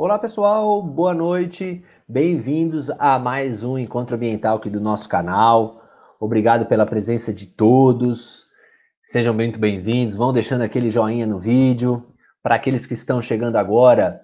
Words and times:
Olá 0.00 0.16
pessoal, 0.16 0.80
boa 0.80 1.12
noite, 1.12 1.84
bem-vindos 2.08 2.88
a 3.00 3.18
mais 3.18 3.64
um 3.64 3.76
encontro 3.76 4.14
ambiental 4.14 4.56
aqui 4.56 4.70
do 4.70 4.80
nosso 4.80 5.08
canal. 5.08 5.82
Obrigado 6.20 6.66
pela 6.66 6.86
presença 6.86 7.32
de 7.32 7.46
todos. 7.46 8.46
Sejam 9.02 9.34
muito 9.34 9.58
bem-vindos. 9.58 10.14
Vão 10.14 10.32
deixando 10.32 10.62
aquele 10.62 10.88
joinha 10.88 11.26
no 11.26 11.40
vídeo. 11.40 12.06
Para 12.44 12.54
aqueles 12.54 12.86
que 12.86 12.94
estão 12.94 13.20
chegando 13.20 13.56
agora, 13.56 14.20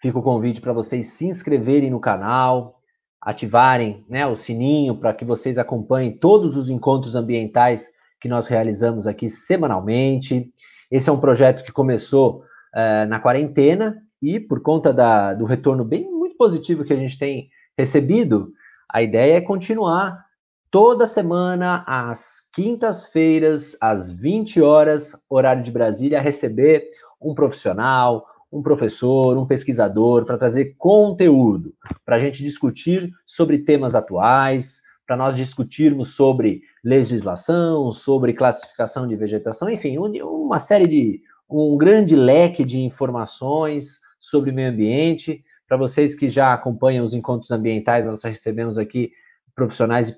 fica 0.00 0.18
o 0.18 0.22
convite 0.22 0.58
para 0.58 0.72
vocês 0.72 1.08
se 1.08 1.26
inscreverem 1.26 1.90
no 1.90 2.00
canal, 2.00 2.80
ativarem 3.20 4.06
né, 4.08 4.26
o 4.26 4.34
sininho 4.34 4.96
para 4.96 5.12
que 5.12 5.26
vocês 5.26 5.58
acompanhem 5.58 6.16
todos 6.16 6.56
os 6.56 6.70
encontros 6.70 7.14
ambientais 7.14 7.90
que 8.18 8.26
nós 8.26 8.48
realizamos 8.48 9.06
aqui 9.06 9.28
semanalmente. 9.28 10.50
Esse 10.90 11.10
é 11.10 11.12
um 11.12 11.20
projeto 11.20 11.62
que 11.62 11.72
começou 11.72 12.38
uh, 12.74 13.06
na 13.06 13.20
quarentena 13.20 14.02
e 14.22 14.38
por 14.38 14.60
conta 14.60 14.92
da, 14.92 15.34
do 15.34 15.44
retorno 15.44 15.84
bem 15.84 16.10
muito 16.10 16.36
positivo 16.36 16.84
que 16.84 16.92
a 16.92 16.96
gente 16.96 17.18
tem 17.18 17.48
recebido, 17.76 18.52
a 18.92 19.02
ideia 19.02 19.36
é 19.36 19.40
continuar 19.40 20.24
toda 20.70 21.06
semana, 21.06 21.84
às 21.86 22.42
quintas-feiras, 22.52 23.76
às 23.80 24.10
20 24.10 24.60
horas, 24.60 25.16
horário 25.28 25.62
de 25.62 25.70
Brasília, 25.70 26.20
receber 26.20 26.86
um 27.20 27.34
profissional, 27.34 28.26
um 28.52 28.62
professor, 28.62 29.36
um 29.36 29.46
pesquisador, 29.46 30.24
para 30.24 30.38
trazer 30.38 30.74
conteúdo, 30.76 31.74
para 32.04 32.16
a 32.16 32.20
gente 32.20 32.42
discutir 32.42 33.10
sobre 33.24 33.58
temas 33.58 33.94
atuais, 33.94 34.80
para 35.06 35.16
nós 35.16 35.36
discutirmos 35.36 36.14
sobre 36.14 36.62
legislação, 36.84 37.90
sobre 37.90 38.32
classificação 38.32 39.08
de 39.08 39.16
vegetação, 39.16 39.68
enfim, 39.68 39.98
uma 39.98 40.58
série 40.58 40.86
de 40.86 41.20
um 41.48 41.76
grande 41.76 42.14
leque 42.14 42.64
de 42.64 42.80
informações 42.80 43.98
sobre 44.20 44.52
meio 44.52 44.70
ambiente. 44.70 45.42
Para 45.66 45.78
vocês 45.78 46.14
que 46.14 46.28
já 46.28 46.52
acompanham 46.52 47.04
os 47.04 47.14
encontros 47.14 47.50
ambientais, 47.50 48.06
nós 48.06 48.22
recebemos 48.22 48.76
aqui 48.76 49.10
profissionais 49.54 50.10
e 50.10 50.16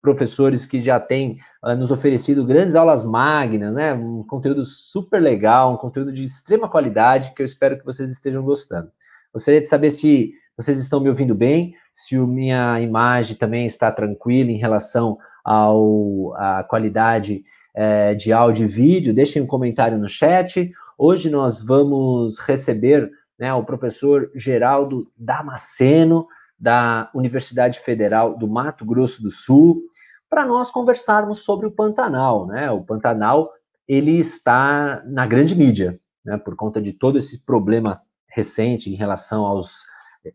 professores 0.00 0.66
que 0.66 0.80
já 0.80 1.00
têm 1.00 1.38
uh, 1.64 1.74
nos 1.74 1.90
oferecido 1.90 2.44
grandes 2.44 2.74
aulas 2.74 3.04
magnas, 3.04 3.72
né? 3.72 3.94
Um 3.94 4.22
conteúdo 4.22 4.64
super 4.64 5.20
legal, 5.20 5.74
um 5.74 5.76
conteúdo 5.76 6.12
de 6.12 6.24
extrema 6.24 6.68
qualidade 6.68 7.32
que 7.34 7.42
eu 7.42 7.46
espero 7.46 7.78
que 7.78 7.84
vocês 7.84 8.10
estejam 8.10 8.42
gostando. 8.42 8.90
Gostaria 9.32 9.60
de 9.60 9.66
saber 9.66 9.90
se 9.90 10.32
vocês 10.56 10.78
estão 10.78 11.00
me 11.00 11.08
ouvindo 11.08 11.34
bem, 11.34 11.74
se 11.92 12.16
a 12.16 12.26
minha 12.26 12.80
imagem 12.80 13.36
também 13.36 13.66
está 13.66 13.90
tranquila 13.90 14.50
em 14.50 14.58
relação 14.58 15.18
ao, 15.44 16.34
à 16.36 16.62
qualidade 16.62 17.42
é, 17.74 18.14
de 18.14 18.32
áudio 18.32 18.64
e 18.64 18.68
vídeo, 18.68 19.14
deixem 19.14 19.42
um 19.42 19.46
comentário 19.46 19.98
no 19.98 20.08
chat. 20.08 20.70
Hoje 20.96 21.28
nós 21.30 21.60
vamos 21.60 22.38
receber 22.38 23.10
né, 23.38 23.52
o 23.52 23.64
professor 23.64 24.30
Geraldo 24.34 25.10
Damasceno, 25.16 26.26
da 26.58 27.10
Universidade 27.14 27.80
Federal 27.80 28.38
do 28.38 28.46
Mato 28.46 28.84
Grosso 28.84 29.22
do 29.22 29.30
Sul, 29.30 29.82
para 30.30 30.46
nós 30.46 30.70
conversarmos 30.70 31.40
sobre 31.40 31.66
o 31.66 31.70
Pantanal. 31.70 32.46
Né? 32.46 32.70
O 32.70 32.82
Pantanal 32.82 33.50
ele 33.86 34.18
está 34.18 35.02
na 35.06 35.26
grande 35.26 35.54
mídia, 35.54 36.00
né, 36.24 36.38
por 36.38 36.56
conta 36.56 36.80
de 36.80 36.92
todo 36.92 37.18
esse 37.18 37.44
problema 37.44 38.00
recente 38.28 38.90
em 38.90 38.94
relação 38.94 39.44
aos 39.44 39.84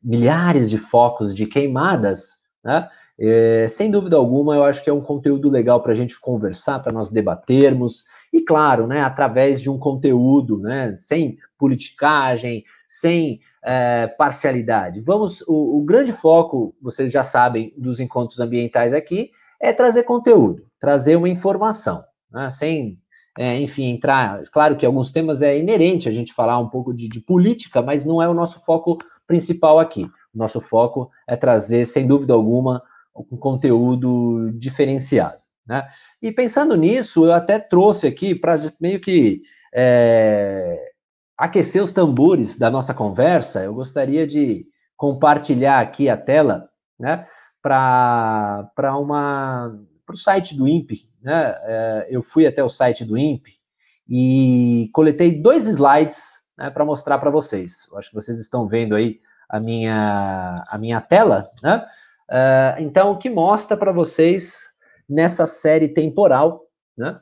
milhares 0.03 0.69
de 0.69 0.77
focos 0.77 1.35
de 1.35 1.47
queimadas, 1.47 2.37
né? 2.63 2.87
É, 3.21 3.67
sem 3.67 3.91
dúvida 3.91 4.15
alguma, 4.15 4.55
eu 4.55 4.63
acho 4.63 4.81
que 4.81 4.89
é 4.89 4.93
um 4.93 5.01
conteúdo 5.01 5.49
legal 5.49 5.81
para 5.81 5.91
a 5.91 5.95
gente 5.95 6.17
conversar, 6.21 6.79
para 6.79 6.93
nós 6.93 7.09
debatermos, 7.09 8.05
e 8.31 8.41
claro, 8.41 8.87
né, 8.87 9.01
através 9.01 9.61
de 9.61 9.69
um 9.69 9.77
conteúdo, 9.77 10.59
né, 10.59 10.95
sem 10.97 11.37
politicagem, 11.57 12.63
sem 12.87 13.41
é, 13.63 14.07
parcialidade. 14.07 15.01
Vamos, 15.01 15.41
o, 15.47 15.79
o, 15.79 15.83
grande 15.83 16.13
foco, 16.13 16.75
vocês 16.81 17.11
já 17.11 17.23
sabem, 17.23 17.73
dos 17.77 17.99
encontros 17.99 18.39
ambientais 18.39 18.93
aqui, 18.93 19.31
é 19.59 19.73
trazer 19.73 20.03
conteúdo, 20.03 20.65
trazer 20.79 21.15
uma 21.15 21.29
informação, 21.29 22.03
né, 22.31 22.49
sem, 22.49 22.99
é, 23.37 23.59
enfim, 23.59 23.85
entrar. 23.85 24.41
Claro 24.51 24.77
que 24.77 24.85
alguns 24.85 25.11
temas 25.11 25.41
é 25.41 25.57
inerente 25.57 26.07
a 26.07 26.11
gente 26.11 26.33
falar 26.33 26.59
um 26.59 26.69
pouco 26.69 26.93
de, 26.93 27.09
de 27.09 27.19
política, 27.19 27.81
mas 27.81 28.05
não 28.05 28.21
é 28.21 28.29
o 28.29 28.33
nosso 28.33 28.63
foco 28.63 28.97
principal 29.27 29.79
aqui. 29.79 30.03
O 30.33 30.37
nosso 30.37 30.61
foco 30.61 31.09
é 31.27 31.35
trazer, 31.35 31.85
sem 31.85 32.07
dúvida 32.07 32.33
alguma, 32.33 32.81
um 33.15 33.37
conteúdo 33.37 34.51
diferenciado. 34.53 35.37
Né? 35.69 35.85
E 36.19 36.31
pensando 36.31 36.75
nisso, 36.75 37.25
eu 37.25 37.31
até 37.31 37.59
trouxe 37.59 38.07
aqui 38.07 38.33
para 38.33 38.55
meio 38.81 38.99
que 38.99 39.43
é, 39.71 40.93
aquecer 41.37 41.83
os 41.83 41.91
tambores 41.91 42.57
da 42.57 42.71
nossa 42.71 42.91
conversa, 42.91 43.63
eu 43.63 43.75
gostaria 43.75 44.25
de 44.25 44.65
compartilhar 44.97 45.79
aqui 45.79 46.09
a 46.09 46.17
tela 46.17 46.67
né, 46.99 47.27
para 47.61 48.67
o 50.09 50.15
site 50.15 50.57
do 50.57 50.67
INPE. 50.67 51.07
Né? 51.21 51.55
É, 51.63 52.07
eu 52.09 52.23
fui 52.23 52.47
até 52.47 52.63
o 52.63 52.69
site 52.69 53.05
do 53.05 53.15
INPE 53.15 53.53
e 54.09 54.89
coletei 54.91 55.39
dois 55.39 55.67
slides 55.67 56.39
né, 56.57 56.71
para 56.71 56.83
mostrar 56.83 57.19
para 57.19 57.29
vocês. 57.29 57.87
Eu 57.91 57.99
acho 57.99 58.09
que 58.09 58.15
vocês 58.15 58.39
estão 58.39 58.65
vendo 58.65 58.95
aí 58.95 59.19
a 59.47 59.59
minha, 59.59 60.65
a 60.67 60.77
minha 60.79 60.99
tela, 60.99 61.51
né? 61.61 61.85
Uh, 62.29 62.81
então, 62.81 63.11
o 63.11 63.17
que 63.17 63.27
mostra 63.27 63.75
para 63.75 63.91
vocês 63.91 64.67
nessa 65.09 65.45
série 65.45 65.87
temporal, 65.87 66.65
né? 66.97 67.19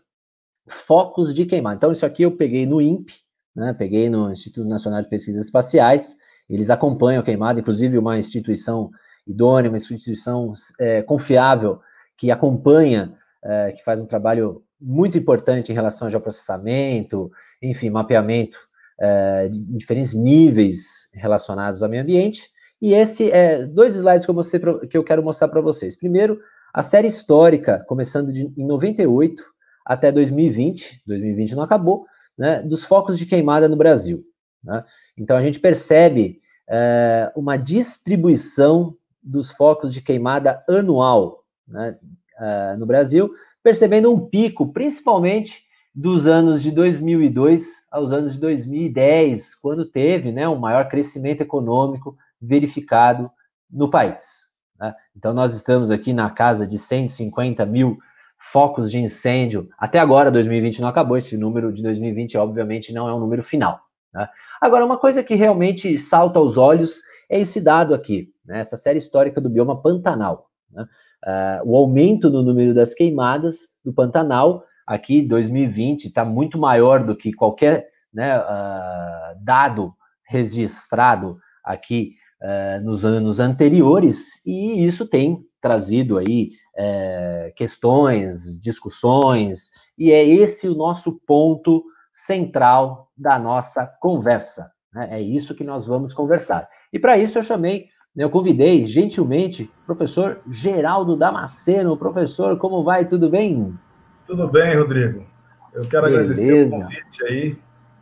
Focos 0.67 1.33
de 1.33 1.45
queimar. 1.45 1.75
Então, 1.75 1.91
isso 1.91 2.05
aqui 2.05 2.23
eu 2.23 2.35
peguei 2.35 2.65
no 2.65 2.81
INPE, 2.81 3.13
né? 3.55 3.73
Peguei 3.73 4.09
no 4.09 4.31
Instituto 4.31 4.67
Nacional 4.67 5.01
de 5.01 5.09
Pesquisas 5.09 5.45
Espaciais. 5.45 6.17
Eles 6.49 6.69
acompanham 6.69 7.21
a 7.21 7.23
queimada, 7.23 7.59
inclusive 7.59 7.97
uma 7.97 8.17
instituição 8.17 8.91
idônea, 9.25 9.69
uma 9.69 9.77
instituição 9.77 10.51
é, 10.79 11.01
confiável 11.01 11.79
que 12.17 12.31
acompanha, 12.31 13.15
é, 13.43 13.71
que 13.71 13.83
faz 13.83 13.99
um 13.99 14.05
trabalho 14.05 14.63
muito 14.79 15.17
importante 15.17 15.71
em 15.71 15.75
relação 15.75 16.07
ao 16.07 16.11
geoprocessamento, 16.11 17.31
enfim, 17.61 17.89
mapeamento 17.89 18.57
é, 18.99 19.47
de 19.47 19.59
diferentes 19.59 20.13
níveis 20.13 21.09
relacionados 21.13 21.83
ao 21.83 21.89
meio 21.89 22.03
ambiente. 22.03 22.49
E 22.81 22.93
esse 22.93 23.31
é 23.31 23.65
dois 23.65 23.95
slides 23.95 24.25
que 24.25 24.29
eu, 24.29 24.35
mostrei 24.35 24.59
pra, 24.59 24.87
que 24.87 24.97
eu 24.97 25.03
quero 25.03 25.23
mostrar 25.23 25.47
para 25.47 25.61
vocês. 25.61 25.95
Primeiro, 25.95 26.39
a 26.73 26.83
série 26.83 27.07
histórica, 27.07 27.83
começando 27.87 28.31
de, 28.31 28.51
em 28.57 28.65
98 28.65 29.43
até 29.85 30.11
2020, 30.11 31.03
2020 31.05 31.55
não 31.55 31.63
acabou, 31.63 32.05
né, 32.37 32.61
dos 32.61 32.83
focos 32.83 33.17
de 33.17 33.25
queimada 33.25 33.67
no 33.67 33.77
Brasil. 33.77 34.23
Né? 34.63 34.83
Então 35.17 35.37
a 35.37 35.41
gente 35.41 35.59
percebe 35.59 36.39
é, 36.69 37.31
uma 37.35 37.57
distribuição 37.57 38.95
dos 39.23 39.51
focos 39.51 39.93
de 39.93 40.01
queimada 40.01 40.63
anual 40.67 41.43
né, 41.67 41.97
é, 42.39 42.75
no 42.77 42.85
Brasil, 42.85 43.31
percebendo 43.63 44.13
um 44.13 44.19
pico, 44.19 44.71
principalmente 44.71 45.65
dos 45.93 46.27
anos 46.27 46.61
de 46.61 46.71
2002 46.71 47.87
aos 47.89 48.11
anos 48.11 48.33
de 48.33 48.39
2010, 48.39 49.55
quando 49.55 49.85
teve 49.85 50.31
né, 50.31 50.47
um 50.47 50.59
maior 50.59 50.87
crescimento 50.87 51.41
econômico 51.41 52.15
verificado 52.39 53.31
no 53.69 53.89
país. 53.89 54.46
Né? 54.79 54.93
Então, 55.15 55.33
nós 55.33 55.55
estamos 55.55 55.91
aqui 55.91 56.13
na 56.13 56.29
casa 56.29 56.67
de 56.67 56.77
150 56.77 57.65
mil 57.65 57.97
focos 58.39 58.89
de 58.89 58.99
incêndio. 58.99 59.69
Até 59.77 59.99
agora, 59.99 60.31
2020 60.31 60.81
não 60.81 60.87
acabou, 60.87 61.17
esse 61.17 61.37
número 61.37 61.71
de 61.71 61.81
2020, 61.83 62.37
obviamente, 62.37 62.93
não 62.93 63.07
é 63.07 63.13
um 63.13 63.19
número 63.19 63.43
final. 63.43 63.79
Né? 64.13 64.27
Agora, 64.61 64.85
uma 64.85 64.97
coisa 64.97 65.23
que 65.23 65.35
realmente 65.35 65.97
salta 65.97 66.39
aos 66.39 66.57
olhos 66.57 67.01
é 67.29 67.39
esse 67.39 67.59
dado 67.61 67.93
aqui, 67.93 68.31
né? 68.45 68.59
essa 68.59 68.75
série 68.77 68.99
histórica 68.99 69.41
do 69.41 69.49
bioma 69.49 69.81
Pantanal. 69.81 70.49
Né? 70.71 70.85
Uh, 71.25 71.71
o 71.71 71.75
aumento 71.75 72.29
no 72.29 72.41
número 72.41 72.73
das 72.73 72.93
queimadas 72.93 73.69
do 73.83 73.93
Pantanal, 73.93 74.63
aqui 74.85 75.21
2020, 75.21 76.05
está 76.05 76.23
muito 76.23 76.57
maior 76.57 77.03
do 77.03 77.15
que 77.15 77.33
qualquer 77.33 77.89
uh, 78.13 79.37
dado 79.43 79.93
registrado 80.23 81.37
aqui 81.63 82.15
uh, 82.41 82.83
nos 82.83 83.05
anos 83.05 83.39
anteriores, 83.39 84.45
e 84.45 84.85
isso 84.85 85.07
tem 85.07 85.45
trazido 85.61 86.17
aí 86.17 86.51
uh, 86.77 87.53
questões, 87.55 88.59
discussões, 88.61 89.69
e 89.97 90.11
é 90.11 90.23
esse 90.23 90.67
o 90.67 90.75
nosso 90.75 91.19
ponto 91.25 91.83
central 92.11 93.11
da 93.17 93.37
nossa 93.37 93.85
conversa. 93.99 94.71
Né? 94.93 95.09
É 95.11 95.21
isso 95.21 95.55
que 95.55 95.63
nós 95.63 95.87
vamos 95.87 96.13
conversar. 96.13 96.67
E 96.91 96.99
para 96.99 97.17
isso 97.17 97.37
eu 97.37 97.43
chamei, 97.43 97.85
né, 98.15 98.23
eu 98.23 98.29
convidei 98.29 98.85
gentilmente 98.87 99.71
o 99.83 99.85
professor 99.85 100.41
Geraldo 100.49 101.17
Damasceno. 101.17 101.97
Professor, 101.97 102.57
como 102.57 102.83
vai? 102.83 103.05
Tudo 103.05 103.29
bem? 103.29 103.77
Tudo 104.25 104.47
bem, 104.47 104.75
Rodrigo. 104.75 105.25
Eu 105.73 105.87
quero 105.87 106.07
Beleza. 106.07 106.23
agradecer 106.23 106.65
o 106.65 106.69
convite 106.69 107.23
aí 107.25 107.57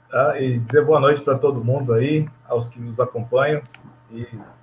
tá? 0.09 0.39
e 0.39 0.57
dizer 0.59 0.85
boa 0.85 0.99
noite 0.99 1.21
para 1.21 1.38
todo 1.38 1.63
mundo 1.63 1.93
aí, 1.93 2.27
aos 2.47 2.69
que 2.69 2.79
nos 2.79 2.99
acompanham. 2.99 3.61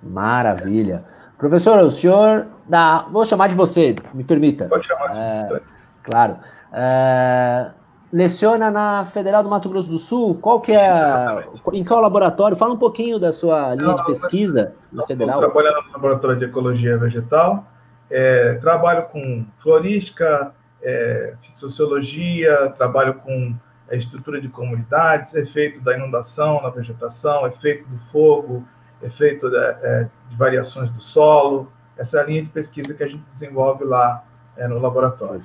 Maravilha. 0.01 1.03
Professor, 1.37 1.83
o 1.83 1.91
senhor 1.91 2.47
da. 2.67 3.05
Vou 3.11 3.25
chamar 3.25 3.47
de 3.47 3.55
você, 3.55 3.95
me 4.13 4.23
permita. 4.23 4.65
Pode 4.65 4.85
chamar 4.85 5.11
de 5.11 5.19
é, 5.19 5.61
Claro. 6.03 6.37
É, 6.71 7.71
leciona 8.11 8.69
na 8.69 9.05
Federal 9.05 9.43
do 9.43 9.49
Mato 9.49 9.69
Grosso 9.69 9.89
do 9.89 9.97
Sul. 9.97 10.35
Qual 10.35 10.61
que 10.61 10.71
é, 10.71 10.89
a, 10.89 11.43
em 11.73 11.83
qual 11.83 11.99
laboratório? 12.01 12.55
Fala 12.55 12.73
um 12.73 12.77
pouquinho 12.77 13.19
da 13.19 13.31
sua 13.31 13.75
linha 13.75 13.95
de 13.95 14.05
pesquisa 14.05 14.73
na 14.91 15.05
Federal. 15.05 15.41
Eu 15.41 15.51
trabalho 15.51 15.83
no 15.87 15.91
laboratório 15.91 16.37
de 16.37 16.45
ecologia 16.45 16.97
vegetal. 16.97 17.67
É, 18.09 18.55
trabalho 18.55 19.03
com 19.11 19.45
florística, 19.57 20.53
é, 20.81 21.33
sociologia, 21.53 22.71
trabalho 22.77 23.15
com 23.15 23.55
a 23.89 23.95
estrutura 23.95 24.39
de 24.39 24.49
comunidades, 24.49 25.33
efeito 25.33 25.81
da 25.81 25.95
inundação 25.95 26.61
na 26.61 26.69
vegetação, 26.69 27.47
efeito 27.47 27.85
do 27.85 27.97
fogo, 28.11 28.63
efeito 29.03 29.49
de, 29.49 29.57
é, 29.57 30.09
de 30.29 30.35
variações 30.35 30.89
do 30.89 31.01
solo. 31.01 31.71
Essa 31.97 32.17
é 32.17 32.21
a 32.21 32.23
linha 32.23 32.43
de 32.43 32.49
pesquisa 32.49 32.93
que 32.93 33.03
a 33.03 33.07
gente 33.07 33.29
desenvolve 33.29 33.83
lá 33.83 34.23
é, 34.57 34.67
no 34.67 34.79
laboratório. 34.79 35.43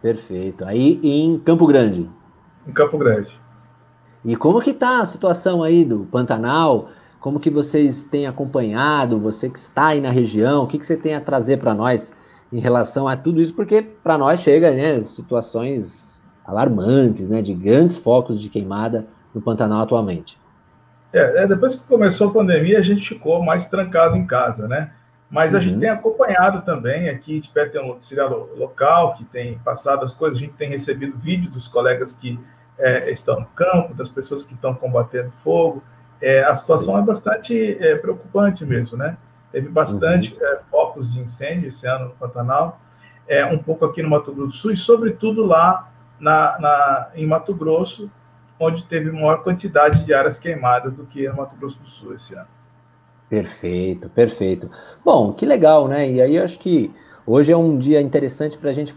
Perfeito. 0.00 0.64
Aí 0.64 1.00
em 1.02 1.38
Campo 1.38 1.66
Grande. 1.66 2.08
Em 2.66 2.72
Campo 2.72 2.98
Grande. 2.98 3.40
E 4.24 4.36
como 4.36 4.60
que 4.60 4.70
está 4.70 5.00
a 5.00 5.04
situação 5.04 5.62
aí 5.62 5.84
do 5.84 6.04
Pantanal? 6.04 6.90
Como 7.20 7.40
que 7.40 7.50
vocês 7.50 8.02
têm 8.02 8.26
acompanhado? 8.26 9.18
Você 9.20 9.48
que 9.48 9.58
está 9.58 9.88
aí 9.88 10.00
na 10.00 10.10
região, 10.10 10.64
o 10.64 10.66
que, 10.66 10.78
que 10.78 10.86
você 10.86 10.96
tem 10.96 11.14
a 11.14 11.20
trazer 11.20 11.58
para 11.58 11.74
nós 11.74 12.12
em 12.52 12.60
relação 12.60 13.08
a 13.08 13.16
tudo 13.16 13.40
isso? 13.40 13.54
Porque 13.54 13.82
para 13.82 14.18
nós 14.18 14.40
chega 14.40 14.70
né, 14.72 15.00
situações 15.00 16.22
alarmantes, 16.44 17.28
né, 17.28 17.40
de 17.40 17.54
grandes 17.54 17.96
focos 17.96 18.40
de 18.40 18.48
queimada 18.48 19.06
no 19.34 19.40
Pantanal 19.40 19.82
atualmente. 19.82 20.38
É, 21.12 21.42
é, 21.42 21.46
depois 21.46 21.74
que 21.74 21.82
começou 21.84 22.30
a 22.30 22.32
pandemia, 22.32 22.78
a 22.78 22.82
gente 22.82 23.06
ficou 23.06 23.42
mais 23.42 23.66
trancado 23.66 24.16
em 24.16 24.26
casa, 24.26 24.66
né? 24.66 24.92
Mas 25.30 25.54
a 25.54 25.58
uhum. 25.58 25.64
gente 25.64 25.78
tem 25.78 25.88
acompanhado 25.88 26.62
também 26.62 27.08
aqui 27.08 27.40
de 27.40 27.48
perto 27.48 27.72
tem 27.72 27.82
um 27.82 27.88
noticiário 27.88 28.50
local 28.56 29.14
que 29.14 29.24
tem 29.24 29.58
passado 29.58 30.04
as 30.04 30.12
coisas, 30.12 30.38
a 30.38 30.42
gente 30.42 30.56
tem 30.56 30.68
recebido 30.68 31.18
vídeo 31.18 31.50
dos 31.50 31.68
colegas 31.68 32.12
que 32.12 32.38
é, 32.78 33.10
estão 33.10 33.40
no 33.40 33.46
campo, 33.46 33.94
das 33.94 34.08
pessoas 34.08 34.42
que 34.42 34.54
estão 34.54 34.74
combatendo 34.74 35.30
fogo. 35.42 35.82
É, 36.20 36.44
a 36.44 36.54
situação 36.54 36.94
Sim. 36.94 37.02
é 37.02 37.04
bastante 37.04 37.78
é, 37.80 37.96
preocupante 37.96 38.64
mesmo, 38.64 38.96
né? 38.96 39.16
Teve 39.50 39.68
bastante 39.68 40.34
uhum. 40.34 40.46
É, 40.46 40.60
focos 40.70 41.12
de 41.12 41.20
incêndio 41.20 41.68
esse 41.68 41.86
ano 41.86 42.06
no 42.06 42.10
Pantanal, 42.12 42.80
é, 43.28 43.44
um 43.44 43.58
pouco 43.58 43.84
aqui 43.84 44.02
no 44.02 44.10
Mato 44.10 44.32
Grosso 44.32 44.48
do 44.48 44.54
Sul 44.54 44.72
e, 44.72 44.76
sobretudo, 44.76 45.44
lá 45.44 45.90
na, 46.18 46.58
na, 46.58 47.10
em 47.14 47.26
Mato 47.26 47.54
Grosso, 47.54 48.10
onde 48.62 48.84
teve 48.84 49.10
maior 49.10 49.42
quantidade 49.42 50.04
de 50.04 50.14
áreas 50.14 50.38
queimadas 50.38 50.94
do 50.94 51.04
que 51.04 51.28
no 51.28 51.36
Mato 51.36 51.56
Grosso 51.56 51.78
do 51.80 51.88
Sul 51.88 52.14
esse 52.14 52.34
ano. 52.34 52.46
Perfeito, 53.28 54.08
perfeito. 54.10 54.70
Bom, 55.04 55.32
que 55.32 55.44
legal, 55.44 55.88
né? 55.88 56.08
E 56.08 56.20
aí 56.20 56.36
eu 56.36 56.44
acho 56.44 56.58
que 56.58 56.94
hoje 57.26 57.50
é 57.52 57.56
um 57.56 57.76
dia 57.78 58.00
interessante 58.00 58.56
para 58.56 58.70
a 58.70 58.72
gente, 58.72 58.94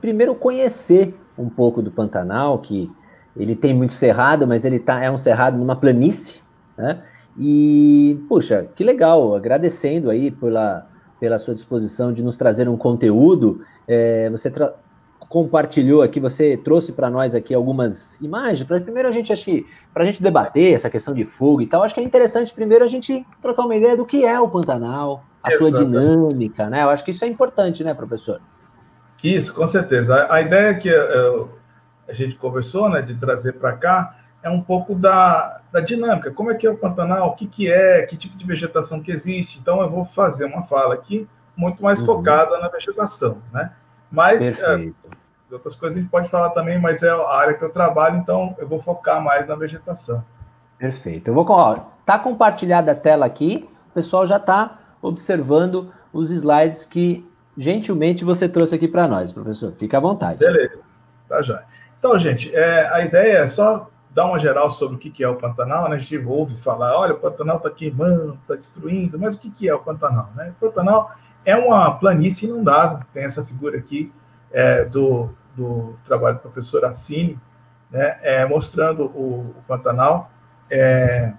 primeiro, 0.00 0.34
conhecer 0.34 1.18
um 1.36 1.48
pouco 1.48 1.82
do 1.82 1.90
Pantanal, 1.90 2.58
que 2.58 2.90
ele 3.36 3.56
tem 3.56 3.74
muito 3.74 3.94
cerrado, 3.94 4.46
mas 4.46 4.64
ele 4.64 4.78
tá, 4.78 5.02
é 5.02 5.10
um 5.10 5.18
cerrado 5.18 5.58
numa 5.58 5.74
planície, 5.74 6.42
né? 6.76 7.02
E, 7.36 8.22
puxa, 8.28 8.68
que 8.76 8.84
legal, 8.84 9.34
agradecendo 9.34 10.08
aí 10.08 10.30
pela, 10.30 10.86
pela 11.18 11.36
sua 11.38 11.54
disposição 11.54 12.12
de 12.12 12.22
nos 12.22 12.36
trazer 12.36 12.68
um 12.68 12.76
conteúdo. 12.76 13.62
É, 13.88 14.30
você 14.30 14.50
compartilhou 15.34 16.00
aqui, 16.00 16.20
você 16.20 16.56
trouxe 16.56 16.92
para 16.92 17.10
nós 17.10 17.34
aqui 17.34 17.52
algumas 17.52 18.20
imagens. 18.20 18.62
Primeiro 18.62 19.08
a 19.08 19.10
gente 19.10 19.32
acho 19.32 19.44
que 19.44 19.66
para 19.92 20.04
a 20.04 20.06
gente 20.06 20.22
debater 20.22 20.72
essa 20.72 20.88
questão 20.88 21.12
de 21.12 21.24
fogo 21.24 21.60
e 21.60 21.66
tal, 21.66 21.82
acho 21.82 21.92
que 21.92 21.98
é 21.98 22.04
interessante 22.04 22.54
primeiro 22.54 22.84
a 22.84 22.86
gente 22.86 23.26
trocar 23.42 23.64
uma 23.64 23.74
ideia 23.74 23.96
do 23.96 24.06
que 24.06 24.24
é 24.24 24.38
o 24.38 24.48
Pantanal, 24.48 25.24
a 25.42 25.50
sua 25.50 25.72
dinâmica, 25.72 26.70
né? 26.70 26.84
Eu 26.84 26.88
acho 26.88 27.04
que 27.04 27.10
isso 27.10 27.24
é 27.24 27.26
importante, 27.26 27.82
né, 27.82 27.92
professor? 27.92 28.40
Isso, 29.24 29.52
com 29.52 29.66
certeza. 29.66 30.14
A, 30.14 30.36
a 30.36 30.40
ideia 30.40 30.72
que 30.76 30.88
uh, 30.88 31.48
a 32.08 32.12
gente 32.12 32.36
conversou, 32.36 32.88
né, 32.88 33.02
de 33.02 33.16
trazer 33.16 33.54
para 33.54 33.72
cá, 33.72 34.16
é 34.40 34.48
um 34.48 34.62
pouco 34.62 34.94
da, 34.94 35.62
da 35.72 35.80
dinâmica. 35.80 36.30
Como 36.30 36.52
é 36.52 36.54
que 36.54 36.64
é 36.64 36.70
o 36.70 36.76
Pantanal? 36.76 37.30
O 37.30 37.34
que, 37.34 37.48
que 37.48 37.68
é? 37.68 38.02
Que 38.02 38.16
tipo 38.16 38.38
de 38.38 38.46
vegetação 38.46 39.02
que 39.02 39.10
existe? 39.10 39.58
Então, 39.58 39.82
eu 39.82 39.90
vou 39.90 40.04
fazer 40.04 40.44
uma 40.44 40.62
fala 40.62 40.94
aqui 40.94 41.26
muito 41.56 41.82
mais 41.82 41.98
uhum. 41.98 42.06
focada 42.06 42.56
na 42.60 42.68
vegetação, 42.68 43.38
né? 43.52 43.72
Mas 44.12 44.46
uh, 44.58 44.94
outras 45.50 45.74
coisas 45.74 45.96
a 45.96 46.00
gente 46.00 46.10
pode 46.10 46.28
falar 46.28 46.50
também, 46.50 46.78
mas 46.80 47.02
é 47.02 47.10
a 47.10 47.28
área 47.28 47.54
que 47.54 47.64
eu 47.64 47.70
trabalho, 47.70 48.18
então 48.18 48.54
eu 48.58 48.66
vou 48.66 48.80
focar 48.80 49.22
mais 49.22 49.46
na 49.46 49.54
vegetação. 49.54 50.24
Perfeito. 50.78 51.28
Eu 51.28 51.34
vou, 51.34 51.46
ó, 51.48 51.78
tá 52.04 52.18
compartilhada 52.18 52.92
a 52.92 52.94
tela 52.94 53.26
aqui, 53.26 53.68
o 53.90 53.94
pessoal 53.94 54.26
já 54.26 54.36
está 54.36 54.78
observando 55.00 55.92
os 56.12 56.30
slides 56.30 56.84
que 56.84 57.28
gentilmente 57.56 58.24
você 58.24 58.48
trouxe 58.48 58.74
aqui 58.74 58.88
para 58.88 59.06
nós, 59.06 59.32
professor. 59.32 59.72
Fica 59.72 59.98
à 59.98 60.00
vontade. 60.00 60.38
Beleza, 60.38 60.82
tá 61.28 61.42
já. 61.42 61.64
Então, 61.98 62.18
gente, 62.18 62.54
é, 62.54 62.88
a 62.92 63.04
ideia 63.04 63.38
é 63.38 63.48
só 63.48 63.88
dar 64.10 64.26
uma 64.26 64.38
geral 64.38 64.70
sobre 64.70 64.96
o 64.96 64.98
que, 64.98 65.10
que 65.10 65.24
é 65.24 65.28
o 65.28 65.36
Pantanal, 65.36 65.88
né? 65.88 65.96
A 65.96 65.98
gente 65.98 66.16
ouve 66.18 66.54
falar, 66.56 66.96
olha, 66.96 67.14
o 67.14 67.18
Pantanal 67.18 67.56
está 67.56 67.70
queimando, 67.70 68.38
está 68.42 68.54
destruindo, 68.54 69.18
mas 69.18 69.34
o 69.34 69.38
que, 69.38 69.50
que 69.50 69.68
é 69.68 69.74
o 69.74 69.80
Pantanal? 69.80 70.30
Né? 70.36 70.52
O 70.56 70.66
Pantanal 70.66 71.12
é 71.44 71.56
uma 71.56 71.90
planície 71.92 72.48
inundável, 72.48 73.00
tem 73.12 73.24
essa 73.24 73.44
figura 73.44 73.76
aqui 73.76 74.12
é, 74.54 74.84
do, 74.84 75.34
do 75.56 75.98
trabalho 76.06 76.36
do 76.36 76.42
professor 76.42 76.84
Assini, 76.84 77.38
né, 77.90 78.16
é, 78.22 78.46
mostrando 78.46 79.06
o, 79.06 79.54
o 79.58 79.62
Pantanal 79.66 80.30
é, 80.70 81.32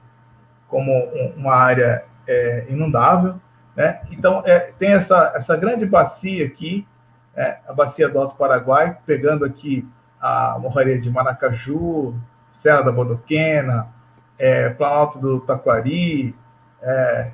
como 0.68 0.92
um, 0.92 1.34
uma 1.38 1.56
área 1.56 2.04
é, 2.28 2.66
inundável. 2.70 3.40
Né? 3.76 4.02
Então, 4.12 4.44
é, 4.46 4.60
tem 4.78 4.92
essa, 4.92 5.32
essa 5.34 5.56
grande 5.56 5.86
bacia 5.86 6.46
aqui, 6.46 6.86
né, 7.36 7.60
a 7.68 7.74
bacia 7.74 8.10
do 8.10 8.20
Alto 8.20 8.36
Paraguai, 8.36 8.98
pegando 9.06 9.46
aqui 9.46 9.88
a 10.20 10.58
morraria 10.60 11.00
de 11.00 11.10
Maracaju, 11.10 12.16
Serra 12.52 12.82
da 12.82 12.92
Bodoquena, 12.92 13.88
é, 14.38 14.70
Planalto 14.72 15.20
do 15.20 15.40
Taquari, 15.40 16.36
é, 16.82 17.32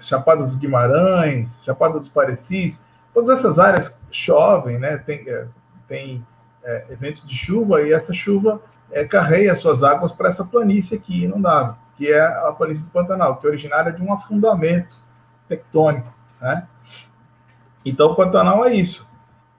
Chapada 0.00 0.42
dos 0.42 0.54
Guimarães, 0.54 1.62
Chapada 1.62 1.98
dos 1.98 2.08
Parecis, 2.08 2.83
todas 3.14 3.38
essas 3.38 3.58
áreas 3.58 3.98
chovem, 4.10 4.78
né? 4.78 4.98
Tem, 4.98 5.26
é, 5.28 5.46
tem 5.88 6.26
é, 6.62 6.86
eventos 6.90 7.24
de 7.26 7.34
chuva 7.34 7.80
e 7.82 7.92
essa 7.92 8.12
chuva 8.12 8.60
é, 8.90 9.04
carrega 9.04 9.54
suas 9.54 9.82
águas 9.82 10.12
para 10.12 10.28
essa 10.28 10.44
planície 10.44 10.98
aqui 10.98 11.24
inundável, 11.24 11.76
que 11.96 12.12
é 12.12 12.20
a 12.20 12.52
planície 12.52 12.84
do 12.84 12.90
Pantanal, 12.90 13.36
que 13.36 13.46
é 13.46 13.50
originária 13.50 13.92
de 13.92 14.02
um 14.02 14.12
afundamento 14.12 14.98
tectônico. 15.48 16.12
Né? 16.40 16.66
Então, 17.84 18.08
o 18.08 18.16
Pantanal 18.16 18.64
é 18.66 18.74
isso. 18.74 19.06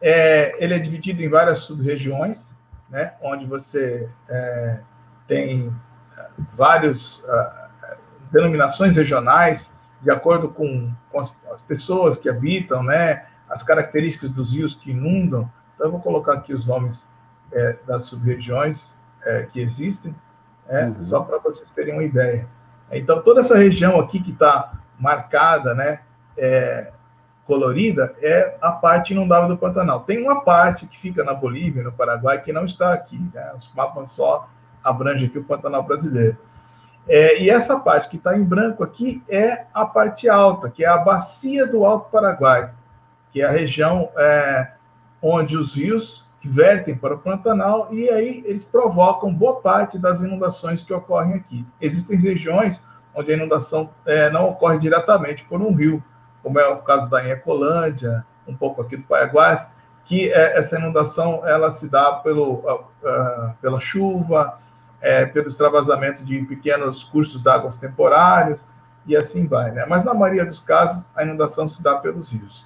É, 0.02 0.64
ele 0.64 0.74
é 0.74 0.80
dividido 0.80 1.22
em 1.24 1.30
várias 1.30 1.60
sub-regiões, 1.60 2.54
né, 2.90 3.14
onde 3.22 3.46
você 3.46 4.10
é, 4.30 4.80
tem 5.28 5.74
é, 6.18 6.26
várias 6.54 7.20
uh, 7.20 7.98
denominações 8.32 8.96
regionais, 8.96 9.74
de 10.02 10.12
acordo 10.12 10.50
com, 10.50 10.92
com 11.12 11.20
as, 11.20 11.36
as, 11.52 11.62
pessoas 11.62 12.20
que 12.20 12.30
habitam, 12.30 12.84
né, 12.84 13.26
as 13.50 13.64
características 13.64 14.32
dos 14.32 14.54
rios 14.54 14.74
que 14.74 14.92
inundam, 14.92 15.50
então, 15.76 15.88
eu 15.88 15.92
vou 15.92 16.02
colocar 16.02 16.34
aqui 16.34 16.54
os 16.54 16.66
nomes 16.66 17.08
é, 17.52 17.76
das 17.86 18.08
sub-regiões 18.08 18.98
é, 19.24 19.44
que 19.44 19.60
existem, 19.60 20.16
é, 20.68 20.86
uhum. 20.86 21.04
só 21.04 21.20
para 21.22 21.38
vocês 21.38 21.70
terem 21.72 21.94
uma 21.94 22.04
ideia. 22.04 22.48
Então, 22.92 23.22
toda 23.22 23.42
essa 23.42 23.58
região 23.58 24.00
aqui 24.00 24.20
que 24.20 24.32
está 24.32 24.74
marcada, 24.98 25.74
né, 25.74 26.00
é, 26.38 26.92
colorida, 27.46 28.16
é 28.22 28.58
a 28.62 28.72
parte 28.72 29.14
inundável 29.14 29.50
do 29.50 29.58
Pantanal. 29.58 30.02
Tem 30.02 30.24
uma 30.24 30.42
parte 30.42 30.88
que 30.88 30.98
fica 30.98 31.24
na 31.24 31.34
Bolívia, 31.34 31.84
no 31.84 31.92
Paraguai, 31.92 32.42
que 32.42 32.54
não 32.54 32.66
está 32.66 32.94
aqui. 32.94 33.20
Né? 33.34 33.54
Os 33.58 33.72
mapas 33.74 34.12
só 34.12 34.50
abrangem 34.84 35.28
aqui 35.28 35.38
o 35.38 35.44
Pantanal 35.44 35.84
brasileiro. 35.84 36.38
É, 37.08 37.40
e 37.42 37.50
essa 37.50 37.80
parte 37.80 38.10
que 38.10 38.18
está 38.18 38.36
em 38.36 38.44
branco 38.44 38.84
aqui 38.84 39.24
é 39.30 39.66
a 39.74 39.86
parte 39.86 40.28
alta, 40.28 40.70
que 40.70 40.84
é 40.84 40.88
a 40.88 40.98
bacia 40.98 41.68
do 41.68 41.86
Alto 41.86 42.10
Paraguai, 42.10 42.72
que 43.36 43.42
é 43.42 43.46
a 43.46 43.52
região 43.52 44.10
é, 44.16 44.72
onde 45.22 45.58
os 45.58 45.76
rios 45.76 46.26
vertem 46.42 46.96
para 46.96 47.16
o 47.16 47.18
Pantanal 47.18 47.94
e 47.94 48.10
aí 48.10 48.42
eles 48.46 48.64
provocam 48.64 49.34
boa 49.34 49.60
parte 49.60 50.00
das 50.00 50.22
inundações 50.22 50.84
que 50.84 50.94
ocorrem 50.94 51.34
aqui. 51.34 51.68
Existem 51.82 52.18
regiões 52.18 52.82
onde 53.14 53.34
a 53.34 53.36
inundação 53.36 53.90
é, 54.06 54.30
não 54.30 54.48
ocorre 54.48 54.80
diretamente 54.80 55.44
por 55.44 55.62
um 55.62 55.74
rio, 55.74 56.02
como 56.42 56.58
é 56.58 56.68
o 56.70 56.78
caso 56.78 57.10
da 57.10 57.26
Inhacolândia, 57.26 58.26
um 58.48 58.56
pouco 58.56 58.82
aqui 58.82 58.96
do 58.96 59.04
Paiaguás, 59.04 59.68
que 60.06 60.32
é, 60.32 60.58
essa 60.58 60.80
inundação 60.80 61.46
ela 61.46 61.72
se 61.72 61.90
dá 61.90 62.14
pelo, 62.14 62.60
uh, 62.60 63.54
pela 63.62 63.82
chuva, 63.82 64.60
é, 65.02 65.26
pelo 65.26 65.50
extravasamento 65.50 66.24
de 66.24 66.40
pequenos 66.46 67.04
cursos 67.04 67.44
d'água 67.44 67.70
temporários 67.78 68.64
e 69.06 69.14
assim 69.14 69.46
vai. 69.46 69.72
Né? 69.72 69.86
Mas 69.86 70.06
na 70.06 70.14
maioria 70.14 70.46
dos 70.46 70.62
casos 70.62 71.10
a 71.14 71.22
inundação 71.22 71.68
se 71.68 71.84
dá 71.84 71.98
pelos 71.98 72.32
rios. 72.32 72.66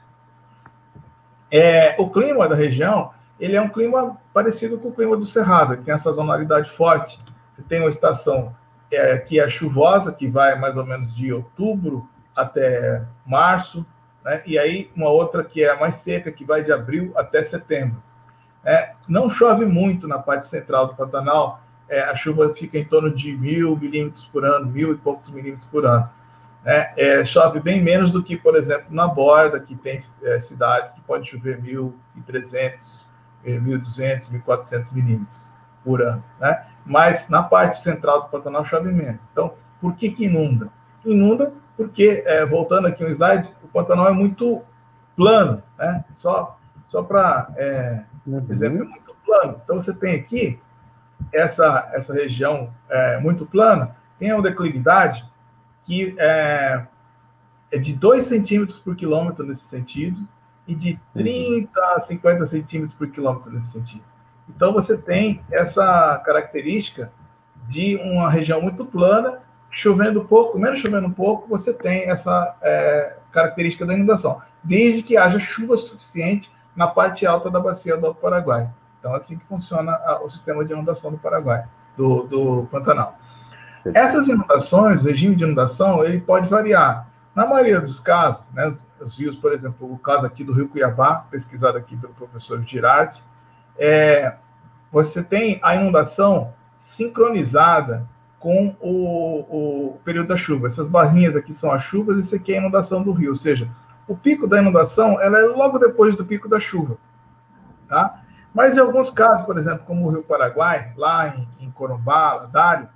É, 1.51 1.95
o 1.99 2.09
clima 2.09 2.47
da 2.47 2.55
região 2.55 3.11
ele 3.39 3.55
é 3.55 3.61
um 3.61 3.69
clima 3.69 4.17
parecido 4.33 4.77
com 4.77 4.89
o 4.89 4.93
clima 4.93 5.15
do 5.15 5.25
Cerrado, 5.25 5.77
que 5.77 5.83
tem 5.83 5.93
essa 5.93 6.05
sazonalidade 6.05 6.69
forte. 6.69 7.19
Você 7.51 7.61
tem 7.63 7.79
uma 7.79 7.89
estação 7.89 8.53
é, 8.91 9.17
que 9.17 9.39
é 9.39 9.49
chuvosa, 9.49 10.11
que 10.11 10.27
vai 10.27 10.59
mais 10.59 10.75
ou 10.75 10.85
menos 10.85 11.15
de 11.15 11.31
outubro 11.31 12.07
até 12.35 13.03
março, 13.25 13.85
né? 14.23 14.41
e 14.45 14.57
aí 14.59 14.91
uma 14.95 15.09
outra 15.09 15.43
que 15.43 15.63
é 15.63 15.77
mais 15.77 15.97
seca, 15.97 16.31
que 16.31 16.43
vai 16.43 16.63
de 16.63 16.71
abril 16.71 17.13
até 17.15 17.41
setembro. 17.41 18.01
É, 18.63 18.91
não 19.07 19.29
chove 19.29 19.65
muito 19.65 20.07
na 20.07 20.19
parte 20.19 20.45
central 20.45 20.87
do 20.87 20.95
Pantanal, 20.95 21.61
é, 21.87 22.01
a 22.01 22.15
chuva 22.15 22.53
fica 22.53 22.77
em 22.77 22.85
torno 22.85 23.09
de 23.09 23.35
mil 23.35 23.75
milímetros 23.77 24.25
por 24.25 24.45
ano, 24.45 24.67
mil 24.67 24.91
e 24.91 24.97
poucos 24.97 25.29
milímetros 25.29 25.67
por 25.69 25.85
ano. 25.85 26.09
É, 26.65 27.19
é, 27.21 27.25
chove 27.25 27.59
bem 27.59 27.81
menos 27.81 28.11
do 28.11 28.21
que, 28.21 28.35
por 28.35 28.55
exemplo, 28.55 28.87
na 28.89 29.07
borda, 29.07 29.59
que 29.59 29.75
tem 29.75 29.99
é, 30.23 30.39
cidades 30.39 30.91
que 30.91 31.01
pode 31.01 31.27
chover 31.27 31.61
1.300, 31.61 33.05
1.200, 33.45 34.29
1.400 34.29 34.91
milímetros 34.91 35.53
por 35.83 36.01
ano. 36.01 36.23
Né? 36.39 36.65
Mas 36.85 37.29
na 37.29 37.41
parte 37.41 37.79
central 37.79 38.21
do 38.21 38.27
Pantanal 38.27 38.65
chove 38.65 38.91
menos. 38.91 39.21
Então, 39.31 39.53
por 39.79 39.95
que, 39.95 40.09
que 40.09 40.25
inunda? 40.25 40.69
Inunda 41.05 41.53
porque, 41.79 42.23
é, 42.25 42.45
voltando 42.45 42.87
aqui 42.87 43.05
um 43.05 43.09
slide, 43.09 43.49
o 43.63 43.67
Pantanal 43.69 44.09
é 44.09 44.11
muito 44.11 44.61
plano, 45.15 45.63
né? 45.77 46.03
Só, 46.13 46.59
só 46.85 47.01
para 47.01 47.49
é, 47.55 48.03
uhum. 48.27 48.45
exemplo, 48.49 48.81
é 48.81 48.83
muito 48.83 49.15
plano. 49.25 49.61
Então, 49.63 49.77
você 49.77 49.93
tem 49.93 50.15
aqui 50.15 50.59
essa, 51.33 51.89
essa 51.93 52.13
região 52.13 52.69
é, 52.89 53.17
muito 53.21 53.45
plana, 53.45 53.95
tem 54.19 54.33
uma 54.33 54.43
declividade 54.43 55.25
que 55.89 56.13
é, 56.19 56.85
é 57.71 57.77
de 57.79 57.93
2 57.95 58.23
centímetros 58.23 58.77
por 58.77 58.95
quilômetro 58.95 59.43
nesse 59.43 59.63
sentido 59.63 60.21
e 60.67 60.75
de 60.75 60.99
30 61.15 61.71
a 61.95 61.99
50 61.99 62.45
centímetros 62.45 62.93
por 62.95 63.09
quilômetro 63.09 63.51
nesse 63.51 63.71
sentido. 63.71 64.03
Então, 64.47 64.71
você 64.71 64.95
tem 64.95 65.41
essa 65.51 66.21
característica 66.23 67.11
de 67.67 67.95
uma 67.95 68.29
região 68.29 68.61
muito 68.61 68.85
plana, 68.85 69.39
chovendo 69.71 70.25
pouco, 70.25 70.59
menos 70.59 70.79
chovendo 70.79 71.07
um 71.07 71.11
pouco, 71.11 71.49
você 71.49 71.73
tem 71.73 72.07
essa 72.11 72.55
é, 72.61 73.17
característica 73.31 73.83
da 73.83 73.95
inundação, 73.95 74.43
desde 74.63 75.01
que 75.01 75.17
haja 75.17 75.39
chuva 75.39 75.75
suficiente 75.75 76.51
na 76.75 76.85
parte 76.85 77.25
alta 77.25 77.49
da 77.49 77.59
bacia 77.59 77.97
do 77.97 78.05
Alto 78.05 78.21
Paraguai. 78.21 78.69
Então, 78.99 79.15
é 79.15 79.17
assim 79.17 79.39
que 79.39 79.45
funciona 79.45 79.99
o 80.23 80.29
sistema 80.29 80.63
de 80.63 80.71
inundação 80.71 81.09
do 81.11 81.17
Paraguai, 81.17 81.65
do, 81.97 82.27
do 82.27 82.67
Pantanal. 82.69 83.18
Essas 83.93 84.27
inundações, 84.27 85.03
o 85.03 85.07
regime 85.07 85.35
de 85.35 85.43
inundação, 85.43 86.03
ele 86.03 86.19
pode 86.19 86.49
variar. 86.49 87.09
Na 87.33 87.45
maioria 87.45 87.79
dos 87.79 87.99
casos, 87.99 88.51
né, 88.51 88.75
os 88.99 89.17
rios, 89.17 89.35
por 89.35 89.53
exemplo, 89.53 89.91
o 89.91 89.97
caso 89.97 90.25
aqui 90.25 90.43
do 90.43 90.53
Rio 90.53 90.67
Cuiabá, 90.67 91.25
pesquisado 91.31 91.77
aqui 91.77 91.95
pelo 91.95 92.13
professor 92.13 92.61
Girardi, 92.63 93.23
é, 93.77 94.35
você 94.91 95.23
tem 95.23 95.59
a 95.63 95.75
inundação 95.75 96.53
sincronizada 96.77 98.07
com 98.39 98.75
o, 98.79 99.93
o, 99.93 99.99
período 100.03 100.27
da 100.27 100.37
chuva. 100.37 100.67
Essas 100.67 100.87
barrinhas 100.87 101.35
aqui 101.35 101.53
são 101.53 101.71
as 101.71 101.83
chuvas, 101.83 102.17
isso 102.17 102.35
aqui 102.35 102.53
é 102.53 102.57
a 102.57 102.61
inundação 102.61 103.03
do 103.03 103.11
rio. 103.11 103.29
Ou 103.29 103.35
seja, 103.35 103.69
o 104.07 104.15
pico 104.15 104.47
da 104.47 104.59
inundação 104.59 105.19
ela 105.21 105.39
é 105.39 105.43
logo 105.43 105.77
depois 105.77 106.15
do 106.15 106.25
pico 106.25 106.47
da 106.47 106.59
chuva. 106.59 106.97
Tá? 107.87 108.21
Mas 108.53 108.75
em 108.75 108.79
alguns 108.79 109.11
casos, 109.11 109.45
por 109.45 109.57
exemplo, 109.57 109.83
como 109.85 110.07
o 110.07 110.09
Rio 110.09 110.23
Paraguai, 110.23 110.93
lá 110.95 111.27
em, 111.27 111.47
em 111.59 111.71
Corumbá, 111.71 112.47
Dário, 112.51 112.89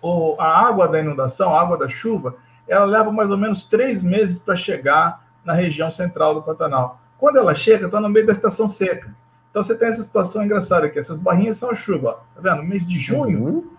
ou 0.00 0.40
a 0.40 0.66
água 0.66 0.88
da 0.88 1.00
inundação, 1.00 1.54
a 1.54 1.60
água 1.60 1.76
da 1.76 1.88
chuva, 1.88 2.36
ela 2.66 2.84
leva 2.84 3.10
mais 3.10 3.30
ou 3.30 3.36
menos 3.36 3.64
três 3.64 4.02
meses 4.02 4.38
para 4.38 4.56
chegar 4.56 5.26
na 5.44 5.52
região 5.52 5.90
central 5.90 6.34
do 6.34 6.42
Pantanal. 6.42 7.00
Quando 7.18 7.36
ela 7.36 7.54
chega, 7.54 7.86
está 7.86 8.00
no 8.00 8.08
meio 8.08 8.26
da 8.26 8.32
estação 8.32 8.68
seca. 8.68 9.14
Então 9.50 9.62
você 9.62 9.74
tem 9.74 9.88
essa 9.88 10.02
situação 10.02 10.44
engraçada 10.44 10.86
aqui. 10.86 10.98
Essas 10.98 11.18
barrinhas 11.18 11.58
são 11.58 11.70
a 11.70 11.74
chuva. 11.74 12.20
Tá 12.34 12.40
vendo? 12.40 12.62
No 12.62 12.68
mês 12.68 12.86
de 12.86 12.98
junho, 12.98 13.42
uhum. 13.42 13.70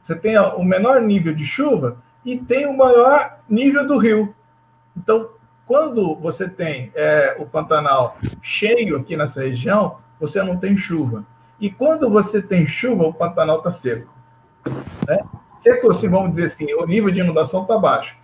você 0.00 0.14
tem 0.14 0.38
o 0.38 0.64
menor 0.64 1.00
nível 1.00 1.34
de 1.34 1.44
chuva 1.44 1.98
e 2.24 2.36
tem 2.38 2.66
o 2.66 2.76
maior 2.76 3.38
nível 3.48 3.86
do 3.86 3.98
rio. 3.98 4.34
Então, 4.96 5.28
quando 5.66 6.14
você 6.16 6.48
tem 6.48 6.92
é, 6.94 7.36
o 7.38 7.46
Pantanal 7.46 8.16
cheio 8.40 8.96
aqui 8.96 9.16
nessa 9.16 9.42
região, 9.42 9.98
você 10.18 10.42
não 10.42 10.56
tem 10.56 10.76
chuva. 10.76 11.24
E 11.60 11.70
quando 11.70 12.08
você 12.08 12.40
tem 12.40 12.64
chuva, 12.66 13.04
o 13.04 13.12
Pantanal 13.12 13.58
está 13.58 13.72
seco. 13.72 14.14
Né? 15.06 15.18
Seco, 15.66 15.90
assim, 15.90 16.08
vamos 16.08 16.30
dizer 16.30 16.44
assim, 16.44 16.72
o 16.74 16.86
nível 16.86 17.10
de 17.10 17.20
inundação 17.20 17.62
está 17.62 17.76
baixo. 17.76 18.16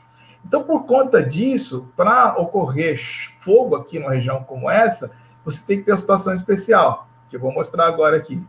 Então, 0.47 0.63
por 0.63 0.85
conta 0.85 1.23
disso, 1.23 1.89
para 1.97 2.37
ocorrer 2.39 3.01
fogo 3.41 3.75
aqui 3.75 3.99
numa 3.99 4.13
região 4.13 4.45
como 4.45 4.71
essa, 4.71 5.11
você 5.45 5.61
tem 5.65 5.79
que 5.79 5.85
ter 5.85 5.93
uma 5.93 5.99
situação 5.99 6.33
especial, 6.33 7.09
que 7.29 7.37
eu 7.37 7.41
vou 7.41 7.53
mostrar 7.53 7.87
agora 7.87 8.17
aqui. 8.17 8.45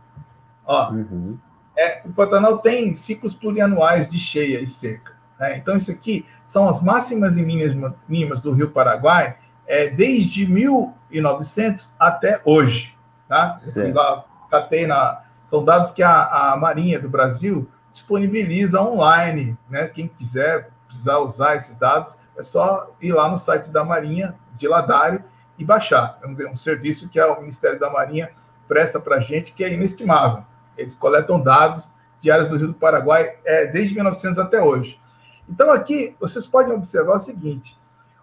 Ó, 0.64 0.92
uhum. 0.92 1.36
é, 1.76 2.02
o 2.04 2.12
Pantanal 2.12 2.58
tem 2.58 2.94
ciclos 2.94 3.34
plurianuais 3.34 4.08
de 4.08 4.18
cheia 4.18 4.60
e 4.60 4.66
seca. 4.66 5.12
Né? 5.40 5.58
Então, 5.58 5.76
isso 5.76 5.90
aqui 5.90 6.24
são 6.46 6.68
as 6.68 6.80
máximas 6.80 7.36
e 7.36 7.42
mínimas, 7.42 8.40
do 8.40 8.52
Rio 8.52 8.70
Paraguai 8.70 9.36
é, 9.66 9.88
desde 9.88 10.46
1900 10.46 11.92
até 11.98 12.40
hoje. 12.44 12.94
Tá? 13.28 13.56
Lá, 13.92 14.24
catei 14.50 14.86
na, 14.86 15.22
são 15.46 15.64
dados 15.64 15.90
que 15.90 16.02
a, 16.02 16.52
a 16.52 16.56
Marinha 16.56 17.00
do 17.00 17.08
Brasil 17.08 17.68
disponibiliza 17.94 18.82
online, 18.82 19.56
né? 19.70 19.86
Quem 19.86 20.08
quiser 20.08 20.68
precisar 20.84 21.18
usar 21.20 21.54
esses 21.54 21.76
dados, 21.76 22.18
é 22.36 22.42
só 22.42 22.92
ir 23.00 23.12
lá 23.12 23.30
no 23.30 23.38
site 23.38 23.70
da 23.70 23.84
Marinha 23.84 24.34
de 24.54 24.66
Ladário 24.66 25.22
e 25.56 25.64
baixar. 25.64 26.18
É 26.20 26.26
um, 26.26 26.36
é 26.40 26.50
um 26.50 26.56
serviço 26.56 27.08
que 27.08 27.20
o 27.20 27.40
Ministério 27.40 27.78
da 27.78 27.88
Marinha 27.88 28.30
presta 28.66 28.98
para 28.98 29.16
a 29.16 29.20
gente 29.20 29.52
que 29.52 29.62
é 29.62 29.72
inestimável. 29.72 30.44
Eles 30.76 30.96
coletam 30.96 31.40
dados 31.40 31.88
de 32.20 32.32
áreas 32.32 32.48
do 32.48 32.56
Rio 32.56 32.68
do 32.68 32.74
Paraguai 32.74 33.36
é, 33.44 33.66
desde 33.66 33.94
1900 33.94 34.40
até 34.40 34.60
hoje. 34.60 35.00
Então, 35.48 35.70
aqui, 35.70 36.16
vocês 36.18 36.46
podem 36.48 36.72
observar 36.72 37.16
o 37.16 37.20
seguinte: 37.20 37.78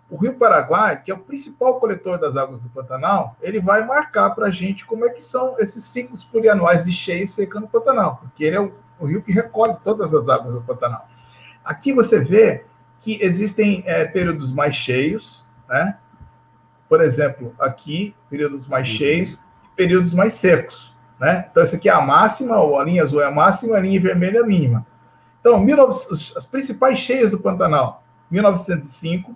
o 0.10 0.18
Rio 0.18 0.34
Paraguai, 0.34 1.02
que 1.02 1.12
é 1.12 1.14
o 1.14 1.20
principal 1.20 1.80
coletor 1.80 2.20
das 2.20 2.36
águas 2.36 2.60
do 2.60 2.70
Pantanal, 2.70 3.38
ele 3.42 3.62
vai 3.62 3.86
marcar 3.86 4.32
para 4.32 4.48
a 4.48 4.52
gente 4.52 4.86
como 4.86 5.06
é 5.06 5.10
que 5.10 5.24
são 5.24 5.56
esses 5.60 5.86
ciclos 5.86 6.26
plurianuais 6.26 6.84
de 6.84 6.92
cheia 6.92 7.24
e 7.24 7.28
seca 7.28 7.60
no 7.60 7.70
Pantanal, 7.70 8.18
porque 8.18 8.44
ele 8.44 8.58
é 8.58 8.60
o 8.60 8.74
o 9.02 9.06
rio 9.06 9.22
que 9.22 9.32
recolhe 9.32 9.76
todas 9.84 10.14
as 10.14 10.30
águas 10.30 10.54
do 10.54 10.62
Pantanal. 10.62 11.08
Aqui 11.66 11.92
você 11.92 12.20
vê 12.20 12.64
que 13.02 13.18
existem 13.22 13.84
é, 13.86 14.06
períodos 14.06 14.54
mais 14.54 14.76
cheios, 14.76 15.44
né? 15.68 15.98
Por 16.88 17.02
exemplo, 17.02 17.54
aqui, 17.60 18.16
períodos 18.30 18.68
mais 18.68 18.88
uhum. 18.88 18.96
cheios 18.96 19.40
períodos 19.76 20.14
mais 20.14 20.34
secos, 20.34 20.96
né? 21.20 21.48
Então, 21.50 21.64
essa 21.64 21.76
aqui 21.76 21.90
é 21.90 21.92
a 21.92 22.02
máxima, 22.02 22.58
ou 22.58 22.80
a 22.80 22.84
linha 22.84 23.02
azul 23.02 23.22
é 23.22 23.26
a 23.26 23.32
máxima, 23.32 23.78
a 23.78 23.80
linha 23.80 24.00
vermelha 24.00 24.40
é 24.40 24.42
a 24.42 24.46
mínima. 24.46 24.86
Então, 25.40 25.66
19, 25.66 25.92
as 26.36 26.46
principais 26.46 27.00
cheias 27.00 27.32
do 27.32 27.40
Pantanal, 27.40 28.04
1905, 28.30 29.36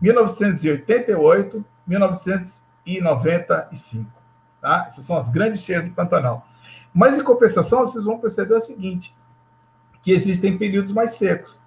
1988, 0.00 1.64
1995. 1.86 4.10
Tá? 4.60 4.84
Essas 4.86 5.04
são 5.04 5.16
as 5.16 5.28
grandes 5.28 5.62
cheias 5.62 5.84
do 5.84 5.90
Pantanal. 5.90 6.46
Mas, 6.92 7.16
em 7.16 7.22
compensação, 7.22 7.80
vocês 7.80 8.04
vão 8.04 8.18
perceber 8.18 8.54
o 8.54 8.60
seguinte, 8.60 9.14
que 10.02 10.12
existem 10.12 10.58
períodos 10.58 10.92
mais 10.92 11.14
secos. 11.14 11.58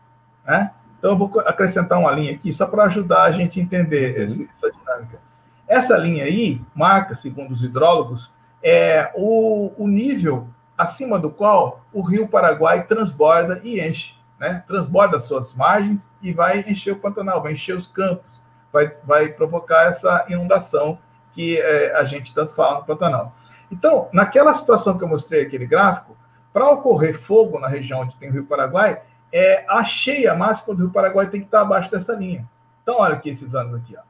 Né? 0.46 0.72
Então, 0.98 1.12
eu 1.12 1.18
vou 1.18 1.40
acrescentar 1.42 2.00
uma 2.00 2.12
linha 2.12 2.34
aqui, 2.34 2.54
só 2.54 2.66
para 2.68 2.84
ajudar 2.84 3.24
a 3.24 3.32
gente 3.32 3.60
a 3.60 3.64
entender 3.64 4.20
uhum. 4.20 4.48
essa 4.52 4.72
dinâmica. 4.72 5.20
Essa 5.68 5.98
linha 5.98 6.26
aí 6.26 6.62
marca, 6.76 7.16
segundo 7.16 7.52
os 7.52 7.64
hidrólogos, 7.64 8.32
é 8.62 9.12
o, 9.16 9.72
o 9.78 9.88
nível 9.88 10.48
acima 10.78 11.18
do 11.18 11.30
qual 11.30 11.84
o 11.94 12.02
rio 12.02 12.28
Paraguai 12.28 12.86
transborda 12.86 13.62
e 13.64 13.80
enche. 13.80 14.14
Né? 14.40 14.64
Transborda 14.68 15.20
suas 15.20 15.54
margens 15.54 16.10
e 16.22 16.34
vai 16.34 16.60
encher 16.62 16.94
o 16.94 17.00
Pantanal, 17.00 17.42
vai 17.42 17.54
encher 17.54 17.78
os 17.78 17.88
campos, 17.88 18.42
vai, 18.72 18.94
vai 19.04 19.30
provocar 19.30 19.84
essa 19.84 20.26
inundação 20.30 21.00
que 21.34 21.58
é, 21.58 21.96
a 21.96 22.04
gente 22.04 22.34
tanto 22.34 22.54
fala 22.54 22.80
no 22.80 22.86
Pantanal. 22.86 23.36
Então, 23.76 24.08
naquela 24.14 24.54
situação 24.54 24.98
que 24.98 25.04
eu 25.04 25.08
mostrei 25.08 25.42
aquele 25.42 25.66
gráfico, 25.66 26.16
para 26.54 26.72
ocorrer 26.72 27.20
fogo 27.20 27.60
na 27.60 27.68
região 27.68 28.00
onde 28.00 28.16
tem 28.16 28.30
o 28.30 28.32
Rio 28.32 28.46
Paraguai, 28.46 29.02
é, 29.34 29.66
a 29.68 29.84
cheia 29.84 30.34
máxima 30.34 30.74
do 30.74 30.84
Rio 30.84 30.94
Paraguai 30.94 31.28
tem 31.28 31.42
que 31.42 31.48
estar 31.48 31.60
abaixo 31.60 31.92
dessa 31.92 32.14
linha. 32.14 32.48
Então, 32.82 33.00
olha 33.00 33.16
aqui 33.16 33.30
esses 33.30 33.54
anos 33.54 33.74
aqui. 33.74 33.94
Ó. 33.98 34.02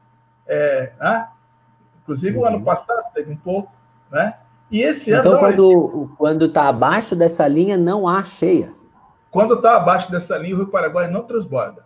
É, 0.46 0.92
né? 1.00 1.28
Inclusive, 2.02 2.36
uhum. 2.36 2.44
o 2.44 2.46
ano 2.46 2.58
uhum. 2.58 2.64
passado 2.64 3.02
teve 3.12 3.32
um 3.32 3.36
pouco, 3.36 3.72
né? 4.08 4.36
E 4.70 4.82
esse 4.82 5.12
então, 5.12 5.44
ano. 5.44 5.52
Então, 5.52 6.14
quando 6.16 6.46
está 6.46 6.68
abaixo 6.68 7.16
dessa 7.16 7.48
linha, 7.48 7.76
não 7.76 8.06
há 8.06 8.22
cheia. 8.22 8.72
Quando 9.32 9.54
está 9.54 9.76
abaixo 9.76 10.10
dessa 10.12 10.38
linha, 10.38 10.54
o 10.54 10.58
Rio 10.58 10.68
Paraguai 10.68 11.10
não 11.10 11.24
transborda. 11.24 11.84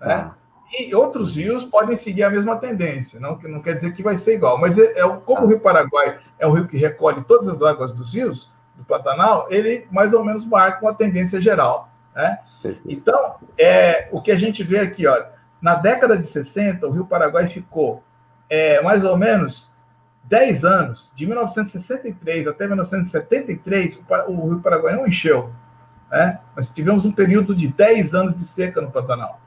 Né? 0.00 0.12
Ah. 0.12 0.34
E 0.72 0.94
outros 0.94 1.36
rios 1.36 1.64
podem 1.64 1.94
seguir 1.96 2.22
a 2.22 2.30
mesma 2.30 2.56
tendência, 2.56 3.20
não, 3.20 3.38
não 3.38 3.60
quer 3.60 3.74
dizer 3.74 3.92
que 3.94 4.02
vai 4.02 4.16
ser 4.16 4.34
igual, 4.34 4.58
mas 4.58 4.78
é, 4.78 4.98
é 4.98 5.08
como 5.26 5.44
o 5.44 5.48
Rio 5.48 5.60
Paraguai 5.60 6.18
é 6.38 6.46
um 6.46 6.52
rio 6.52 6.66
que 6.66 6.78
recolhe 6.78 7.22
todas 7.24 7.46
as 7.46 7.60
águas 7.60 7.92
dos 7.92 8.14
rios, 8.14 8.50
do 8.74 8.84
Pantanal, 8.84 9.46
ele 9.50 9.86
mais 9.90 10.12
ou 10.12 10.24
menos 10.24 10.44
marca 10.46 10.82
uma 10.82 10.94
tendência 10.94 11.40
geral. 11.40 11.90
Né? 12.14 12.38
Então, 12.86 13.36
é, 13.58 14.08
o 14.10 14.20
que 14.20 14.30
a 14.30 14.36
gente 14.36 14.62
vê 14.62 14.78
aqui, 14.78 15.06
ó, 15.06 15.24
na 15.60 15.74
década 15.74 16.16
de 16.16 16.26
60, 16.26 16.86
o 16.86 16.90
Rio 16.90 17.06
Paraguai 17.06 17.46
ficou 17.48 18.02
é, 18.48 18.80
mais 18.82 19.04
ou 19.04 19.16
menos 19.16 19.70
10 20.24 20.64
anos, 20.64 21.12
de 21.14 21.26
1963 21.26 22.46
até 22.46 22.66
1973, 22.66 23.96
o, 23.96 24.32
o 24.32 24.48
Rio 24.48 24.60
Paraguai 24.60 24.96
não 24.96 25.06
encheu. 25.06 25.52
Né? 26.10 26.38
Nós 26.56 26.70
tivemos 26.70 27.04
um 27.04 27.12
período 27.12 27.54
de 27.54 27.68
10 27.68 28.14
anos 28.14 28.34
de 28.34 28.44
seca 28.44 28.80
no 28.80 28.90
Pantanal. 28.90 29.40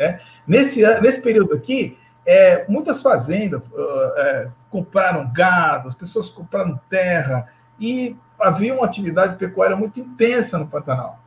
Né? 0.00 0.18
Nesse, 0.46 0.80
nesse 1.02 1.20
período 1.20 1.54
aqui, 1.54 1.98
é, 2.24 2.64
muitas 2.66 3.02
fazendas, 3.02 3.66
uh, 3.66 4.12
é, 4.16 4.50
compraram 4.70 5.30
gado, 5.30 5.88
as 5.88 5.94
pessoas 5.94 6.30
compraram 6.30 6.80
terra, 6.88 7.48
e 7.78 8.16
havia 8.40 8.74
uma 8.74 8.86
atividade 8.86 9.36
pecuária 9.36 9.76
muito 9.76 10.00
intensa 10.00 10.58
no 10.58 10.66
Pantanal. 10.66 11.20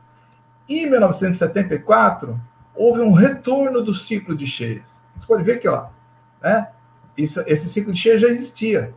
Em 0.68 0.90
1974, 0.90 2.40
houve 2.74 3.00
um 3.00 3.12
retorno 3.12 3.80
do 3.80 3.94
ciclo 3.94 4.36
de 4.36 4.46
cheias. 4.46 5.00
Você 5.16 5.26
pode 5.26 5.44
ver 5.44 5.58
que, 5.58 5.68
ó, 5.68 5.86
né, 6.42 6.68
isso, 7.16 7.42
esse 7.46 7.68
ciclo 7.68 7.92
de 7.92 8.00
cheia 8.00 8.18
já 8.18 8.28
existia. 8.28 8.92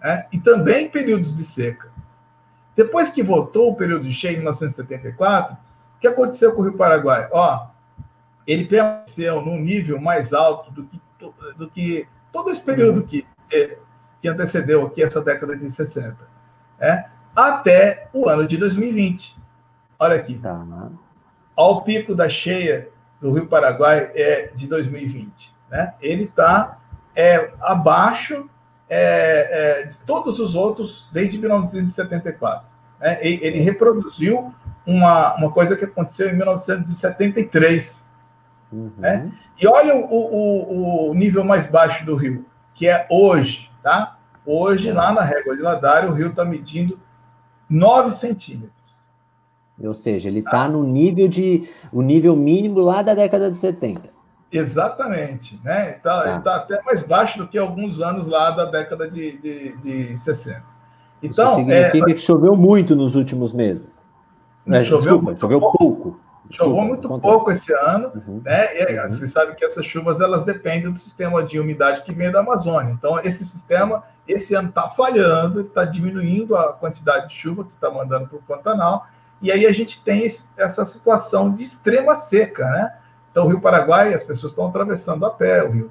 Né, 0.00 0.26
e 0.32 0.38
também 0.38 0.88
períodos 0.88 1.36
de 1.36 1.42
seca. 1.42 1.90
Depois 2.76 3.10
que 3.10 3.22
voltou 3.22 3.72
o 3.72 3.74
período 3.74 4.04
de 4.04 4.12
cheia 4.12 4.34
em 4.34 4.38
1974, 4.38 5.54
o 5.54 6.00
que 6.00 6.06
aconteceu 6.06 6.52
com 6.52 6.60
o 6.60 6.64
Rio 6.64 6.76
Paraguai? 6.76 7.28
Ó, 7.32 7.68
ele 8.46 8.66
permaneceu 8.66 9.42
num 9.42 9.58
nível 9.58 10.00
mais 10.00 10.32
alto 10.32 10.70
do 10.70 10.84
que, 10.84 11.00
do 11.56 11.68
que 11.68 12.06
todo 12.32 12.50
esse 12.50 12.60
período 12.60 13.02
que, 13.02 13.26
é, 13.52 13.78
que 14.20 14.28
antecedeu 14.28 14.86
aqui 14.86 15.02
essa 15.02 15.20
década 15.20 15.56
de 15.56 15.68
60 15.70 16.16
né, 16.78 17.10
até 17.34 18.08
o 18.12 18.28
ano 18.28 18.46
de 18.46 18.56
2020. 18.56 19.36
Olha 19.98 20.16
aqui. 20.16 20.38
Tá. 20.38 20.64
Ao 21.56 21.82
pico 21.82 22.14
da 22.14 22.28
cheia 22.28 22.88
do 23.20 23.32
Rio 23.32 23.46
Paraguai 23.46 24.10
é 24.14 24.50
de 24.54 24.66
2020. 24.66 25.54
Né? 25.70 25.94
Ele 26.00 26.22
está 26.22 26.78
é, 27.14 27.50
abaixo 27.60 28.48
é, 28.88 29.80
é, 29.80 29.86
de 29.86 29.96
todos 29.98 30.38
os 30.38 30.54
outros 30.54 31.08
desde 31.12 31.38
1974. 31.38 32.66
Né? 33.00 33.18
Ele, 33.20 33.44
ele 33.44 33.60
reproduziu 33.60 34.54
uma, 34.86 35.34
uma 35.36 35.50
coisa 35.50 35.76
que 35.76 35.84
aconteceu 35.84 36.28
em 36.28 36.36
1973. 36.36 38.05
Uhum. 38.72 38.92
Né? 38.98 39.30
E 39.60 39.66
olha 39.66 39.94
o, 39.94 40.14
o, 40.14 41.10
o, 41.10 41.14
nível 41.14 41.44
mais 41.44 41.66
baixo 41.66 42.04
do 42.04 42.16
rio, 42.16 42.44
que 42.74 42.88
é 42.88 43.06
hoje, 43.10 43.70
tá? 43.82 44.18
Hoje, 44.44 44.92
lá 44.92 45.12
na 45.12 45.22
régua 45.22 45.56
de 45.56 45.62
Ladário, 45.62 46.10
o 46.10 46.14
rio 46.14 46.28
está 46.28 46.44
medindo 46.44 46.98
9 47.68 48.10
centímetros. 48.12 48.76
Ou 49.82 49.94
seja, 49.94 50.28
ele 50.28 50.38
está 50.38 50.50
tá 50.50 50.68
no 50.68 50.82
nível 50.84 51.28
de 51.28 51.68
o 51.92 52.00
nível 52.00 52.34
mínimo 52.34 52.80
lá 52.80 53.02
da 53.02 53.14
década 53.14 53.50
de 53.50 53.56
70. 53.56 54.16
Exatamente, 54.50 55.60
né? 55.62 55.92
Tá, 56.02 56.22
tá. 56.22 56.28
Ele 56.28 56.38
está 56.38 56.56
até 56.56 56.82
mais 56.82 57.02
baixo 57.02 57.38
do 57.38 57.48
que 57.48 57.58
alguns 57.58 58.00
anos 58.00 58.26
lá 58.26 58.50
da 58.50 58.64
década 58.64 59.10
de, 59.10 59.36
de, 59.38 59.76
de 59.78 60.18
60. 60.18 60.62
Então, 61.22 61.46
Isso 61.46 61.54
significa 61.56 62.10
é... 62.10 62.14
que 62.14 62.20
choveu 62.20 62.56
muito 62.56 62.94
nos 62.94 63.16
últimos 63.16 63.52
meses. 63.52 64.06
Né? 64.64 64.82
Choveu, 64.82 65.18
Desculpa, 65.18 65.40
choveu 65.40 65.60
pouco. 65.60 65.78
pouco. 65.78 66.20
Choveu 66.50 66.82
muito 66.82 67.08
pouco 67.20 67.50
esse 67.50 67.72
ano, 67.72 68.12
uhum. 68.14 68.42
né? 68.44 68.80
E 68.80 69.00
uhum. 69.00 69.08
você 69.08 69.26
sabe 69.26 69.54
que 69.54 69.64
essas 69.64 69.84
chuvas 69.84 70.20
elas 70.20 70.44
dependem 70.44 70.90
do 70.90 70.98
sistema 70.98 71.42
de 71.42 71.58
umidade 71.58 72.02
que 72.02 72.14
vem 72.14 72.30
da 72.30 72.40
Amazônia. 72.40 72.92
Então, 72.92 73.18
esse 73.20 73.44
sistema 73.44 74.04
esse 74.26 74.54
ano 74.54 74.68
está 74.68 74.88
falhando, 74.88 75.60
está 75.60 75.84
diminuindo 75.84 76.56
a 76.56 76.72
quantidade 76.72 77.28
de 77.28 77.34
chuva 77.34 77.64
que 77.64 77.72
está 77.72 77.90
mandando 77.90 78.26
para 78.26 78.38
o 78.38 78.42
Pantanal, 78.42 79.06
e 79.40 79.52
aí 79.52 79.66
a 79.66 79.72
gente 79.72 80.02
tem 80.02 80.24
esse, 80.24 80.44
essa 80.56 80.84
situação 80.84 81.54
de 81.54 81.62
extrema 81.62 82.16
seca, 82.16 82.64
né? 82.64 82.96
Então, 83.30 83.44
o 83.44 83.48
Rio 83.48 83.60
Paraguai, 83.60 84.14
as 84.14 84.24
pessoas 84.24 84.52
estão 84.52 84.66
atravessando 84.66 85.24
a 85.26 85.30
pé 85.30 85.62
o 85.62 85.70
rio. 85.70 85.90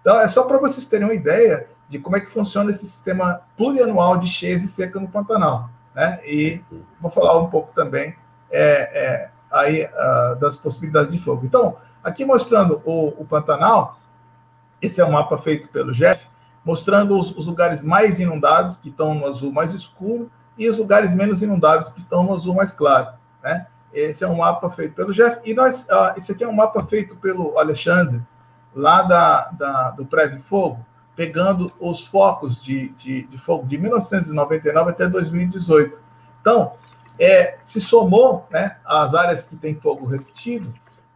Então, 0.00 0.18
é 0.20 0.28
só 0.28 0.44
para 0.44 0.58
vocês 0.58 0.86
terem 0.86 1.06
uma 1.06 1.14
ideia 1.14 1.66
de 1.88 1.98
como 1.98 2.16
é 2.16 2.20
que 2.20 2.30
funciona 2.30 2.70
esse 2.70 2.86
sistema 2.86 3.40
plurianual 3.56 4.16
de 4.16 4.28
cheias 4.28 4.62
e 4.62 4.68
seca 4.68 5.00
no 5.00 5.08
Pantanal, 5.08 5.68
né? 5.94 6.20
E 6.24 6.60
vou 7.00 7.10
falar 7.10 7.38
um 7.38 7.50
pouco 7.50 7.72
também 7.74 8.14
é, 8.50 8.90
é, 8.92 9.30
aí 9.54 9.84
uh, 9.84 10.36
das 10.40 10.56
possibilidades 10.56 11.12
de 11.12 11.18
fogo. 11.20 11.46
Então, 11.46 11.76
aqui 12.02 12.24
mostrando 12.24 12.82
o, 12.84 13.08
o 13.16 13.24
Pantanal, 13.24 13.98
esse 14.82 15.00
é 15.00 15.04
um 15.04 15.12
mapa 15.12 15.38
feito 15.38 15.68
pelo 15.68 15.94
Jeff, 15.94 16.26
mostrando 16.64 17.16
os, 17.18 17.30
os, 17.36 17.46
lugares 17.46 17.82
mais 17.82 18.18
inundados, 18.18 18.76
que 18.76 18.88
estão 18.88 19.14
no 19.14 19.26
azul 19.26 19.52
mais 19.52 19.72
escuro, 19.72 20.30
e 20.58 20.68
os 20.68 20.78
lugares 20.78 21.14
menos 21.14 21.40
inundados, 21.42 21.88
que 21.88 22.00
estão 22.00 22.24
no 22.24 22.34
azul 22.34 22.54
mais 22.54 22.72
claro. 22.72 23.14
Né? 23.42 23.66
Esse 23.92 24.24
é 24.24 24.28
um 24.28 24.38
mapa 24.38 24.68
feito 24.70 24.94
pelo 24.94 25.12
Jeff. 25.12 25.38
E 25.44 25.54
nós, 25.54 25.88
ah, 25.88 26.14
esse 26.16 26.32
aqui 26.32 26.42
é 26.42 26.48
um 26.48 26.52
mapa 26.52 26.82
feito 26.82 27.16
pelo 27.16 27.58
Alexandre, 27.58 28.20
lá 28.74 29.02
da, 29.02 29.50
da 29.52 29.90
do 29.90 30.04
Prédio 30.04 30.42
Fogo, 30.42 30.84
pegando 31.14 31.72
os 31.78 32.04
focos 32.04 32.60
de, 32.60 32.88
de, 32.90 33.22
de, 33.24 33.38
fogo 33.38 33.66
de 33.66 33.78
1999 33.78 34.90
até 34.90 35.08
2018. 35.08 35.96
Então, 36.40 36.72
é, 37.18 37.56
se 37.62 37.80
somou 37.80 38.46
né, 38.50 38.76
as 38.84 39.14
áreas 39.14 39.44
que 39.44 39.56
têm 39.56 39.74
fogo 39.74 40.06
repetido 40.06 40.72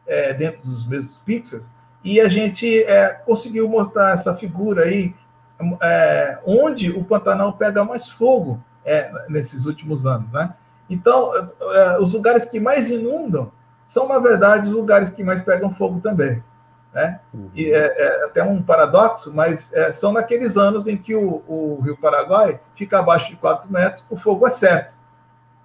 é, 0.07 0.33
dentro 0.33 0.63
dos 0.63 0.87
mesmos 0.87 1.19
pixels, 1.19 1.69
e 2.03 2.21
a 2.21 2.29
gente 2.29 2.83
é, 2.85 3.09
conseguiu 3.27 3.69
mostrar 3.69 4.15
essa 4.15 4.35
figura 4.35 4.85
aí 4.85 5.15
é, 5.83 6.39
onde 6.47 6.91
o 6.91 7.05
Pantanal 7.05 7.53
pega 7.55 7.85
mais 7.85 8.09
fogo 8.09 8.63
é, 8.85 9.11
nesses 9.29 9.67
últimos 9.67 10.07
anos, 10.07 10.33
né? 10.33 10.55
Então, 10.89 11.33
é, 11.35 11.99
os 11.99 12.15
lugares 12.15 12.45
que 12.45 12.59
mais 12.59 12.91
inundam 12.91 13.51
são, 13.87 14.07
na 14.09 14.19
verdade, 14.19 14.69
os 14.69 14.75
lugares 14.75 15.11
que 15.11 15.23
mais 15.23 15.43
pegam 15.43 15.75
fogo 15.75 16.01
também. 16.01 16.43
Né? 16.95 17.21
Uhum. 17.35 17.51
E 17.55 17.71
é, 17.71 18.25
até 18.25 18.43
um 18.43 18.63
paradoxo, 18.63 19.31
mas 19.35 19.71
são 19.93 20.13
naqueles 20.13 20.57
anos 20.57 20.87
em 20.87 20.97
que 20.97 21.15
o, 21.15 21.43
o, 21.47 21.81
Rio 21.83 21.97
Paraguai 21.99 22.61
fica 22.75 22.99
abaixo 22.99 23.31
de 23.31 23.37
4 23.37 23.71
metros, 23.71 24.05
o 24.09 24.17
fogo 24.17 24.47
é 24.47 24.51
certo 24.51 24.97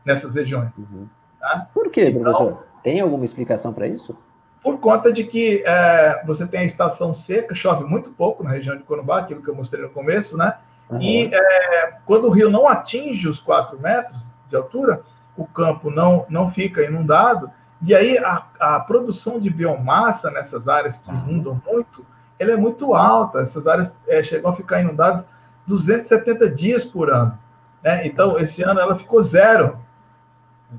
nessas 0.05 0.35
regiões. 0.35 0.71
Uhum. 0.77 1.07
Tá? 1.39 1.67
Por 1.73 1.89
quê, 1.89 2.09
então, 2.09 2.21
professor? 2.21 2.65
Tem 2.83 2.99
alguma 2.99 3.25
explicação 3.25 3.73
para 3.73 3.87
isso? 3.87 4.17
por 4.63 4.79
conta 4.79 5.11
de 5.11 5.25
que 5.25 5.61
é, 5.65 6.23
você 6.25 6.47
tem 6.47 6.61
a 6.61 6.63
estação 6.63 7.13
seca, 7.13 7.53
chove 7.53 7.83
muito 7.83 8.11
pouco 8.11 8.43
na 8.43 8.51
região 8.51 8.77
de 8.77 8.83
Corumbá, 8.83 9.19
aquilo 9.19 9.43
que 9.43 9.49
eu 9.49 9.55
mostrei 9.55 9.83
no 9.83 9.89
começo, 9.89 10.37
né? 10.37 10.55
Uhum. 10.89 11.01
E 11.01 11.29
é, 11.33 11.97
quando 12.05 12.27
o 12.27 12.29
rio 12.29 12.49
não 12.49 12.67
atinge 12.67 13.27
os 13.27 13.41
4 13.41 13.77
metros 13.77 14.33
de 14.49 14.55
altura, 14.55 15.01
o 15.35 15.45
campo 15.45 15.91
não, 15.91 16.25
não 16.29 16.49
fica 16.49 16.81
inundado, 16.81 17.51
e 17.81 17.93
aí 17.93 18.17
a, 18.17 18.47
a 18.57 18.79
produção 18.79 19.37
de 19.37 19.49
biomassa 19.49 20.31
nessas 20.31 20.69
áreas 20.69 20.97
que 20.97 21.11
inundam 21.11 21.61
muito, 21.67 22.05
ela 22.39 22.53
é 22.53 22.57
muito 22.57 22.93
alta, 22.93 23.39
essas 23.39 23.67
áreas 23.67 23.93
é, 24.07 24.23
chegam 24.23 24.49
a 24.49 24.55
ficar 24.55 24.79
inundadas 24.79 25.27
270 25.67 26.49
dias 26.49 26.85
por 26.85 27.09
ano. 27.11 27.37
Né? 27.83 28.07
Então, 28.07 28.39
esse 28.39 28.63
ano 28.63 28.79
ela 28.79 28.95
ficou 28.95 29.21
zero. 29.21 29.77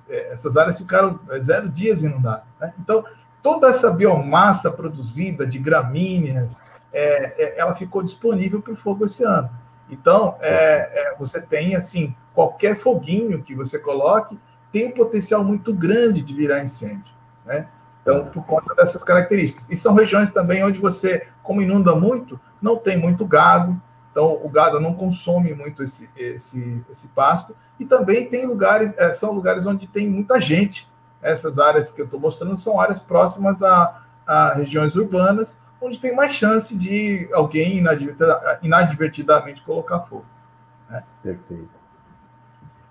É, 0.09 0.33
essas 0.33 0.57
áreas 0.57 0.79
ficaram 0.79 1.19
é, 1.31 1.41
zero 1.41 1.69
dias 1.69 2.03
inundadas. 2.03 2.47
Né? 2.61 2.73
Então, 2.81 3.05
toda 3.43 3.69
essa 3.69 3.91
biomassa 3.91 4.71
produzida 4.71 5.47
de 5.47 5.59
gramíneas, 5.59 6.61
é, 6.93 7.43
é, 7.43 7.61
ela 7.61 7.75
ficou 7.75 8.03
disponível 8.03 8.61
para 8.61 8.73
o 8.73 8.77
fogo 8.77 9.05
esse 9.05 9.25
ano. 9.25 9.51
Então, 9.91 10.37
é, 10.41 11.15
você 11.19 11.41
tem, 11.41 11.77
assim, 11.77 12.15
qualquer 12.33 12.79
foguinho 12.79 13.43
que 13.43 13.55
você 13.55 13.79
coloque 13.79 14.39
tem 14.73 14.89
um 14.89 14.93
potencial 14.93 15.45
muito 15.45 15.73
grande 15.73 16.21
de 16.21 16.35
virar 16.35 16.63
incêndio, 16.63 17.15
né? 17.45 17.69
Então, 18.03 18.27
por 18.27 18.45
conta 18.45 18.75
dessas 18.75 19.03
características. 19.03 19.65
E 19.71 19.77
são 19.77 19.95
regiões 19.95 20.31
também 20.31 20.65
onde 20.65 20.79
você, 20.79 21.29
como 21.43 21.63
inunda 21.63 21.95
muito, 21.95 22.39
não 22.61 22.77
tem 22.77 22.99
muito 22.99 23.25
gado, 23.25 23.81
então 24.15 24.39
o 24.45 24.49
gado 24.49 24.79
não 24.79 24.95
consome 24.95 25.53
muito 25.55 25.83
esse, 25.83 26.09
esse, 26.17 26.85
esse 26.89 27.09
pasto, 27.09 27.53
e 27.81 27.85
também 27.85 28.29
tem 28.29 28.47
lugares, 28.47 28.97
é, 28.97 29.13
são 29.13 29.33
lugares 29.33 29.67
onde 29.67 29.89
tem 29.89 30.09
muita 30.09 30.41
gente, 30.41 30.89
essas 31.21 31.59
áreas 31.59 31.91
que 31.91 32.01
eu 32.01 32.05
estou 32.05 32.21
mostrando 32.21 32.57
são 32.57 32.81
áreas 32.81 33.01
próximas 33.01 33.61
a, 33.61 34.03
a, 34.25 34.55
regiões 34.55 34.95
urbanas, 34.95 35.57
onde 35.81 35.99
tem 35.99 36.15
mais 36.15 36.33
chance 36.33 36.77
de 36.77 37.29
alguém 37.33 37.83
inadvertidamente 38.63 39.63
colocar 39.63 39.99
fogo. 40.03 40.25
Né? 40.89 41.03
Perfeito. 41.21 41.71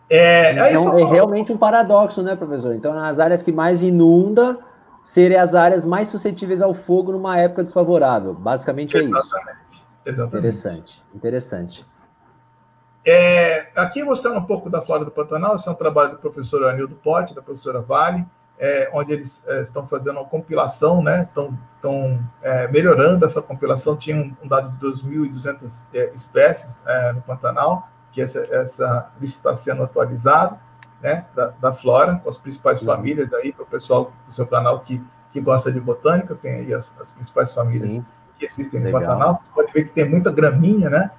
É, 0.09 0.71
então, 0.71 0.99
é 0.99 1.05
realmente 1.05 1.53
um 1.53 1.57
paradoxo, 1.57 2.21
né, 2.21 2.35
professor? 2.35 2.75
Então, 2.75 2.93
nas 2.93 3.17
áreas 3.17 3.41
que 3.41 3.51
mais 3.53 3.81
inunda, 3.81 4.59
serem 5.01 5.37
as 5.37 5.55
áreas 5.55 5.85
mais 5.85 6.09
suscetíveis 6.09 6.61
ao 6.61 6.73
fogo 6.73 7.13
numa 7.13 7.39
época 7.39 7.63
desfavorável. 7.63 8.33
Basicamente 8.33 8.97
é 8.97 9.03
isso. 9.03 9.35
Exatamente. 10.05 10.37
Interessante, 10.37 11.03
interessante. 11.13 11.85
É, 13.05 13.67
aqui 13.75 14.01
mostrando 14.03 14.37
um 14.37 14.45
pouco 14.45 14.69
da 14.69 14.81
flora 14.81 15.03
do 15.03 15.11
Pantanal, 15.11 15.55
esse 15.55 15.67
é 15.67 15.71
um 15.71 15.75
trabalho 15.75 16.11
do 16.11 16.17
professor 16.17 16.63
Anildo 16.65 16.95
Pote, 16.95 17.35
da 17.35 17.41
professora 17.41 17.81
Vale, 17.81 18.25
é, 18.57 18.89
onde 18.93 19.11
eles 19.11 19.43
é, 19.45 19.61
estão 19.61 19.85
fazendo 19.85 20.19
uma 20.19 20.25
compilação, 20.25 21.03
né? 21.03 21.23
Estão, 21.23 21.57
estão 21.75 22.19
é, 22.41 22.67
melhorando 22.69 23.25
essa 23.25 23.41
compilação. 23.41 23.97
Tinha 23.97 24.15
um, 24.15 24.33
um 24.41 24.47
dado 24.47 24.69
de 24.71 25.03
2.200 25.03 25.83
é, 25.93 26.11
espécies 26.13 26.81
é, 26.85 27.11
no 27.11 27.21
Pantanal, 27.21 27.89
que 28.13 28.21
essa, 28.21 28.39
essa 28.55 29.11
lista 29.19 29.39
está 29.39 29.55
sendo 29.55 29.83
atualizada, 29.83 30.57
né? 31.01 31.25
Da, 31.35 31.47
da, 31.59 31.73
flora, 31.73 32.15
com 32.23 32.29
as 32.29 32.37
principais 32.37 32.79
Sim. 32.79 32.85
famílias 32.85 33.33
aí, 33.33 33.51
para 33.51 33.63
o 33.63 33.67
pessoal 33.67 34.13
do 34.25 34.31
seu 34.31 34.47
canal 34.47 34.79
que, 34.79 35.03
que 35.33 35.41
gosta 35.41 35.69
de 35.69 35.81
botânica, 35.81 36.33
tem 36.35 36.53
aí 36.53 36.73
as, 36.73 36.95
as 37.01 37.11
principais 37.11 37.53
famílias 37.53 37.91
Sim. 37.91 38.05
Que 38.43 38.45
existem 38.45 38.79
no 38.79 38.85
Legal. 38.87 39.01
Pantanal. 39.01 39.35
Você 39.35 39.51
pode 39.53 39.71
ver 39.71 39.83
que 39.85 39.93
tem 39.93 40.09
muita 40.09 40.31
graminha, 40.31 40.89
né? 40.89 41.11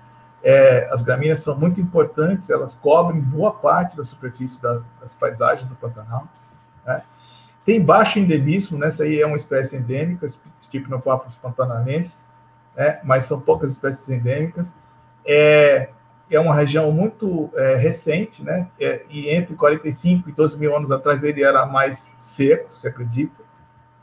É, 0.42 0.88
as 0.92 1.02
gramíneas 1.02 1.40
são 1.40 1.58
muito 1.58 1.80
importantes, 1.80 2.50
elas 2.50 2.74
cobrem 2.74 3.18
boa 3.18 3.52
parte 3.52 3.96
da 3.96 4.04
superfície 4.04 4.60
da, 4.60 4.82
das 5.00 5.14
paisagens 5.14 5.66
do 5.66 5.74
Pantanal. 5.74 6.28
Né? 6.84 7.02
Tem 7.64 7.82
baixo 7.82 8.18
endemismo, 8.18 8.76
né? 8.76 8.88
essa 8.88 9.04
aí 9.04 9.20
é 9.20 9.26
uma 9.26 9.37
espécie 9.37 9.76
endêmica, 9.76 10.28
Stipnopapus 10.62 11.37
pantananensis, 11.37 12.28
né? 12.76 13.00
mas 13.02 13.24
são 13.24 13.40
poucas 13.40 13.70
espécies 13.70 14.06
endêmicas. 14.10 14.76
é, 15.26 15.88
é 16.30 16.40
uma 16.40 16.54
região 16.54 16.90
muito 16.90 17.50
é, 17.54 17.76
recente, 17.76 18.42
né? 18.42 18.66
É, 18.80 19.04
e 19.10 19.28
entre 19.28 19.54
45 19.54 20.28
e 20.28 20.32
12 20.32 20.58
mil 20.58 20.74
anos 20.74 20.90
atrás 20.90 21.22
ele 21.22 21.42
era 21.42 21.66
mais 21.66 22.14
seco, 22.18 22.72
se 22.72 22.88
acredita, 22.88 23.42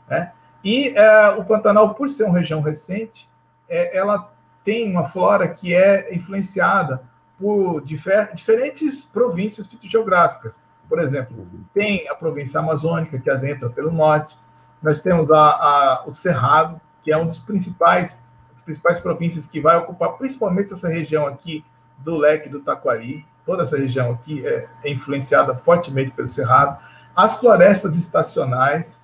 né? 0.08 0.32
E 0.64 0.88
é, 0.90 1.30
o 1.30 1.44
Pantanal, 1.44 1.94
por 1.94 2.08
ser 2.08 2.24
uma 2.24 2.38
região 2.38 2.60
recente, 2.60 3.28
é, 3.68 3.96
ela 3.96 4.32
tem 4.64 4.90
uma 4.90 5.08
flora 5.08 5.48
que 5.48 5.74
é 5.74 6.14
influenciada 6.14 7.02
por 7.38 7.80
difer 7.84 8.32
diferentes 8.34 9.04
províncias 9.04 9.66
fitogeográficas. 9.66 10.60
Por 10.88 11.00
exemplo, 11.00 11.46
tem 11.74 12.08
a 12.08 12.14
província 12.14 12.60
amazônica, 12.60 13.18
que 13.18 13.30
adentra 13.30 13.68
pelo 13.68 13.90
norte, 13.90 14.38
nós 14.82 15.00
temos 15.00 15.30
a, 15.30 15.38
a, 15.38 16.04
o 16.06 16.14
Cerrado, 16.14 16.80
que 17.02 17.10
é 17.10 17.16
um 17.16 17.26
dos 17.26 17.38
principais, 17.38 18.22
as 18.52 18.60
principais 18.60 19.00
províncias 19.00 19.46
que 19.46 19.60
vai 19.60 19.76
ocupar 19.76 20.12
principalmente 20.12 20.72
essa 20.72 20.88
região 20.88 21.26
aqui 21.26 21.64
do 21.98 22.16
leque 22.16 22.48
do 22.48 22.60
Taquari. 22.60 23.26
Toda 23.44 23.64
essa 23.64 23.76
região 23.76 24.12
aqui 24.12 24.46
é, 24.46 24.68
é 24.84 24.90
influenciada 24.90 25.56
fortemente 25.56 26.12
pelo 26.12 26.28
Cerrado. 26.28 26.78
As 27.14 27.36
florestas 27.36 27.96
estacionais, 27.96 29.00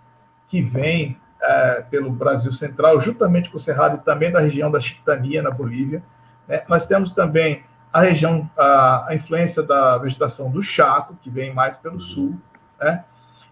que 0.49 0.63
vêm 0.63 1.19
é, 1.41 1.85
pelo 1.91 2.11
Brasil 2.11 2.53
Central, 2.53 3.01
juntamente 3.01 3.51
com 3.51 3.57
o 3.57 3.61
Cerrado 3.61 3.97
e 3.97 4.05
também 4.05 4.31
da 4.31 4.41
região 4.41 4.71
da 4.71 4.81
Chiquitania, 4.81 5.43
na 5.43 5.51
Bolívia. 5.51 6.03
Né? 6.47 6.63
Nós 6.69 6.87
temos 6.87 7.13
também 7.13 7.63
a 7.93 8.01
região, 8.01 8.49
a, 8.57 9.07
a, 9.09 9.15
influência 9.15 9.63
da 9.63 9.99
vegetação 9.99 10.51
do 10.51 10.63
Chaco, 10.63 11.17
que 11.21 11.31
vem 11.31 11.55
mais 11.55 11.77
pelo 11.77 12.01
sul. 12.01 12.37
Né? 12.81 13.05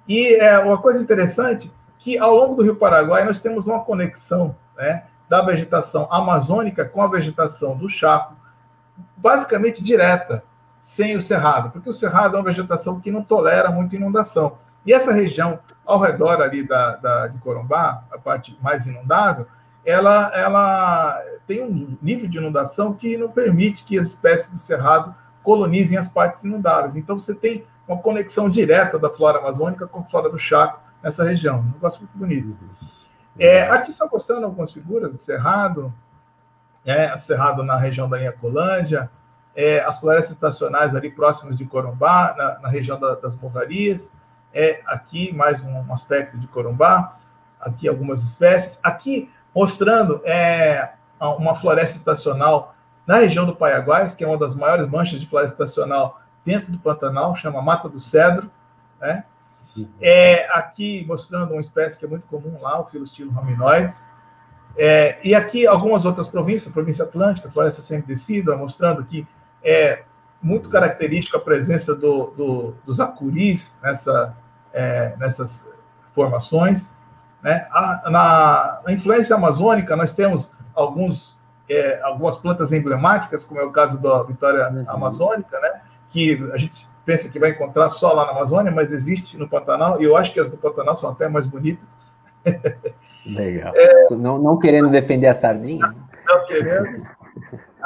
E 0.09 0.35
é, 0.35 0.59
uma 0.59 0.79
coisa 0.79 1.03
interessante 1.03 1.73
que 1.99 2.19
ao 2.19 2.35
longo 2.35 2.55
do 2.55 2.63
Rio 2.63 2.77
Paraguai 2.77 3.25
nós 3.25 3.41
temos 3.41 3.67
uma 3.67 3.81
conexão 3.81 4.55
né, 4.77 5.05
da 5.29 5.43
vegetação 5.43 6.07
amazônica 6.11 6.85
com 6.85 7.03
a 7.03 7.09
vegetação 7.09 7.77
do 7.77 7.89
Chaco, 7.89 8.37
basicamente 9.17 9.83
direta, 9.83 10.43
sem 10.81 11.17
o 11.17 11.21
cerrado, 11.21 11.71
porque 11.71 11.91
o 11.91 11.95
cerrado 11.95 12.37
é 12.37 12.39
uma 12.39 12.45
vegetação 12.45 13.01
que 13.01 13.11
não 13.11 13.23
tolera 13.23 13.71
muita 13.71 13.97
inundação. 13.97 14.59
E 14.85 14.93
essa 14.93 15.13
região 15.13 15.59
ao 15.87 16.01
redor 16.01 16.43
ali 16.43 16.67
da, 16.67 16.97
da, 16.97 17.29
de 17.29 17.39
Corumbá, 17.39 18.03
a 18.11 18.19
parte 18.19 18.59
mais 18.61 18.85
inundável, 18.87 19.47
ela, 19.85 20.33
ela 20.35 21.23
tem 21.47 21.63
um 21.63 21.97
nível 22.03 22.29
de 22.29 22.39
inundação 22.39 22.93
que 22.93 23.17
não 23.17 23.31
permite 23.31 23.85
que 23.85 23.97
as 23.97 24.09
espécies 24.09 24.51
do 24.51 24.57
cerrado 24.57 25.15
colonizem 25.45 25.97
as 25.97 26.09
partes 26.09 26.43
inundáveis. 26.43 26.97
Então, 26.97 27.17
você 27.17 27.33
tem 27.33 27.65
uma 27.87 27.97
conexão 27.99 28.51
direta 28.51 28.99
da 28.99 29.09
flora 29.09 29.39
amazônica 29.39 29.87
com 29.87 30.01
a 30.01 30.05
flora 30.05 30.29
do 30.29 30.39
Chaco 30.39 30.81
nessa 31.01 31.23
região. 31.23 31.61
Um 31.61 31.73
negócio 31.75 32.01
muito 32.01 32.19
bonito. 32.19 32.57
É, 33.39 33.63
aqui 33.69 33.93
só 33.93 34.09
mostrando 34.11 34.45
algumas 34.45 34.73
figuras 34.73 35.13
do 35.13 35.17
cerrado, 35.17 35.95
é, 36.85 37.17
cerrado 37.19 37.63
na 37.63 37.77
região 37.77 38.09
da 38.09 38.21
Inhacolândia, 38.21 39.09
é, 39.55 39.81
as 39.85 40.01
florestas 40.01 40.33
estacionais 40.33 40.97
ali 40.97 41.11
próximas 41.11 41.57
de 41.57 41.65
Corumbá, 41.65 42.35
na, 42.37 42.59
na 42.59 42.69
região 42.69 42.99
da, 42.99 43.15
das 43.15 43.39
morrarias, 43.41 44.11
é 44.57 44.81
aqui 44.87 45.35
mais 45.35 45.63
um 45.67 45.93
aspecto 45.93 46.39
de 46.39 46.47
corumbá, 46.47 47.19
aqui 47.61 47.87
algumas 47.87 48.23
espécies. 48.23 48.79
Aqui 48.83 49.31
mostrando 49.55 50.23
é, 50.25 50.93
uma 51.21 51.55
floresta 51.55 51.99
estacional 51.99 52.75
na 53.07 53.19
região 53.19 53.45
do 53.45 53.55
Paiaguás, 53.55 54.15
que 54.15 54.25
é 54.25 54.27
uma 54.27 54.39
das 54.39 54.55
maiores 54.55 54.89
manchas 54.89 55.21
de 55.21 55.27
floresta 55.27 55.63
estacional 55.63 56.23
dentro 56.43 56.73
do 56.73 56.79
Pantanal, 56.79 57.37
chama 57.37 57.61
Mata 57.61 57.87
do 57.87 58.01
Cedro. 58.01 58.51
Né? 58.99 59.25
É, 60.01 60.49
aqui 60.51 61.05
mostrando 61.07 61.53
uma 61.53 61.61
espécie 61.61 61.99
que 61.99 62.07
é 62.07 62.09
muito 62.09 62.27
comum 62.27 62.59
lá, 62.59 62.81
o 62.81 62.87
filostilo 62.87 63.31
raminoides. 63.33 64.09
É, 64.75 65.19
e 65.23 65.35
aqui 65.35 65.67
algumas 65.67 66.07
outras 66.07 66.29
províncias, 66.29 66.73
província 66.73 67.05
Atlântica, 67.05 67.51
floresta 67.51 67.83
sempre 67.83 68.07
descida, 68.07 68.57
mostrando 68.57 69.05
que 69.05 69.27
é 69.63 70.03
muito 70.43 70.71
característica 70.71 71.37
a 71.37 71.41
presença 71.41 71.95
do, 71.95 72.31
do, 72.31 72.75
dos 72.87 73.01
acuris 73.01 73.77
nessa, 73.83 74.35
é, 74.77 75.15
nessas 75.19 75.69
formações. 76.15 76.93
Né? 77.43 77.67
A, 77.71 78.11
na, 78.11 78.81
na, 78.85 78.93
influência 78.93 79.35
amazônica, 79.35 79.97
nós 79.97 80.13
temos 80.13 80.53
alguns, 80.75 81.37
é, 81.69 82.01
algumas 82.03 82.37
plantas 82.37 82.73
emblemáticas, 82.73 83.43
como 83.43 83.59
é 83.59 83.65
o 83.65 83.73
caso 83.73 83.99
da 83.99 84.23
Vitória 84.23 84.69
uhum. 84.71 84.85
Amazônica, 84.87 85.59
né? 85.59 85.81
que 86.11 86.39
a 86.53 86.59
gente 86.59 86.87
pensa 87.05 87.29
que 87.29 87.39
vai 87.39 87.51
encontrar 87.51 87.89
só 87.89 88.13
lá 88.13 88.27
na 88.27 88.33
Amazônia, 88.33 88.71
mas 88.71 88.93
existe 88.93 89.39
no 89.39 89.49
Pantanal, 89.49 90.01
e 90.01 90.05
eu 90.05 90.17
acho 90.17 90.33
que 90.33 90.41
as 90.41 90.51
do 90.51 90.59
Pantanal 90.59 90.97
são 90.97 91.11
até 91.11 91.29
mais 91.29 91.47
bonitas. 91.47 91.97
Legal. 93.25 93.73
É, 93.75 94.15
não, 94.15 94.39
não 94.39 94.59
querendo 94.59 94.91
defender 94.91 95.27
a 95.27 95.33
sardinha. 95.33 95.95
Não 96.27 96.47
querendo. 96.47 97.03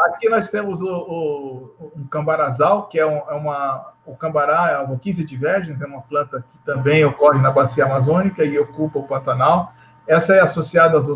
Aqui 0.07 0.29
nós 0.29 0.49
temos 0.49 0.81
o, 0.81 0.89
o 0.89 1.93
um 1.97 2.07
cambarazal, 2.07 2.89
que 2.89 2.99
é, 2.99 3.07
um, 3.07 3.19
é, 3.29 3.35
uma. 3.35 3.93
O 4.07 4.17
cambará 4.17 4.71
é 4.71 4.75
a 4.75 4.85
Voquísia 4.85 5.25
divergens, 5.25 5.81
é 5.81 5.87
uma 5.87 6.03
planta 6.03 6.45
que 6.51 6.59
também 6.65 7.05
ocorre 7.05 7.41
na 7.41 7.51
bacia 7.51 7.85
amazônica 7.85 8.45
e 8.45 8.59
ocupa 8.59 8.99
o 8.99 9.07
Pantanal. 9.07 9.73
Essa 10.07 10.35
é 10.35 10.41
associada 10.41 10.97
aos, 10.97 11.09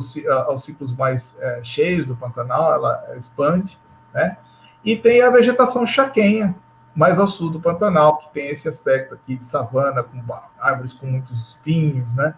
aos 0.46 0.64
ciclos 0.64 0.94
mais 0.96 1.34
é, 1.40 1.60
cheios 1.64 2.06
do 2.06 2.16
Pantanal, 2.16 2.74
ela 2.74 3.16
expande, 3.16 3.78
né? 4.12 4.36
E 4.84 4.96
tem 4.96 5.22
a 5.22 5.30
vegetação 5.30 5.86
chaquenha, 5.86 6.54
mais 6.94 7.18
ao 7.18 7.26
sul 7.26 7.50
do 7.50 7.60
Pantanal, 7.60 8.18
que 8.18 8.32
tem 8.34 8.50
esse 8.50 8.68
aspecto 8.68 9.14
aqui 9.14 9.36
de 9.36 9.46
savana, 9.46 10.02
com 10.02 10.22
árvores 10.60 10.92
com 10.92 11.06
muitos 11.06 11.50
espinhos, 11.50 12.14
né? 12.14 12.34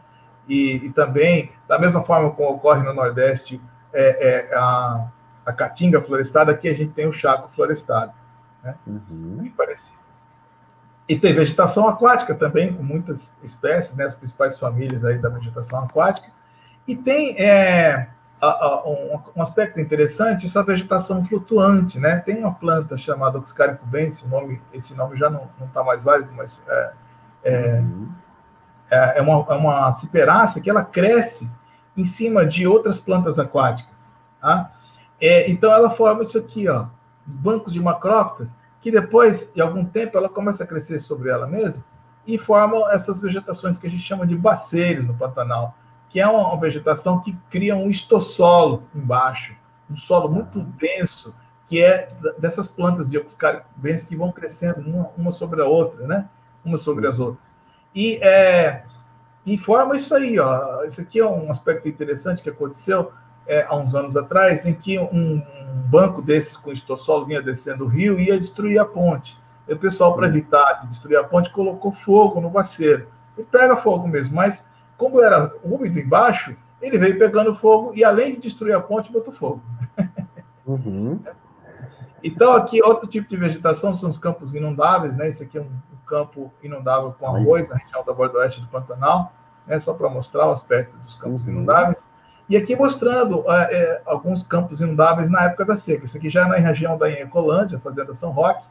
E, 0.48 0.76
e 0.86 0.92
também, 0.92 1.50
da 1.68 1.78
mesma 1.78 2.02
forma 2.04 2.30
como 2.30 2.50
ocorre 2.50 2.82
no 2.82 2.94
Nordeste, 2.94 3.60
é, 3.92 4.50
é 4.50 4.56
a, 4.56 5.08
a 5.46 5.52
caatinga 5.52 6.02
florestada, 6.02 6.50
aqui 6.50 6.68
a 6.68 6.74
gente 6.74 6.92
tem 6.92 7.06
o 7.06 7.12
chaco 7.12 7.48
florestado. 7.54 8.12
Né? 8.62 8.74
Uhum. 8.84 9.38
Bem 9.40 9.50
parecido. 9.50 9.96
E 11.08 11.16
tem 11.16 11.32
vegetação 11.32 11.86
aquática 11.86 12.34
também, 12.34 12.74
com 12.74 12.82
muitas 12.82 13.32
espécies, 13.40 13.94
né, 13.96 14.04
as 14.04 14.16
principais 14.16 14.58
famílias 14.58 15.04
aí 15.04 15.18
da 15.18 15.28
vegetação 15.28 15.78
aquática. 15.84 16.28
E 16.86 16.96
tem 16.96 17.36
é, 17.38 18.08
a, 18.40 18.46
a, 18.46 18.88
um, 18.88 19.20
um, 19.36 19.42
aspecto 19.42 19.78
interessante, 19.78 20.46
essa 20.46 20.64
vegetação 20.64 21.24
flutuante. 21.24 22.00
Né? 22.00 22.18
Tem 22.18 22.36
uma 22.38 22.52
planta 22.52 22.96
chamada 22.96 23.38
Oxcaria 23.38 23.76
cubense, 23.76 24.26
nome, 24.26 24.60
esse 24.72 24.94
nome 24.94 25.16
já 25.16 25.30
não 25.30 25.48
está 25.64 25.84
mais 25.84 26.02
válido, 26.02 26.32
mas 26.34 26.60
é, 26.66 26.92
é, 27.44 27.78
uhum. 27.78 28.08
é, 28.90 29.18
é, 29.18 29.22
uma, 29.22 29.46
é 29.48 29.54
uma 29.54 29.92
ciperácea 29.92 30.60
que 30.60 30.68
ela 30.68 30.84
cresce 30.84 31.48
em 31.96 32.04
cima 32.04 32.44
de 32.44 32.66
outras 32.66 32.98
plantas 32.98 33.38
aquáticas. 33.38 34.06
Tá? 34.40 34.72
É, 35.20 35.50
então 35.50 35.72
ela 35.72 35.90
forma 35.90 36.24
isso 36.24 36.38
aqui, 36.38 36.68
ó, 36.68 36.86
bancos 37.26 37.72
de 37.72 37.80
macrófitas, 37.80 38.54
que 38.80 38.90
depois, 38.90 39.50
de 39.54 39.60
algum 39.60 39.84
tempo, 39.84 40.16
ela 40.16 40.28
começa 40.28 40.64
a 40.64 40.66
crescer 40.66 41.00
sobre 41.00 41.30
ela 41.30 41.46
mesma 41.46 41.84
e 42.26 42.38
formam 42.38 42.90
essas 42.90 43.20
vegetações 43.20 43.78
que 43.78 43.86
a 43.86 43.90
gente 43.90 44.02
chama 44.02 44.26
de 44.26 44.36
baceiros 44.36 45.06
no 45.06 45.14
Pantanal, 45.14 45.76
que 46.08 46.20
é 46.20 46.26
uma, 46.26 46.48
uma 46.48 46.60
vegetação 46.60 47.20
que 47.20 47.36
cria 47.50 47.76
um 47.76 47.88
estossolo 47.88 48.84
embaixo, 48.94 49.56
um 49.90 49.96
solo 49.96 50.28
muito 50.28 50.60
denso, 50.60 51.34
que 51.66 51.82
é 51.82 52.12
dessas 52.38 52.68
plantas 52.68 53.10
de 53.10 53.18
oxcaribens 53.18 54.04
que 54.04 54.16
vão 54.16 54.30
crescendo 54.30 54.80
uma, 54.80 55.10
uma, 55.16 55.32
sobre 55.32 55.60
a 55.60 55.66
outra, 55.66 56.06
né? 56.06 56.28
Uma 56.64 56.78
sobre 56.78 57.08
as 57.08 57.18
outras. 57.18 57.54
E, 57.94 58.16
é, 58.22 58.84
e 59.44 59.58
forma 59.58 59.96
isso 59.96 60.14
aí, 60.14 60.38
ó. 60.38 60.84
Isso 60.84 61.00
aqui 61.00 61.18
é 61.18 61.26
um 61.26 61.50
aspecto 61.50 61.88
interessante 61.88 62.42
que 62.42 62.50
aconteceu 62.50 63.12
é, 63.46 63.64
há 63.68 63.74
uns 63.76 63.94
anos 63.94 64.16
atrás, 64.16 64.64
em 64.64 64.74
que 64.74 64.98
um, 64.98 65.04
um 65.12 65.42
banco 65.88 66.20
desses 66.20 66.56
com 66.56 66.72
estossolo 66.72 67.26
vinha 67.26 67.42
descendo 67.42 67.84
o 67.84 67.88
rio 67.88 68.18
e 68.18 68.28
ia 68.28 68.38
destruir 68.38 68.78
a 68.78 68.84
ponte. 68.84 69.38
E 69.68 69.72
o 69.72 69.78
pessoal, 69.78 70.14
para 70.14 70.28
evitar 70.28 70.80
de 70.80 70.88
destruir 70.88 71.16
a 71.16 71.24
ponte, 71.24 71.50
colocou 71.50 71.92
fogo 71.92 72.40
no 72.40 72.50
baceiro. 72.50 73.08
E 73.36 73.42
pega 73.42 73.76
fogo 73.76 74.06
mesmo, 74.06 74.34
mas 74.34 74.66
como 74.96 75.20
era 75.20 75.52
úmido 75.62 75.98
embaixo, 75.98 76.56
ele 76.80 76.98
veio 76.98 77.18
pegando 77.18 77.54
fogo 77.54 77.92
e, 77.94 78.04
além 78.04 78.34
de 78.34 78.40
destruir 78.40 78.74
a 78.74 78.80
ponte, 78.80 79.12
botou 79.12 79.32
fogo. 79.32 79.62
Uhum. 80.66 81.20
Então, 82.24 82.54
aqui, 82.54 82.82
outro 82.82 83.08
tipo 83.08 83.28
de 83.28 83.36
vegetação 83.36 83.94
são 83.94 84.10
os 84.10 84.18
campos 84.18 84.54
inundáveis, 84.54 85.16
né? 85.16 85.28
Esse 85.28 85.44
aqui 85.44 85.58
é 85.58 85.60
um, 85.60 85.70
campo 86.06 86.52
inundável 86.62 87.12
com 87.18 87.26
arroz, 87.26 87.68
na 87.68 87.76
região 87.76 88.04
da 88.04 88.12
borda 88.12 88.38
oeste 88.38 88.60
do 88.60 88.68
Pantanal, 88.68 89.32
né? 89.66 89.78
só 89.80 89.92
para 89.92 90.08
mostrar 90.08 90.46
o 90.46 90.52
aspecto 90.52 90.96
dos 90.98 91.14
campos 91.14 91.44
uhum. 91.46 91.54
inundáveis. 91.54 92.02
E 92.48 92.56
aqui 92.56 92.76
mostrando 92.76 93.44
é, 93.50 93.74
é, 93.74 94.02
alguns 94.06 94.42
campos 94.44 94.80
inundáveis 94.80 95.28
na 95.28 95.44
época 95.44 95.64
da 95.64 95.76
seca. 95.76 96.04
Isso 96.04 96.16
aqui 96.16 96.30
já 96.30 96.46
é 96.46 96.48
na 96.48 96.56
região 96.56 96.96
da 96.96 97.10
Ecolândia, 97.10 97.80
fazenda 97.80 98.14
São 98.14 98.30
Roque, 98.30 98.64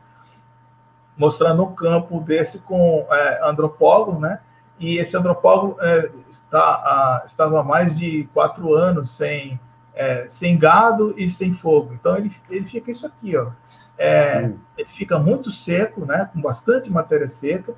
mostrando 1.18 1.64
um 1.64 1.76
campo 1.76 2.22
desse 2.22 2.60
com 2.60 3.06
é, 3.10 3.48
andropólogo, 3.48 4.20
né? 4.20 4.40
E 4.80 4.98
esse 4.98 5.16
andropólogo 5.16 5.78
é, 5.82 6.10
está, 6.30 6.60
a, 6.60 7.24
estava 7.26 7.60
há 7.60 7.64
mais 7.64 7.98
de 7.98 8.30
quatro 8.34 8.74
anos 8.74 9.12
sem, 9.12 9.60
é, 9.94 10.26
sem 10.30 10.58
gado 10.58 11.14
e 11.18 11.30
sem 11.30 11.54
fogo. 11.54 11.94
Então 11.94 12.16
ele, 12.18 12.32
ele 12.50 12.64
fica 12.64 12.92
isso 12.92 13.06
aqui, 13.06 13.36
ó. 13.36 13.52
É, 13.98 14.48
hum. 14.48 14.58
Ele 14.78 14.90
fica 14.90 15.20
muito 15.20 15.52
seco, 15.52 16.06
né? 16.06 16.30
Com 16.32 16.42
bastante 16.42 16.90
matéria 16.90 17.28
seca. 17.28 17.74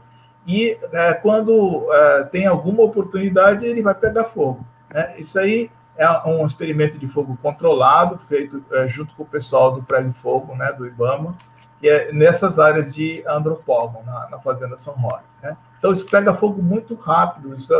E 0.46 0.80
quando 1.22 1.86
tem 2.32 2.48
alguma 2.48 2.82
oportunidade, 2.82 3.66
ele 3.66 3.82
vai 3.82 3.94
pegar 3.94 4.24
fogo. 4.24 4.66
Né? 4.90 5.20
Isso 5.20 5.38
aí 5.38 5.70
é 5.98 6.28
um 6.28 6.46
experimento 6.46 6.98
de 6.98 7.08
fogo 7.08 7.38
controlado, 7.42 8.20
feito 8.20 8.64
é, 8.72 8.88
junto 8.88 9.16
com 9.16 9.24
o 9.24 9.26
pessoal 9.26 9.72
do 9.72 9.82
Prédio 9.82 10.14
Fogo, 10.14 10.56
né, 10.56 10.72
do 10.72 10.86
IBAMA, 10.86 11.36
que 11.80 11.90
é 11.90 12.12
nessas 12.12 12.60
áreas 12.60 12.94
de 12.94 13.24
Andropógon, 13.28 14.04
na, 14.04 14.30
na 14.30 14.40
Fazenda 14.40 14.78
São 14.78 14.94
Roque. 14.94 15.24
Né? 15.42 15.58
Então, 15.78 15.92
isso 15.92 16.06
pega 16.06 16.36
fogo 16.36 16.62
muito 16.62 16.96
rápido. 16.96 17.56
Isso 17.56 17.74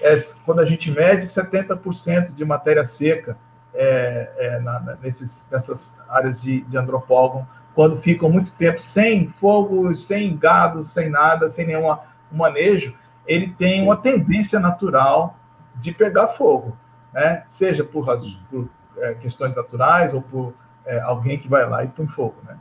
é, 0.00 0.16
quando 0.44 0.60
a 0.60 0.66
gente 0.66 0.90
mede 0.90 1.24
70% 1.24 2.34
de 2.34 2.44
matéria 2.44 2.84
seca 2.84 3.36
é, 3.74 4.30
é, 4.36 4.60
na, 4.60 4.98
nesses, 5.02 5.46
nessas 5.50 5.98
áreas 6.08 6.40
de, 6.40 6.60
de 6.62 6.76
Andropógon, 6.76 7.46
quando 7.74 8.00
ficam 8.02 8.28
muito 8.28 8.52
tempo 8.52 8.82
sem 8.82 9.28
fogo, 9.28 9.94
sem 9.94 10.36
gado, 10.36 10.84
sem 10.84 11.08
nada, 11.08 11.48
sem 11.48 11.66
nenhum 11.66 11.96
manejo, 12.30 12.94
ele 13.26 13.48
tem 13.48 13.76
Sim. 13.76 13.82
uma 13.84 13.96
tendência 13.96 14.60
natural 14.60 15.38
de 15.74 15.90
pegar 15.90 16.28
fogo 16.28 16.76
né? 17.12 17.44
seja 17.48 17.84
por, 17.84 18.06
por 18.50 18.68
é, 18.98 19.14
questões 19.14 19.54
naturais 19.54 20.14
ou 20.14 20.22
por 20.22 20.54
é, 20.84 21.00
alguém 21.00 21.38
que 21.38 21.48
vai 21.48 21.68
lá 21.68 21.84
e 21.84 21.88
põe 21.88 22.06
fogo. 22.06 22.36
Né? 22.44 22.56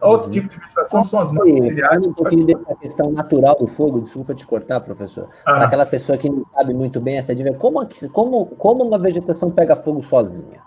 Outro 0.00 0.26
uhum. 0.26 0.32
tipo 0.32 0.48
de 0.48 0.58
vegetação 0.58 1.02
são 1.02 1.20
as 1.20 1.32
matas 1.32 1.58
cereais. 1.58 2.06
um 2.06 2.12
pouquinho 2.12 2.46
dessa 2.46 2.74
questão 2.76 3.10
natural 3.10 3.56
do 3.56 3.66
fogo, 3.66 4.00
desculpa 4.00 4.34
te 4.34 4.46
cortar, 4.46 4.80
professor. 4.80 5.28
Ah. 5.44 5.54
Para 5.54 5.64
aquela 5.64 5.86
pessoa 5.86 6.18
que 6.18 6.28
não 6.28 6.44
sabe 6.52 6.74
muito 6.74 7.00
bem 7.00 7.16
essa 7.16 7.34
dica, 7.34 7.54
como, 7.54 7.86
como, 8.12 8.46
como 8.46 8.84
uma 8.84 8.98
vegetação 8.98 9.50
pega 9.50 9.74
fogo 9.74 10.02
sozinha? 10.02 10.60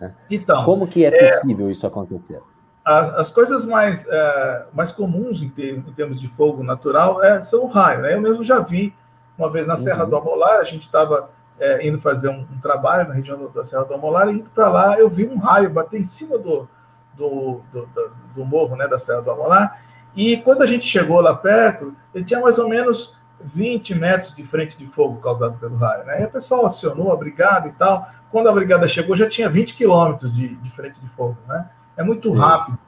Né? 0.00 0.14
Então, 0.30 0.64
como 0.64 0.86
que 0.86 1.04
é, 1.04 1.08
é 1.08 1.28
possível 1.28 1.70
isso 1.70 1.86
acontecer? 1.86 2.40
As, 2.84 3.14
as 3.14 3.30
coisas 3.30 3.64
mais, 3.64 4.04
é, 4.08 4.66
mais 4.72 4.90
comuns 4.90 5.42
em, 5.42 5.48
ter, 5.48 5.76
em, 5.76 5.82
termos 5.92 6.20
de 6.20 6.26
fogo 6.28 6.64
natural 6.64 7.22
é, 7.22 7.40
são 7.42 7.64
o 7.64 7.66
raio. 7.68 8.00
Né? 8.00 8.14
Eu 8.14 8.20
mesmo 8.20 8.42
já 8.42 8.58
vi 8.58 8.92
uma 9.38 9.50
vez 9.50 9.66
na 9.66 9.76
Serra 9.76 10.04
uhum. 10.04 10.10
do 10.10 10.16
Amolar, 10.16 10.58
a 10.58 10.64
gente 10.64 10.82
estava 10.82 11.30
é, 11.60 11.86
indo 11.86 12.00
fazer 12.00 12.28
um, 12.28 12.40
um, 12.40 12.58
trabalho 12.60 13.08
na 13.08 13.14
região 13.14 13.50
da 13.52 13.64
Serra 13.64 13.84
do 13.84 13.94
Amolar, 13.94 14.28
e 14.28 14.32
indo 14.32 14.50
para 14.50 14.68
lá, 14.68 14.98
eu 14.98 15.08
vi 15.08 15.28
um 15.28 15.38
raio 15.38 15.70
bater 15.70 16.00
em 16.00 16.04
cima 16.04 16.38
do, 16.38 16.68
do, 17.14 17.60
do, 17.72 17.86
do, 17.86 18.10
do 18.34 18.44
morro 18.44 18.74
né, 18.74 18.88
da 18.88 18.98
Serra 18.98 19.22
do 19.22 19.30
Amolar, 19.30 19.80
e 20.14 20.38
quando 20.38 20.62
a 20.62 20.66
gente 20.66 20.86
chegou 20.86 21.20
lá 21.20 21.34
perto, 21.34 21.94
ele 22.14 22.24
tinha 22.24 22.40
mais 22.40 22.58
ou 22.58 22.68
menos 22.68 23.14
20 23.42 23.94
metros 23.94 24.34
de 24.34 24.44
frente 24.44 24.76
de 24.76 24.86
fogo 24.86 25.20
causado 25.20 25.58
pelo 25.58 25.76
raio. 25.76 26.04
Né? 26.04 26.22
E 26.22 26.24
o 26.24 26.30
pessoal 26.30 26.66
acionou 26.66 27.12
a 27.12 27.16
brigada 27.16 27.68
e 27.68 27.72
tal. 27.72 28.08
Quando 28.30 28.48
a 28.48 28.52
brigada 28.52 28.86
chegou, 28.88 29.16
já 29.16 29.28
tinha 29.28 29.48
20 29.48 29.74
quilômetros 29.74 30.32
de, 30.32 30.56
de 30.56 30.70
frente 30.70 31.00
de 31.00 31.08
fogo. 31.10 31.36
Né? 31.46 31.68
É 31.96 32.02
muito 32.02 32.30
Sim. 32.30 32.36
rápido. 32.36 32.78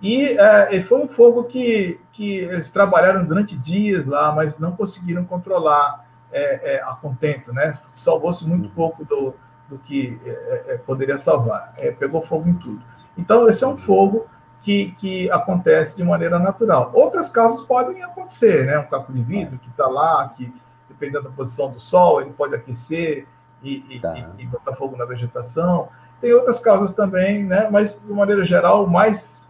E, 0.00 0.36
é, 0.36 0.82
foi 0.82 0.98
um 0.98 1.08
fogo 1.08 1.44
que, 1.44 2.00
que 2.12 2.38
eles 2.38 2.70
trabalharam 2.70 3.24
durante 3.24 3.56
dias 3.56 4.06
lá, 4.06 4.32
mas 4.32 4.58
não 4.58 4.72
conseguiram 4.72 5.24
controlar 5.24 6.01
é, 6.32 6.76
é, 6.76 6.82
a 6.82 6.94
contento, 6.94 7.52
né? 7.52 7.74
Salvou-se 7.92 8.46
muito 8.46 8.64
uhum. 8.64 8.74
pouco 8.74 9.04
do, 9.04 9.34
do 9.68 9.78
que 9.78 10.20
é, 10.24 10.30
é, 10.30 10.74
é 10.74 10.78
poderia 10.78 11.18
salvar. 11.18 11.74
É, 11.76 11.90
pegou 11.90 12.22
fogo 12.22 12.48
em 12.48 12.54
tudo. 12.54 12.82
Então, 13.16 13.48
esse 13.48 13.62
é 13.62 13.66
um 13.66 13.76
fogo 13.76 14.26
que, 14.60 14.92
que 14.92 15.30
acontece 15.30 15.96
de 15.96 16.02
maneira 16.02 16.38
natural. 16.38 16.90
Outras 16.94 17.28
causas 17.28 17.62
podem 17.66 18.02
acontecer, 18.02 18.66
né? 18.66 18.78
Um 18.78 18.86
caco 18.86 19.12
de 19.12 19.22
vidro 19.22 19.58
que 19.58 19.68
está 19.68 19.86
lá, 19.86 20.28
que 20.30 20.52
dependendo 20.88 21.24
da 21.24 21.30
posição 21.30 21.70
do 21.70 21.80
sol, 21.80 22.20
ele 22.20 22.30
pode 22.30 22.54
aquecer 22.54 23.26
e, 23.62 24.00
tá. 24.00 24.14
e, 24.38 24.42
e 24.42 24.46
botar 24.46 24.74
fogo 24.74 24.96
na 24.96 25.04
vegetação. 25.04 25.88
Tem 26.20 26.32
outras 26.32 26.60
causas 26.60 26.92
também, 26.92 27.44
né? 27.44 27.68
Mas, 27.70 28.00
de 28.00 28.12
maneira 28.12 28.44
geral, 28.44 28.84
o 28.84 28.90
mais, 28.90 29.48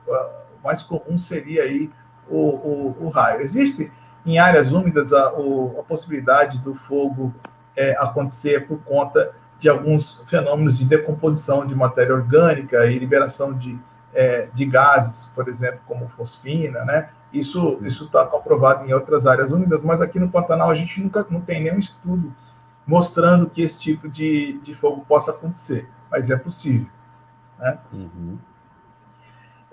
mais 0.65 0.83
comum 0.83 1.19
seria 1.19 1.63
aí 1.63 1.91
o, 2.29 2.39
o, 2.39 2.97
o 3.01 3.09
raio. 3.11 3.43
Existe 3.43 3.93
em 4.25 4.39
áreas 4.39 4.73
úmidas, 4.73 5.13
a, 5.13 5.33
o, 5.33 5.81
a 5.81 5.83
possibilidade 5.83 6.61
do 6.61 6.75
fogo 6.75 7.35
é, 7.77 7.97
acontecer 7.99 8.67
por 8.67 8.79
conta 8.81 9.35
de 9.59 9.69
alguns 9.69 10.21
fenômenos 10.27 10.79
de 10.79 10.85
decomposição 10.85 11.67
de 11.67 11.75
matéria 11.75 12.15
orgânica 12.15 12.87
e 12.87 12.99
liberação 12.99 13.53
de, 13.53 13.79
é, 14.13 14.49
de 14.53 14.65
gases, 14.65 15.27
por 15.27 15.49
exemplo, 15.49 15.81
como 15.87 16.09
fosfina, 16.09 16.85
né? 16.85 17.11
Isso 17.33 17.79
isso 17.83 18.05
está 18.05 18.27
comprovado 18.27 18.85
em 18.85 18.93
outras 18.93 19.27
áreas 19.27 19.53
úmidas, 19.53 19.83
mas 19.83 20.01
aqui 20.01 20.19
no 20.19 20.29
Pantanal 20.29 20.71
a 20.71 20.75
gente 20.75 21.01
nunca 21.01 21.25
não 21.31 21.41
tem 21.41 21.63
nenhum 21.63 21.79
estudo 21.79 22.35
mostrando 22.87 23.49
que 23.49 23.63
esse 23.63 23.79
tipo 23.79 24.09
de, 24.09 24.59
de 24.63 24.75
fogo 24.75 25.05
possa 25.07 25.31
acontecer, 25.31 25.89
mas 26.11 26.31
é 26.31 26.37
possível. 26.37 26.91
Né? 27.59 27.79
Uhum. 27.93 28.39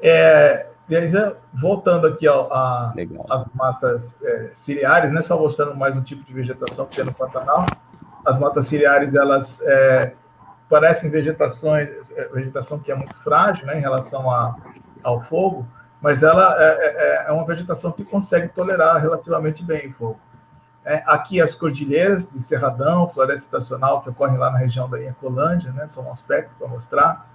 É, 0.01 0.67
e 0.89 0.95
aí, 0.95 1.07
voltando 1.53 2.07
aqui 2.07 2.25
às 2.27 3.45
matas 3.53 4.15
é, 4.23 4.49
ciliares, 4.55 5.11
né, 5.11 5.21
só 5.21 5.39
mostrando 5.39 5.75
mais 5.75 5.95
um 5.95 6.01
tipo 6.01 6.23
de 6.23 6.33
vegetação 6.33 6.87
que 6.87 6.95
tem 6.95 7.05
no 7.05 7.13
Pantanal. 7.13 7.67
As 8.25 8.39
matas 8.39 8.65
ciliares, 8.65 9.13
elas 9.13 9.61
é, 9.61 10.13
parecem 10.67 11.11
vegetações, 11.11 11.89
é, 12.15 12.27
vegetação 12.29 12.79
que 12.79 12.91
é 12.91 12.95
muito 12.95 13.13
frágil 13.17 13.67
né, 13.67 13.77
em 13.77 13.81
relação 13.81 14.31
a, 14.31 14.55
ao 15.03 15.21
fogo, 15.21 15.63
mas 16.01 16.23
ela 16.23 16.55
é, 16.57 17.25
é, 17.25 17.29
é, 17.29 17.31
uma 17.31 17.45
vegetação 17.45 17.91
que 17.91 18.03
consegue 18.03 18.47
tolerar 18.47 18.99
relativamente 18.99 19.63
bem 19.63 19.89
o 19.89 19.93
fogo. 19.93 20.19
É, 20.83 21.03
aqui 21.05 21.39
as 21.39 21.53
cordilheiras 21.53 22.27
de 22.27 22.41
Cerradão, 22.41 23.07
floresta 23.09 23.45
estacional 23.57 24.01
que 24.01 24.09
ocorrem 24.09 24.39
lá 24.39 24.49
na 24.49 24.57
região 24.57 24.89
da 24.89 24.99
Inhacolândia, 24.99 25.71
né, 25.71 25.87
são 25.87 26.05
um 26.05 26.11
aspecto 26.11 26.49
para 26.57 26.67
mostrar. 26.67 27.29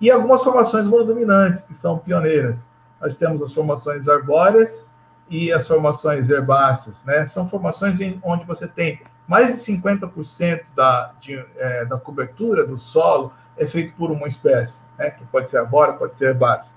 E 0.00 0.10
algumas 0.10 0.42
formações 0.42 0.88
monodominantes, 0.88 1.64
que 1.64 1.74
são 1.74 1.98
pioneiras 1.98 2.66
nós 3.00 3.16
temos 3.16 3.42
as 3.42 3.52
formações 3.52 4.08
arbóreas 4.08 4.84
e 5.28 5.52
as 5.52 5.66
formações 5.66 6.30
herbáceas, 6.30 7.04
né? 7.04 7.24
São 7.26 7.48
formações 7.48 8.00
em, 8.00 8.18
onde 8.22 8.44
você 8.46 8.66
tem 8.66 9.00
mais 9.26 9.54
de 9.54 9.72
50% 9.72 10.62
da, 10.74 11.12
de, 11.20 11.44
é, 11.56 11.84
da 11.84 11.98
cobertura 11.98 12.66
do 12.66 12.78
solo 12.78 13.32
é 13.58 13.66
feito 13.66 13.94
por 13.94 14.10
uma 14.10 14.26
espécie, 14.26 14.82
né? 14.98 15.10
Que 15.10 15.24
pode 15.26 15.50
ser 15.50 15.58
arbórea, 15.58 15.94
pode 15.94 16.16
ser 16.16 16.28
herbácea. 16.28 16.72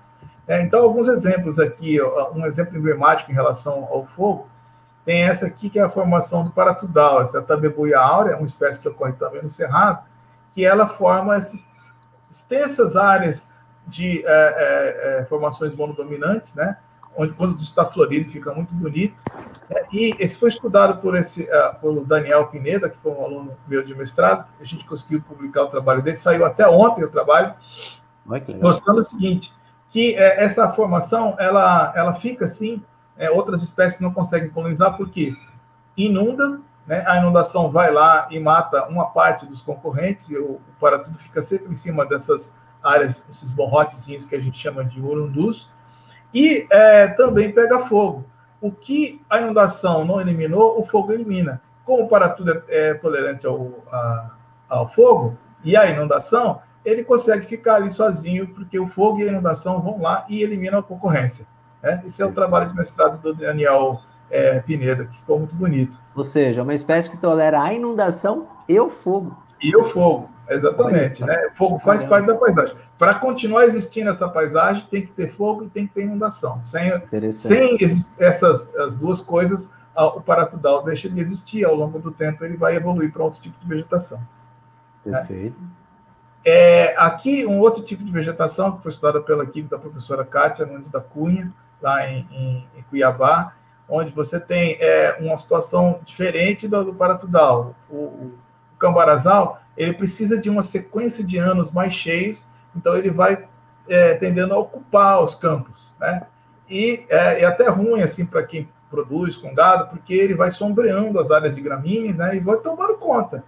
É, 0.47 0.61
então, 0.61 0.81
alguns 0.81 1.07
exemplos 1.07 1.59
aqui, 1.59 1.97
um 2.33 2.45
exemplo 2.45 2.77
emblemático 2.77 3.31
em 3.31 3.33
relação 3.33 3.85
ao 3.85 4.05
fogo, 4.05 4.49
tem 5.05 5.23
essa 5.23 5.47
aqui 5.47 5.69
que 5.69 5.79
é 5.79 5.83
a 5.83 5.89
formação 5.89 6.43
do 6.43 6.51
paratudal, 6.51 7.21
essa 7.21 7.41
tabebuia 7.41 7.99
áurea, 7.99 8.35
uma 8.35 8.45
espécie 8.45 8.79
que 8.79 8.89
ocorre 8.89 9.13
também 9.13 9.41
no 9.41 9.49
cerrado, 9.49 10.03
que 10.53 10.65
ela 10.65 10.87
forma 10.87 11.35
essas 11.35 11.95
extensas 12.29 12.95
áreas 12.95 13.45
de 13.87 14.23
é, 14.25 14.27
é, 14.27 15.21
é, 15.21 15.25
formações 15.25 15.75
monodominantes, 15.75 16.55
né? 16.55 16.77
onde 17.15 17.33
quando 17.33 17.59
está 17.59 17.85
florido 17.85 18.29
fica 18.29 18.53
muito 18.53 18.73
bonito. 18.73 19.21
É, 19.69 19.85
e 19.91 20.15
esse 20.19 20.37
foi 20.37 20.49
estudado 20.49 21.01
por 21.01 21.15
esse 21.15 21.43
uh, 21.43 21.79
pelo 21.79 22.05
Daniel 22.05 22.47
Pineda, 22.47 22.89
que 22.89 22.97
foi 22.97 23.11
um 23.11 23.23
aluno 23.23 23.57
meu 23.67 23.83
de 23.83 23.93
mestrado. 23.93 24.47
A 24.59 24.63
gente 24.63 24.85
conseguiu 24.85 25.21
publicar 25.21 25.63
o 25.63 25.67
trabalho 25.67 26.01
dele, 26.01 26.17
saiu 26.17 26.45
até 26.45 26.67
ontem 26.67 27.03
o 27.03 27.11
trabalho, 27.11 27.53
mostrando 28.61 28.99
o 28.99 29.03
seguinte, 29.03 29.53
que 29.89 30.15
é, 30.15 30.43
essa 30.43 30.71
formação 30.71 31.35
ela 31.37 31.91
ela 31.95 32.13
fica 32.13 32.45
assim, 32.45 32.81
é, 33.17 33.29
outras 33.29 33.61
espécies 33.61 33.99
não 33.99 34.13
conseguem 34.13 34.49
colonizar 34.49 34.95
porque 34.95 35.35
inunda, 35.97 36.61
né? 36.87 37.03
A 37.05 37.17
inundação 37.17 37.69
vai 37.69 37.91
lá 37.91 38.27
e 38.31 38.39
mata 38.39 38.85
uma 38.87 39.05
parte 39.05 39.45
dos 39.45 39.61
concorrentes 39.61 40.29
e 40.29 40.37
o, 40.37 40.53
o 40.53 40.61
para 40.79 40.99
tudo 40.99 41.17
fica 41.19 41.43
sempre 41.43 41.71
em 41.71 41.75
cima 41.75 42.05
dessas 42.05 42.55
áreas, 42.83 43.25
esses 43.29 43.51
borrotezinhos 43.51 44.25
que 44.25 44.35
a 44.35 44.39
gente 44.39 44.57
chama 44.57 44.83
de 44.83 45.01
urundus, 45.01 45.69
e 46.33 46.67
é, 46.69 47.07
também 47.07 47.51
pega 47.51 47.85
fogo. 47.85 48.25
O 48.59 48.71
que 48.71 49.21
a 49.29 49.39
inundação 49.39 50.05
não 50.05 50.21
eliminou, 50.21 50.79
o 50.79 50.85
fogo 50.85 51.11
elimina. 51.11 51.61
Como 51.83 52.07
para 52.07 52.29
tudo 52.29 52.51
é, 52.51 52.89
é 52.89 52.93
tolerante 52.93 53.45
ao, 53.45 53.71
a, 53.91 54.31
ao 54.69 54.87
fogo 54.87 55.37
e 55.63 55.75
à 55.75 55.89
inundação, 55.89 56.61
ele 56.85 57.03
consegue 57.03 57.45
ficar 57.45 57.75
ali 57.75 57.91
sozinho, 57.91 58.47
porque 58.47 58.79
o 58.79 58.87
fogo 58.87 59.19
e 59.19 59.23
a 59.23 59.31
inundação 59.31 59.81
vão 59.81 60.01
lá 60.01 60.25
e 60.29 60.41
eliminam 60.41 60.79
a 60.79 60.83
concorrência. 60.83 61.45
Né? 61.81 62.01
Esse 62.05 62.21
é 62.21 62.25
o 62.25 62.31
trabalho 62.31 62.69
de 62.69 62.75
mestrado 62.75 63.19
do 63.21 63.33
Daniel 63.33 64.01
é, 64.29 64.59
Pineda, 64.61 65.05
que 65.05 65.17
ficou 65.17 65.39
muito 65.39 65.55
bonito. 65.55 65.99
Ou 66.15 66.23
seja, 66.23 66.63
uma 66.63 66.73
espécie 66.73 67.09
que 67.09 67.17
tolera 67.17 67.61
a 67.61 67.73
inundação 67.73 68.47
e 68.67 68.79
o 68.79 68.89
fogo. 68.89 69.37
E 69.61 69.75
o 69.75 69.83
fogo. 69.83 70.29
Exatamente, 70.51 71.23
né? 71.23 71.49
Fogo 71.55 71.79
faz 71.79 72.03
parte 72.03 72.27
da 72.27 72.35
paisagem. 72.35 72.75
Para 72.97 73.15
continuar 73.15 73.65
existindo 73.65 74.09
essa 74.09 74.27
paisagem, 74.27 74.85
tem 74.91 75.05
que 75.05 75.11
ter 75.13 75.31
fogo 75.31 75.63
e 75.63 75.69
tem 75.69 75.87
que 75.87 75.93
ter 75.93 76.03
inundação. 76.03 76.61
Sem, 76.61 76.91
sem 77.31 77.77
essas 78.19 78.73
as 78.75 78.93
duas 78.95 79.21
coisas, 79.21 79.71
o 79.95 80.21
paratudal 80.21 80.83
deixa 80.83 81.09
de 81.09 81.19
existir. 81.19 81.63
Ao 81.63 81.73
longo 81.73 81.99
do 81.99 82.11
tempo, 82.11 82.43
ele 82.43 82.57
vai 82.57 82.75
evoluir 82.75 83.11
para 83.11 83.23
outro 83.23 83.41
tipo 83.41 83.57
de 83.59 83.67
vegetação. 83.67 84.19
Né? 85.05 85.19
Perfeito. 85.19 85.59
Né? 85.59 85.67
É, 86.43 86.95
aqui, 86.97 87.45
um 87.45 87.59
outro 87.59 87.83
tipo 87.83 88.03
de 88.03 88.11
vegetação 88.11 88.75
que 88.75 88.83
foi 88.83 88.91
estudada 88.91 89.21
pela 89.21 89.43
equipe 89.43 89.69
da 89.69 89.77
professora 89.77 90.25
Kátia 90.25 90.65
Nunes 90.65 90.89
da 90.89 90.99
Cunha, 90.99 91.53
lá 91.81 92.07
em, 92.07 92.27
em, 92.31 92.67
em 92.75 92.81
Cuiabá, 92.89 93.53
onde 93.87 94.11
você 94.11 94.39
tem 94.39 94.77
é, 94.79 95.17
uma 95.19 95.37
situação 95.37 95.99
diferente 96.03 96.67
do, 96.67 96.83
do 96.83 96.93
paratudal. 96.93 97.75
O, 97.89 97.95
o, 97.95 98.39
o 98.73 98.77
cambarazal 98.77 99.60
ele 99.75 99.93
precisa 99.93 100.37
de 100.37 100.49
uma 100.49 100.63
sequência 100.63 101.23
de 101.23 101.37
anos 101.37 101.71
mais 101.71 101.93
cheios, 101.93 102.45
então 102.75 102.95
ele 102.95 103.09
vai 103.09 103.47
é, 103.87 104.15
tendendo 104.15 104.53
a 104.53 104.57
ocupar 104.57 105.23
os 105.23 105.35
campos, 105.35 105.93
né? 105.99 106.27
E 106.69 107.05
é, 107.09 107.41
é 107.41 107.45
até 107.45 107.69
ruim 107.69 108.01
assim 108.01 108.25
para 108.25 108.43
quem 108.43 108.69
produz 108.89 109.37
com 109.37 109.53
gado, 109.53 109.89
porque 109.89 110.13
ele 110.13 110.35
vai 110.35 110.51
sombreando 110.51 111.19
as 111.19 111.31
áreas 111.31 111.53
de 111.53 111.61
gramíneas, 111.61 112.17
né? 112.17 112.35
E 112.35 112.39
vai 112.39 112.57
tomando 112.57 112.95
conta. 112.95 113.43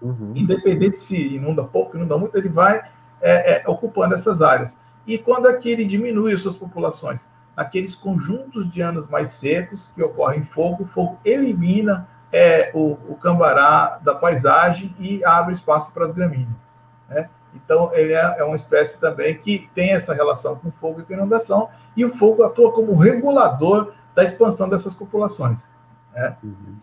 Uhum. 0.00 0.32
Independente 0.34 1.00
se 1.00 1.36
inunda 1.36 1.64
pouco, 1.64 1.96
inunda 1.96 2.18
muito, 2.18 2.36
ele 2.36 2.48
vai 2.48 2.82
é, 3.20 3.62
é, 3.62 3.68
ocupando 3.68 4.14
essas 4.14 4.42
áreas. 4.42 4.76
E 5.06 5.18
quando 5.18 5.48
é 5.48 5.54
que 5.54 5.68
ele 5.68 5.84
diminui 5.84 6.34
as 6.34 6.42
suas 6.42 6.56
populações? 6.56 7.28
Naqueles 7.56 7.94
conjuntos 7.94 8.70
de 8.70 8.80
anos 8.80 9.06
mais 9.08 9.30
secos 9.30 9.90
que 9.94 10.02
ocorrem 10.02 10.42
fogo, 10.42 10.84
o 10.84 10.86
fogo 10.86 11.18
elimina 11.24 12.08
é, 12.36 12.72
o, 12.74 12.98
o, 13.08 13.14
cambará 13.14 14.00
da 14.02 14.12
paisagem 14.12 14.92
e 14.98 15.24
abre 15.24 15.54
espaço 15.54 15.92
para 15.92 16.04
as 16.04 16.12
gramíneas. 16.12 16.68
Né? 17.08 17.30
Então, 17.54 17.94
ele 17.94 18.12
é, 18.12 18.38
é, 18.38 18.42
uma 18.42 18.56
espécie 18.56 18.98
também 18.98 19.36
que 19.38 19.70
tem 19.72 19.92
essa 19.92 20.12
relação 20.12 20.56
com 20.56 20.72
fogo 20.72 21.00
e 21.00 21.04
com 21.04 21.12
inundação, 21.12 21.68
e 21.96 22.04
o 22.04 22.10
fogo 22.10 22.42
atua 22.42 22.72
como 22.72 22.96
regulador 22.96 23.92
da 24.16 24.24
expansão 24.24 24.68
dessas 24.68 24.92
populações. 24.92 25.70
Né? 26.12 26.36
Uhum. 26.42 26.76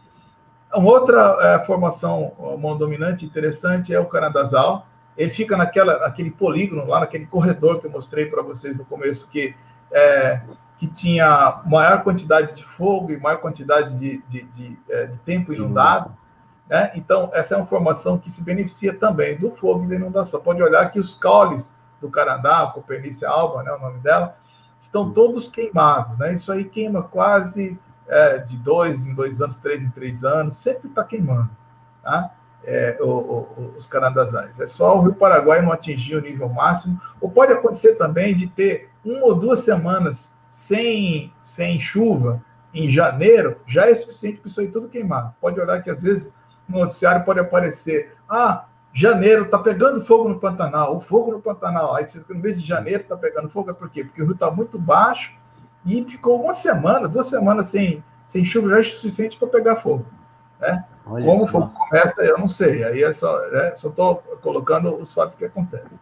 Uma 0.73 0.89
outra 0.89 1.37
é, 1.41 1.65
formação 1.65 2.31
monodominante 2.57 3.25
interessante 3.25 3.93
é 3.93 3.99
o 3.99 4.05
canadazal. 4.05 4.87
Ele 5.17 5.31
fica 5.31 5.57
naquela, 5.57 5.99
naquele 5.99 6.31
polígono, 6.31 6.87
lá 6.87 7.01
naquele 7.01 7.25
corredor 7.25 7.81
que 7.81 7.87
eu 7.87 7.91
mostrei 7.91 8.27
para 8.27 8.41
vocês 8.41 8.77
no 8.77 8.85
começo, 8.85 9.27
que, 9.27 9.53
é, 9.91 10.39
que 10.81 10.87
tinha 10.87 11.61
maior 11.63 12.01
quantidade 12.03 12.55
de 12.55 12.65
fogo 12.65 13.11
e 13.11 13.19
maior 13.19 13.37
quantidade 13.37 13.95
de, 13.99 14.17
de, 14.27 14.41
de, 14.45 14.79
é, 14.89 15.05
de 15.05 15.17
tempo 15.19 15.53
inundado. 15.53 16.11
Né? 16.67 16.91
Então, 16.95 17.29
essa 17.33 17.53
é 17.53 17.57
uma 17.57 17.67
formação 17.67 18.17
que 18.17 18.31
se 18.31 18.43
beneficia 18.43 18.91
também 18.91 19.37
do 19.37 19.51
fogo 19.51 19.83
e 19.83 19.87
da 19.89 19.93
inundação. 19.93 20.41
Pode 20.41 20.59
olhar 20.59 20.89
que 20.89 20.99
os 20.99 21.13
caules 21.13 21.71
do 22.01 22.09
Canadá, 22.09 22.71
Copernice 22.73 23.23
alba, 23.23 23.61
né, 23.61 23.71
o 23.71 23.77
nome 23.77 23.99
dela, 23.99 24.35
estão 24.79 25.11
todos 25.11 25.47
queimados. 25.47 26.17
Né? 26.17 26.33
Isso 26.33 26.51
aí 26.51 26.63
queima 26.63 27.03
quase 27.03 27.77
é, 28.07 28.39
de 28.39 28.57
dois 28.57 29.05
em 29.05 29.13
dois 29.13 29.39
anos, 29.39 29.57
três 29.57 29.83
em 29.83 29.91
três 29.91 30.23
anos, 30.23 30.57
sempre 30.57 30.89
está 30.89 31.03
queimando, 31.03 31.51
tá? 32.01 32.31
É, 32.63 32.97
o, 32.99 33.05
o, 33.05 33.73
os 33.77 33.85
canadazais. 33.85 34.59
É 34.59 34.65
só 34.65 34.97
o 34.97 35.01
Rio 35.03 35.13
Paraguai 35.13 35.61
não 35.61 35.71
atingir 35.71 36.15
o 36.15 36.21
nível 36.21 36.49
máximo, 36.49 36.99
ou 37.21 37.29
pode 37.29 37.53
acontecer 37.53 37.93
também 37.99 38.35
de 38.35 38.47
ter 38.47 38.89
uma 39.05 39.25
ou 39.25 39.35
duas 39.35 39.59
semanas 39.59 40.40
sem, 40.51 41.33
sem 41.41 41.79
chuva 41.79 42.43
em 42.73 42.89
janeiro, 42.89 43.57
já 43.65 43.89
é 43.89 43.93
suficiente 43.93 44.39
para 44.39 44.49
isso 44.49 44.59
aí 44.59 44.67
tudo 44.67 44.89
queimar. 44.89 45.33
Pode 45.41 45.59
olhar 45.59 45.81
que 45.81 45.89
às 45.89 46.03
vezes 46.03 46.33
no 46.67 46.79
noticiário 46.79 47.25
pode 47.25 47.39
aparecer, 47.39 48.15
ah, 48.29 48.65
janeiro 48.93 49.43
está 49.43 49.57
pegando 49.57 50.05
fogo 50.05 50.29
no 50.29 50.39
Pantanal, 50.39 50.97
o 50.97 50.99
fogo 50.99 51.31
no 51.31 51.41
Pantanal. 51.41 51.95
Aí 51.95 52.05
você, 52.05 52.21
no 52.29 52.35
mês 52.35 52.61
de 52.61 52.67
janeiro 52.67 53.01
está 53.01 53.15
pegando 53.15 53.49
fogo, 53.49 53.71
é 53.71 53.73
por 53.73 53.89
quê? 53.89 54.03
Porque 54.03 54.21
o 54.21 54.25
rio 54.25 54.33
está 54.33 54.51
muito 54.51 54.77
baixo 54.77 55.33
e 55.85 56.03
ficou 56.03 56.41
uma 56.41 56.53
semana, 56.53 57.07
duas 57.07 57.27
semanas 57.27 57.67
sem, 57.67 58.03
sem 58.25 58.43
chuva, 58.43 58.69
já 58.69 58.79
é 58.79 58.83
suficiente 58.83 59.39
para 59.39 59.47
pegar 59.47 59.77
fogo. 59.77 60.05
Né? 60.59 60.85
Como 61.03 61.45
o 61.45 61.47
fogo 61.47 61.69
começa, 61.73 62.21
eu 62.21 62.37
não 62.37 62.47
sei. 62.47 62.83
Aí 62.83 63.03
é 63.03 63.11
só 63.13 63.41
é, 63.55 63.73
estou 63.73 64.17
colocando 64.41 64.93
os 64.95 65.13
fatos 65.13 65.35
que 65.35 65.45
acontecem. 65.45 65.99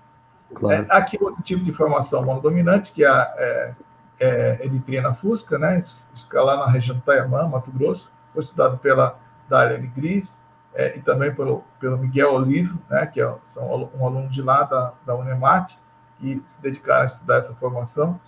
Claro. 0.54 0.84
É, 0.84 0.86
aqui 0.90 1.18
outro 1.22 1.42
tipo 1.44 1.64
de 1.64 1.72
formação 1.72 2.26
monodominante, 2.26 2.92
que 2.92 3.04
é 3.04 3.08
a 3.08 3.76
é, 4.20 4.60
é, 4.62 4.66
Eritrina 4.66 5.14
fusca, 5.14 5.58
né? 5.58 5.82
fica 6.16 6.42
lá 6.42 6.58
na 6.58 6.68
região 6.68 6.98
do 6.98 7.02
Taiamã, 7.02 7.48
Mato 7.48 7.72
Grosso, 7.72 8.12
foi 8.34 8.44
estudado 8.44 8.78
pela 8.78 9.18
Darlene 9.48 9.88
Gris 9.88 10.38
é, 10.74 10.98
e 10.98 11.02
também 11.02 11.34
pelo, 11.34 11.64
pelo 11.80 11.98
Miguel 11.98 12.34
Olivo, 12.34 12.80
né? 12.90 13.06
que 13.06 13.22
é 13.22 13.36
são 13.46 13.90
um 13.98 14.06
aluno 14.06 14.30
de 14.30 14.42
lá 14.42 14.64
da, 14.64 14.94
da 15.06 15.16
Unemat, 15.16 15.78
e 16.22 16.42
se 16.46 16.62
dedicaram 16.62 17.04
a 17.04 17.06
estudar 17.06 17.38
essa 17.38 17.54
formação. 17.56 18.20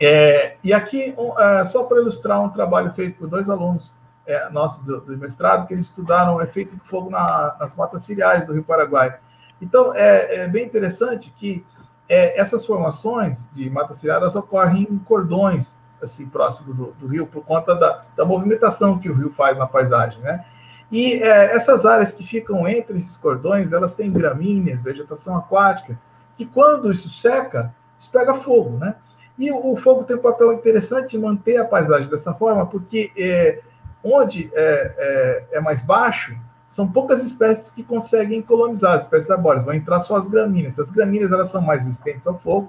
É, 0.00 0.56
e 0.62 0.72
aqui, 0.72 1.14
um, 1.16 1.38
é, 1.38 1.64
só 1.64 1.84
para 1.84 2.00
ilustrar 2.00 2.42
um 2.42 2.50
trabalho 2.50 2.92
feito 2.92 3.18
por 3.18 3.28
dois 3.28 3.48
alunos 3.48 3.94
é, 4.26 4.48
nossos 4.50 4.84
do, 4.84 5.00
do, 5.00 5.16
mestrado, 5.16 5.66
que 5.66 5.74
eles 5.74 5.86
estudaram 5.86 6.36
o 6.36 6.42
efeito 6.42 6.76
do 6.76 6.84
fogo 6.84 7.10
na, 7.10 7.56
nas 7.60 7.76
matas 7.76 8.02
ciliares 8.02 8.46
do 8.46 8.52
Rio 8.52 8.64
Paraguai. 8.64 9.16
Então, 9.60 9.94
é, 9.94 10.36
é 10.36 10.48
bem 10.48 10.64
interessante 10.66 11.32
que 11.36 11.64
é, 12.08 12.38
essas 12.40 12.64
formações 12.66 13.48
de 13.52 13.68
matas 13.70 13.98
ciliares 13.98 14.34
ocorrem 14.34 14.86
em 14.90 14.98
cordões, 14.98 15.76
assim, 16.02 16.26
próximos 16.26 16.76
do, 16.76 16.92
do, 16.92 17.06
rio, 17.06 17.26
por 17.26 17.44
conta 17.44 17.74
da, 17.74 18.04
da 18.16 18.24
movimentação 18.24 18.98
que 18.98 19.08
o 19.08 19.14
rio 19.14 19.30
faz 19.32 19.56
na 19.56 19.66
paisagem, 19.66 20.20
né? 20.20 20.44
E 20.92 21.14
é, 21.14 21.56
essas 21.56 21.84
áreas 21.84 22.12
que 22.12 22.24
ficam 22.24 22.68
entre 22.68 22.98
esses 22.98 23.16
cordões, 23.16 23.72
elas 23.72 23.94
têm 23.94 24.12
gramíneas, 24.12 24.82
vegetação 24.82 25.36
aquática, 25.36 25.98
que 26.36 26.44
quando 26.44 26.90
isso 26.90 27.08
seca, 27.08 27.74
isso 27.98 28.10
pega 28.10 28.34
fogo, 28.34 28.76
né? 28.78 28.96
E 29.38 29.50
o, 29.50 29.76
fogo 29.76 30.04
tem 30.04 30.16
um 30.16 30.20
papel 30.20 30.52
interessante 30.52 31.16
em 31.16 31.20
manter 31.20 31.56
a 31.56 31.64
paisagem 31.64 32.08
dessa 32.08 32.32
forma, 32.34 32.66
porque 32.66 33.10
é, 33.16 33.60
onde 34.02 34.50
é, 34.54 34.94
é, 34.96 35.56
é, 35.56 35.60
mais 35.60 35.82
baixo, 35.82 36.38
são 36.74 36.90
poucas 36.90 37.22
espécies 37.22 37.70
que 37.70 37.84
conseguem 37.84 38.42
colonizar, 38.42 38.94
as 38.94 39.04
espécies 39.04 39.30
arbóreas, 39.30 39.64
vão 39.64 39.74
entrar 39.74 40.00
só 40.00 40.16
as 40.16 40.26
gramíneas. 40.26 40.76
As 40.76 40.90
gramíneas 40.90 41.30
elas 41.30 41.48
são 41.48 41.60
mais 41.60 41.84
resistentes 41.84 42.26
ao 42.26 42.36
fogo, 42.36 42.68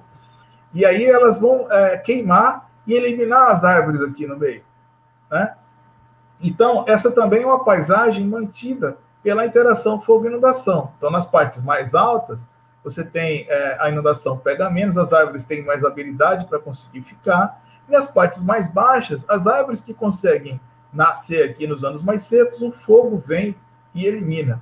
e 0.71 0.85
aí 0.85 1.03
elas 1.03 1.39
vão 1.39 1.65
é, 1.71 1.97
queimar 1.97 2.69
e 2.85 2.93
eliminar 2.93 3.49
as 3.49 3.63
árvores 3.63 4.03
aqui 4.03 4.27
no 4.27 4.37
meio. 4.37 4.61
Né? 5.31 5.55
Então, 6.39 6.85
essa 6.87 7.09
também 7.09 7.41
é 7.41 7.45
uma 7.47 7.63
paisagem 7.63 8.27
mantida 8.27 8.99
pela 9.23 9.43
interação 9.43 9.99
fogo-inundação. 9.99 10.91
Então, 10.97 11.09
nas 11.09 11.25
partes 11.25 11.63
mais 11.63 11.95
altas, 11.95 12.47
você 12.83 13.03
tem 13.03 13.47
é, 13.49 13.75
a 13.79 13.89
inundação 13.89 14.37
pega 14.37 14.69
menos, 14.69 14.99
as 14.99 15.13
árvores 15.13 15.45
têm 15.45 15.65
mais 15.65 15.83
habilidade 15.83 16.45
para 16.45 16.59
conseguir 16.59 17.01
ficar, 17.01 17.59
e 17.89 17.91
nas 17.91 18.07
partes 18.07 18.43
mais 18.43 18.69
baixas, 18.69 19.25
as 19.27 19.47
árvores 19.47 19.81
que 19.81 19.95
conseguem 19.95 20.61
nascer 20.93 21.49
aqui 21.49 21.65
nos 21.65 21.83
anos 21.83 22.03
mais 22.03 22.21
secos, 22.21 22.61
o 22.61 22.71
fogo 22.71 23.17
vem 23.17 23.55
e 23.95 24.05
elimina. 24.05 24.61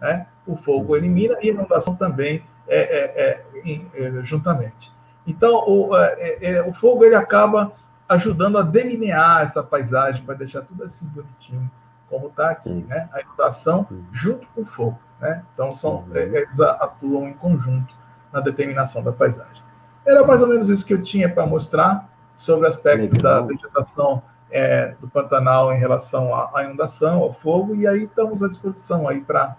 Né? 0.00 0.26
O 0.46 0.54
fogo 0.54 0.94
elimina 0.94 1.36
e 1.42 1.48
a 1.48 1.52
inundação 1.52 1.96
também 1.96 2.44
é, 2.68 2.78
é, 2.78 3.44
é, 3.64 4.06
é 4.06 4.22
juntamente. 4.22 4.92
Então, 5.26 5.64
o, 5.66 5.96
é, 5.96 6.62
o 6.68 6.72
fogo 6.72 7.04
ele 7.04 7.14
acaba 7.14 7.72
ajudando 8.08 8.58
a 8.58 8.62
delinear 8.62 9.42
essa 9.42 9.62
paisagem, 9.62 10.24
para 10.24 10.34
deixar 10.34 10.60
tudo 10.60 10.84
assim 10.84 11.06
bonitinho, 11.06 11.70
como 12.08 12.26
está 12.26 12.50
aqui. 12.50 12.84
Né? 12.86 13.08
A 13.10 13.20
inundação 13.22 13.88
junto 14.12 14.46
com 14.54 14.60
o 14.60 14.66
fogo. 14.66 15.00
Né? 15.18 15.42
Então, 15.54 15.74
são, 15.74 16.04
uhum. 16.06 16.14
Eles 16.16 16.60
atuam 16.60 17.28
em 17.28 17.32
conjunto 17.32 17.94
na 18.30 18.40
determinação 18.40 19.02
da 19.02 19.12
paisagem. 19.12 19.62
Era 20.04 20.24
mais 20.26 20.42
ou 20.42 20.48
menos 20.48 20.68
isso 20.68 20.84
que 20.84 20.92
eu 20.92 21.02
tinha 21.02 21.32
para 21.32 21.46
mostrar 21.46 22.08
sobre 22.36 22.68
aspectos 22.68 23.18
da 23.22 23.40
vegetação 23.40 24.22
é, 24.50 24.94
do 25.00 25.08
Pantanal 25.08 25.72
em 25.72 25.78
relação 25.78 26.34
à, 26.34 26.50
à, 26.54 26.64
inundação, 26.64 27.22
ao 27.22 27.32
fogo, 27.32 27.74
e 27.74 27.86
aí 27.86 28.04
estamos 28.04 28.42
à 28.42 28.48
disposição 28.48 29.08
aí 29.08 29.20
para 29.20 29.56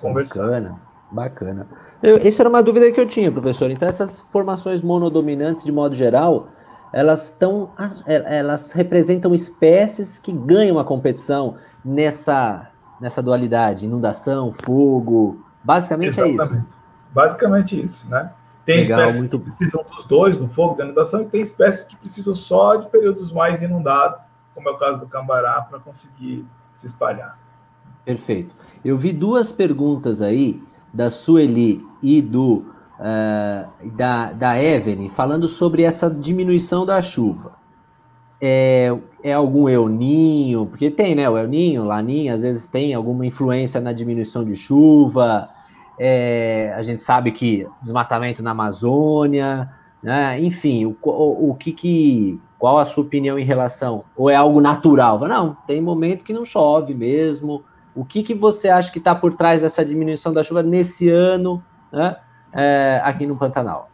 conversar. 0.00 0.42
Bacana, 0.42 0.80
bacana. 1.10 1.66
Eu, 2.02 2.16
essa 2.16 2.42
era 2.42 2.48
uma 2.48 2.62
dúvida 2.62 2.90
que 2.90 3.00
eu 3.00 3.08
tinha, 3.08 3.30
professor. 3.30 3.70
Então, 3.70 3.88
essas 3.88 4.20
formações 4.20 4.82
monodominantes, 4.82 5.64
de 5.64 5.72
modo 5.72 5.94
geral, 5.94 6.48
elas 6.92 7.24
estão, 7.24 7.70
elas 8.06 8.72
representam 8.72 9.34
espécies 9.34 10.18
que 10.18 10.32
ganham 10.32 10.78
a 10.78 10.84
competição 10.84 11.56
nessa 11.84 12.70
nessa 13.00 13.22
dualidade, 13.22 13.86
inundação, 13.86 14.52
fogo, 14.52 15.44
basicamente 15.62 16.18
Exatamente. 16.20 16.40
é 16.40 16.54
isso. 16.54 16.68
Basicamente 17.12 17.84
isso, 17.84 18.08
né? 18.08 18.30
Tem 18.68 18.82
Legal, 18.82 19.00
espécies 19.00 19.20
muito... 19.20 19.38
que 19.38 19.44
precisam 19.44 19.82
dos 19.96 20.04
dois, 20.04 20.36
do 20.36 20.46
fogo, 20.46 20.74
da 20.74 20.84
inundação, 20.84 21.22
e 21.22 21.24
tem 21.24 21.40
espécies 21.40 21.84
que 21.84 21.96
precisam 21.96 22.34
só 22.34 22.76
de 22.76 22.90
períodos 22.90 23.32
mais 23.32 23.62
inundados, 23.62 24.18
como 24.54 24.68
é 24.68 24.72
o 24.72 24.76
caso 24.76 24.98
do 24.98 25.06
cambará, 25.06 25.62
para 25.62 25.78
conseguir 25.78 26.44
se 26.74 26.84
espalhar. 26.84 27.38
Perfeito. 28.04 28.54
Eu 28.84 28.98
vi 28.98 29.10
duas 29.10 29.50
perguntas 29.50 30.20
aí, 30.20 30.62
da 30.92 31.08
Sueli 31.08 31.82
e 32.02 32.20
do 32.20 32.66
uh, 32.98 33.90
da, 33.96 34.32
da 34.32 34.62
Evelyn, 34.62 35.08
falando 35.08 35.48
sobre 35.48 35.82
essa 35.82 36.10
diminuição 36.10 36.84
da 36.84 37.00
chuva 37.00 37.58
é, 38.40 38.96
é 39.22 39.32
algum 39.32 39.68
euninho, 39.68 40.66
porque 40.66 40.90
tem, 40.90 41.14
né? 41.14 41.28
O 41.28 41.36
euninho, 41.36 41.84
laninha, 41.84 42.34
às 42.34 42.42
vezes 42.42 42.66
tem 42.66 42.94
alguma 42.94 43.26
influência 43.26 43.80
na 43.80 43.92
diminuição 43.92 44.44
de 44.44 44.54
chuva. 44.54 45.48
É, 45.98 46.72
a 46.76 46.82
gente 46.82 47.02
sabe 47.02 47.32
que 47.32 47.66
desmatamento 47.82 48.42
na 48.42 48.52
Amazônia, 48.52 49.68
né? 50.02 50.40
Enfim, 50.40 50.86
o, 50.86 50.96
o, 51.02 51.50
o, 51.50 51.54
que 51.54 51.72
que. 51.72 52.40
Qual 52.58 52.78
a 52.78 52.84
sua 52.84 53.04
opinião 53.04 53.38
em 53.38 53.44
relação? 53.44 54.04
Ou 54.16 54.28
é 54.28 54.34
algo 54.34 54.60
natural? 54.60 55.18
Não, 55.20 55.56
tem 55.66 55.80
momento 55.80 56.24
que 56.24 56.32
não 56.32 56.44
chove 56.44 56.94
mesmo. 56.94 57.64
O 57.94 58.04
que, 58.04 58.22
que 58.22 58.34
você 58.34 58.68
acha 58.68 58.92
que 58.92 58.98
está 58.98 59.14
por 59.14 59.34
trás 59.34 59.60
dessa 59.60 59.84
diminuição 59.84 60.32
da 60.32 60.42
chuva 60.42 60.62
nesse 60.62 61.08
ano, 61.08 61.62
né? 61.92 62.16
É, 62.52 63.00
aqui 63.04 63.26
no 63.26 63.36
Pantanal? 63.36 63.90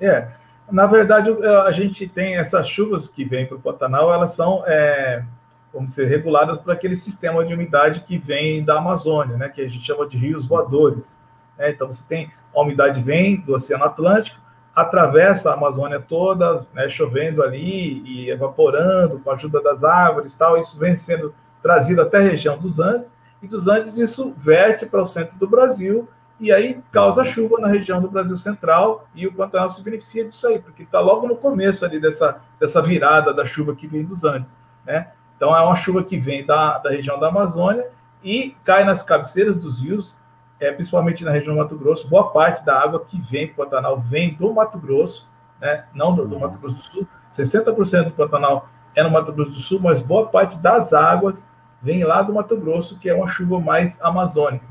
É, 0.00 0.28
na 0.70 0.86
verdade, 0.86 1.30
a 1.66 1.72
gente 1.72 2.08
tem 2.08 2.36
essas 2.36 2.68
chuvas 2.68 3.08
que 3.08 3.24
vêm 3.24 3.46
para 3.46 3.56
o 3.56 3.60
Pantanal, 3.60 4.12
elas 4.12 4.32
são, 4.32 4.62
é, 4.66 5.24
vamos 5.72 5.92
ser 5.92 6.06
reguladas 6.06 6.58
por 6.58 6.72
aquele 6.72 6.96
sistema 6.96 7.44
de 7.44 7.54
umidade 7.54 8.00
que 8.00 8.18
vem 8.18 8.64
da 8.64 8.78
Amazônia, 8.78 9.36
né, 9.36 9.48
que 9.48 9.60
a 9.60 9.68
gente 9.68 9.84
chama 9.84 10.06
de 10.06 10.16
rios 10.16 10.46
voadores. 10.46 11.16
Né? 11.56 11.70
Então, 11.70 11.86
você 11.86 12.02
tem 12.08 12.30
a 12.54 12.60
umidade 12.60 13.00
vem 13.00 13.40
do 13.40 13.54
Oceano 13.54 13.84
Atlântico, 13.84 14.38
atravessa 14.74 15.50
a 15.50 15.54
Amazônia 15.54 16.00
toda, 16.00 16.66
né, 16.72 16.88
chovendo 16.88 17.42
ali 17.42 18.02
e 18.04 18.30
evaporando 18.30 19.18
com 19.20 19.30
a 19.30 19.34
ajuda 19.34 19.62
das 19.62 19.84
árvores 19.84 20.34
tal, 20.34 20.58
isso 20.58 20.78
vem 20.78 20.96
sendo 20.96 21.34
trazido 21.62 22.00
até 22.02 22.18
a 22.18 22.22
região 22.22 22.58
dos 22.58 22.78
Andes, 22.78 23.14
e 23.42 23.46
dos 23.46 23.66
Andes 23.66 23.96
isso 23.96 24.34
verte 24.36 24.86
para 24.86 25.02
o 25.02 25.06
centro 25.06 25.38
do 25.38 25.46
Brasil 25.48 26.08
e 26.38 26.50
aí 26.50 26.80
causa 26.90 27.24
chuva 27.24 27.58
na 27.58 27.68
região 27.68 28.00
do 28.00 28.10
Brasil 28.10 28.36
Central 28.36 29.06
e 29.14 29.26
o 29.26 29.32
Pantanal 29.32 29.70
se 29.70 29.82
beneficia 29.82 30.24
disso 30.24 30.46
aí, 30.46 30.58
porque 30.58 30.84
está 30.84 30.98
logo 31.00 31.28
no 31.28 31.36
começo 31.36 31.84
ali 31.84 32.00
dessa, 32.00 32.40
dessa 32.58 32.80
virada 32.80 33.32
da 33.34 33.44
chuva 33.44 33.74
que 33.74 33.86
vem 33.86 34.04
dos 34.04 34.24
Andes, 34.24 34.56
né? 34.86 35.12
Então 35.40 35.56
é 35.56 35.62
uma 35.62 35.74
chuva 35.74 36.04
que 36.04 36.18
vem 36.18 36.44
da, 36.44 36.76
da 36.76 36.90
região 36.90 37.18
da 37.18 37.28
Amazônia 37.28 37.88
e 38.22 38.54
cai 38.62 38.84
nas 38.84 39.02
cabeceiras 39.02 39.56
dos 39.56 39.80
rios, 39.80 40.14
é, 40.60 40.70
principalmente 40.70 41.24
na 41.24 41.30
região 41.30 41.54
do 41.54 41.62
Mato 41.62 41.78
Grosso. 41.78 42.06
Boa 42.06 42.30
parte 42.30 42.62
da 42.62 42.78
água 42.78 43.02
que 43.02 43.18
vem 43.18 43.46
para 43.46 43.54
o 43.54 43.64
Pantanal 43.64 43.98
vem 43.98 44.34
do 44.34 44.52
Mato 44.52 44.78
Grosso, 44.78 45.26
né? 45.58 45.86
não 45.94 46.14
do, 46.14 46.28
do 46.28 46.38
Mato 46.38 46.58
Grosso 46.58 46.76
do 46.76 46.82
Sul. 46.82 47.08
60% 47.32 48.04
do 48.04 48.10
Pantanal 48.10 48.68
é 48.94 49.02
no 49.02 49.10
Mato 49.10 49.32
Grosso 49.32 49.52
do 49.52 49.56
Sul, 49.56 49.80
mas 49.80 50.02
boa 50.02 50.26
parte 50.26 50.58
das 50.58 50.92
águas 50.92 51.48
vem 51.80 52.04
lá 52.04 52.20
do 52.20 52.34
Mato 52.34 52.54
Grosso, 52.58 52.98
que 52.98 53.08
é 53.08 53.14
uma 53.14 53.26
chuva 53.26 53.58
mais 53.58 53.98
amazônica. 54.02 54.66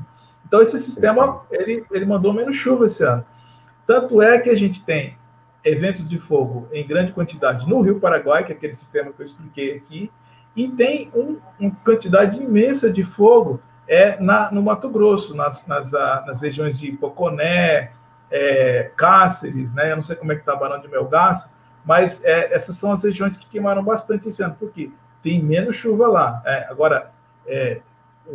Então, 0.45 0.61
esse 0.61 0.77
sistema, 0.77 1.41
ele, 1.49 1.83
ele 1.89 2.05
mandou 2.05 2.31
menos 2.31 2.55
chuva 2.55 2.85
esse 2.85 3.03
ano. 3.03 3.25
Tanto 3.87 4.21
é 4.21 4.37
que 4.37 4.51
a 4.51 4.55
gente 4.55 4.83
tem 4.83 5.17
eventos 5.65 6.07
de 6.07 6.19
fogo 6.19 6.67
em 6.71 6.85
grande 6.85 7.11
quantidade 7.11 7.67
no 7.67 7.81
Rio 7.81 7.99
Paraguai, 7.99 8.45
que 8.45 8.51
é 8.51 8.55
aquele 8.55 8.75
sistema 8.75 9.11
que 9.11 9.19
eu 9.19 9.25
expliquei 9.25 9.75
aqui, 9.75 10.11
e 10.55 10.67
tem 10.67 11.11
um, 11.13 11.37
uma 11.59 11.71
quantidade 11.83 12.41
imensa 12.41 12.89
de 12.91 13.03
fogo 13.03 13.61
é 13.87 14.19
na, 14.19 14.51
no 14.51 14.61
Mato 14.61 14.89
Grosso, 14.89 15.35
nas, 15.35 15.65
nas, 15.65 15.93
ah, 15.93 16.23
nas 16.27 16.41
regiões 16.41 16.77
de 16.77 16.91
Poconé, 16.91 17.91
é, 18.29 18.91
Cáceres, 18.95 19.73
né? 19.73 19.91
Eu 19.91 19.95
não 19.95 20.03
sei 20.03 20.15
como 20.15 20.31
é 20.31 20.35
que 20.35 20.41
está 20.41 20.55
Barão 20.55 20.79
de 20.79 20.87
Melgaço, 20.87 21.49
mas 21.83 22.23
é, 22.23 22.53
essas 22.53 22.75
são 22.75 22.91
as 22.91 23.03
regiões 23.03 23.35
que 23.35 23.47
queimaram 23.47 23.83
bastante 23.83 24.29
esse 24.29 24.43
ano, 24.43 24.55
porque 24.59 24.91
tem 25.23 25.41
menos 25.41 25.75
chuva 25.75 26.07
lá. 26.07 26.41
É, 26.45 26.67
agora, 26.69 27.11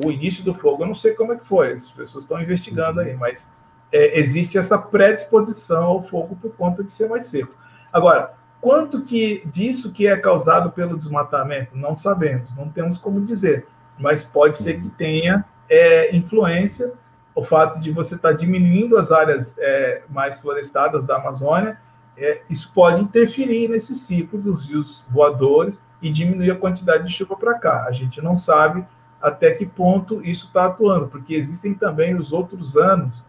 o 0.04 0.10
início 0.10 0.42
do 0.42 0.54
fogo, 0.54 0.82
eu 0.82 0.88
não 0.88 0.94
sei 0.94 1.12
como 1.12 1.32
é 1.32 1.36
que 1.36 1.46
foi, 1.46 1.72
as 1.72 1.88
pessoas 1.88 2.24
estão 2.24 2.40
investigando 2.40 3.00
aí, 3.00 3.14
mas 3.14 3.46
é, 3.92 4.18
existe 4.18 4.58
essa 4.58 4.76
predisposição 4.76 5.84
ao 5.84 6.02
fogo 6.02 6.36
por 6.36 6.52
conta 6.56 6.82
de 6.82 6.90
ser 6.90 7.08
mais 7.08 7.26
seco. 7.26 7.54
Agora, 7.92 8.34
quanto 8.64 9.02
que 9.02 9.42
disso 9.44 9.92
que 9.92 10.06
é 10.06 10.16
causado 10.16 10.70
pelo 10.70 10.96
desmatamento? 10.96 11.76
Não 11.76 11.94
sabemos, 11.94 12.56
não 12.56 12.66
temos 12.66 12.96
como 12.96 13.20
dizer, 13.20 13.66
mas 13.98 14.24
pode 14.24 14.56
ser 14.56 14.80
que 14.80 14.88
tenha 14.88 15.44
é, 15.68 16.16
influência 16.16 16.94
o 17.34 17.44
fato 17.44 17.78
de 17.78 17.92
você 17.92 18.14
estar 18.14 18.30
tá 18.30 18.34
diminuindo 18.34 18.96
as 18.96 19.12
áreas 19.12 19.54
é, 19.58 20.04
mais 20.08 20.38
florestadas 20.38 21.04
da 21.04 21.16
Amazônia, 21.16 21.78
é, 22.16 22.40
isso 22.48 22.72
pode 22.72 23.02
interferir 23.02 23.68
nesse 23.68 23.94
ciclo 23.94 24.40
dos 24.40 24.66
rios 24.66 25.04
voadores 25.10 25.78
e 26.00 26.10
diminuir 26.10 26.50
a 26.50 26.56
quantidade 26.56 27.04
de 27.04 27.12
chuva 27.12 27.36
para 27.36 27.58
cá. 27.58 27.84
A 27.86 27.92
gente 27.92 28.22
não 28.22 28.34
sabe 28.34 28.82
até 29.20 29.50
que 29.50 29.66
ponto 29.66 30.24
isso 30.24 30.46
está 30.46 30.66
atuando, 30.66 31.08
porque 31.08 31.34
existem 31.34 31.74
também 31.74 32.14
os 32.14 32.32
outros 32.32 32.78
anos 32.78 33.22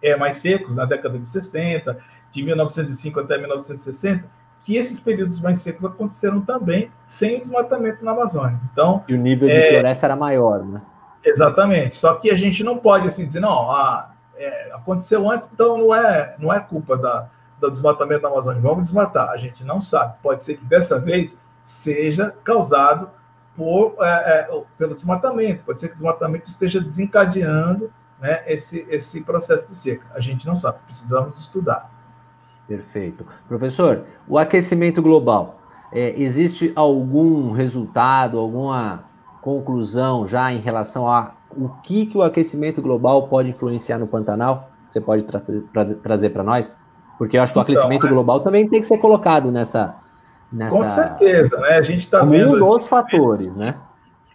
é, 0.00 0.16
mais 0.16 0.38
secos, 0.38 0.74
na 0.74 0.86
década 0.86 1.18
de 1.18 1.26
60, 1.26 1.98
de 2.30 2.42
1905 2.42 3.20
até 3.20 3.36
1960, 3.36 4.37
que 4.62 4.76
esses 4.76 4.98
períodos 4.98 5.40
mais 5.40 5.60
secos 5.60 5.84
aconteceram 5.84 6.40
também 6.40 6.90
sem 7.06 7.36
o 7.36 7.40
desmatamento 7.40 8.04
na 8.04 8.12
Amazônia. 8.12 8.58
Então, 8.72 9.02
e 9.08 9.14
o 9.14 9.18
nível 9.18 9.48
de 9.48 9.54
é, 9.54 9.70
floresta 9.70 10.06
era 10.06 10.16
maior, 10.16 10.64
né? 10.64 10.82
Exatamente. 11.24 11.96
Só 11.96 12.14
que 12.14 12.30
a 12.30 12.36
gente 12.36 12.62
não 12.62 12.78
pode 12.78 13.06
assim 13.06 13.24
dizer, 13.24 13.40
não, 13.40 13.70
ah, 13.70 14.10
é, 14.36 14.70
aconteceu 14.72 15.28
antes, 15.30 15.48
então 15.52 15.78
não 15.78 15.94
é, 15.94 16.34
não 16.38 16.52
é 16.52 16.60
culpa 16.60 16.96
da, 16.96 17.28
do 17.60 17.70
desmatamento 17.70 18.22
da 18.22 18.28
Amazônia. 18.28 18.60
Vamos 18.60 18.84
desmatar. 18.84 19.30
A 19.30 19.36
gente 19.36 19.64
não 19.64 19.80
sabe. 19.80 20.16
Pode 20.22 20.42
ser 20.42 20.56
que 20.56 20.64
dessa 20.64 20.98
vez 20.98 21.36
seja 21.64 22.34
causado 22.44 23.10
por, 23.56 23.96
é, 24.00 24.48
é, 24.50 24.62
pelo 24.76 24.94
desmatamento. 24.94 25.64
Pode 25.64 25.80
ser 25.80 25.88
que 25.88 25.94
o 25.94 25.96
desmatamento 25.96 26.48
esteja 26.48 26.80
desencadeando 26.80 27.90
né, 28.20 28.42
esse, 28.46 28.86
esse 28.88 29.20
processo 29.20 29.68
de 29.68 29.76
seca. 29.76 30.06
A 30.14 30.20
gente 30.20 30.46
não 30.46 30.56
sabe. 30.56 30.78
Precisamos 30.84 31.38
estudar. 31.40 31.90
Perfeito. 32.68 33.26
Professor, 33.48 34.04
o 34.28 34.36
aquecimento 34.36 35.00
global, 35.00 35.58
é, 35.90 36.14
existe 36.20 36.70
algum 36.76 37.50
resultado, 37.50 38.38
alguma 38.38 39.04
conclusão 39.40 40.28
já 40.28 40.52
em 40.52 40.58
relação 40.58 41.10
a 41.10 41.32
o 41.56 41.70
que, 41.82 42.04
que 42.04 42.18
o 42.18 42.22
aquecimento 42.22 42.82
global 42.82 43.26
pode 43.26 43.48
influenciar 43.48 43.98
no 43.98 44.06
Pantanal? 44.06 44.70
Você 44.86 45.00
pode 45.00 45.24
tra 45.24 45.40
tra 45.40 45.94
trazer 45.94 46.30
para 46.30 46.42
nós? 46.42 46.78
Porque 47.16 47.38
eu 47.38 47.42
acho 47.42 47.54
que 47.54 47.58
o 47.58 47.62
então, 47.62 47.74
aquecimento 47.74 48.04
né? 48.04 48.12
global 48.12 48.40
também 48.40 48.68
tem 48.68 48.80
que 48.80 48.86
ser 48.86 48.98
colocado 48.98 49.50
nessa. 49.50 49.96
nessa... 50.52 50.76
Com 50.76 50.84
certeza, 50.84 51.56
né? 51.58 51.78
A 51.78 51.82
gente 51.82 52.00
está 52.00 52.22
vendo. 52.22 52.56
Um 52.56 52.60
dos 52.60 52.86
fatores, 52.86 53.56
né? 53.56 53.76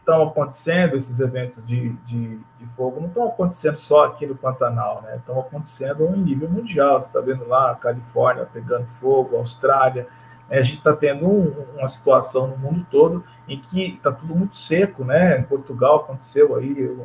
Estão 0.04 0.24
acontecendo 0.24 0.98
esses 0.98 1.22
eventos 1.22 1.66
de, 1.66 1.94
de, 2.06 2.38
de, 2.60 2.66
fogo, 2.76 3.00
não 3.00 3.08
estão 3.08 3.26
acontecendo 3.26 3.78
só 3.78 4.04
aqui 4.04 4.28
no 4.28 4.36
Pantanal, 4.36 5.02
né? 5.02 5.16
Estão 5.16 5.40
acontecendo 5.40 6.06
em 6.14 6.20
nível 6.20 6.50
mundial. 6.50 7.02
Você 7.02 7.08
está 7.08 7.22
vendo 7.22 7.48
lá 7.48 7.72
a 7.72 7.76
Califórnia 7.76 8.46
pegando 8.52 8.86
fogo, 9.00 9.38
a 9.38 9.40
Austrália. 9.40 10.06
Né? 10.50 10.58
A 10.58 10.62
gente 10.62 10.80
está 10.80 10.94
tendo 10.94 11.26
um, 11.26 11.54
uma 11.78 11.88
situação 11.88 12.48
no 12.48 12.58
mundo 12.58 12.86
todo 12.92 13.24
em 13.48 13.58
que 13.58 13.94
está 13.94 14.12
tudo 14.12 14.36
muito 14.36 14.58
seco, 14.58 15.06
né? 15.06 15.40
Em 15.40 15.44
Portugal 15.44 15.98
aconteceu 16.02 16.54
aí 16.58 16.98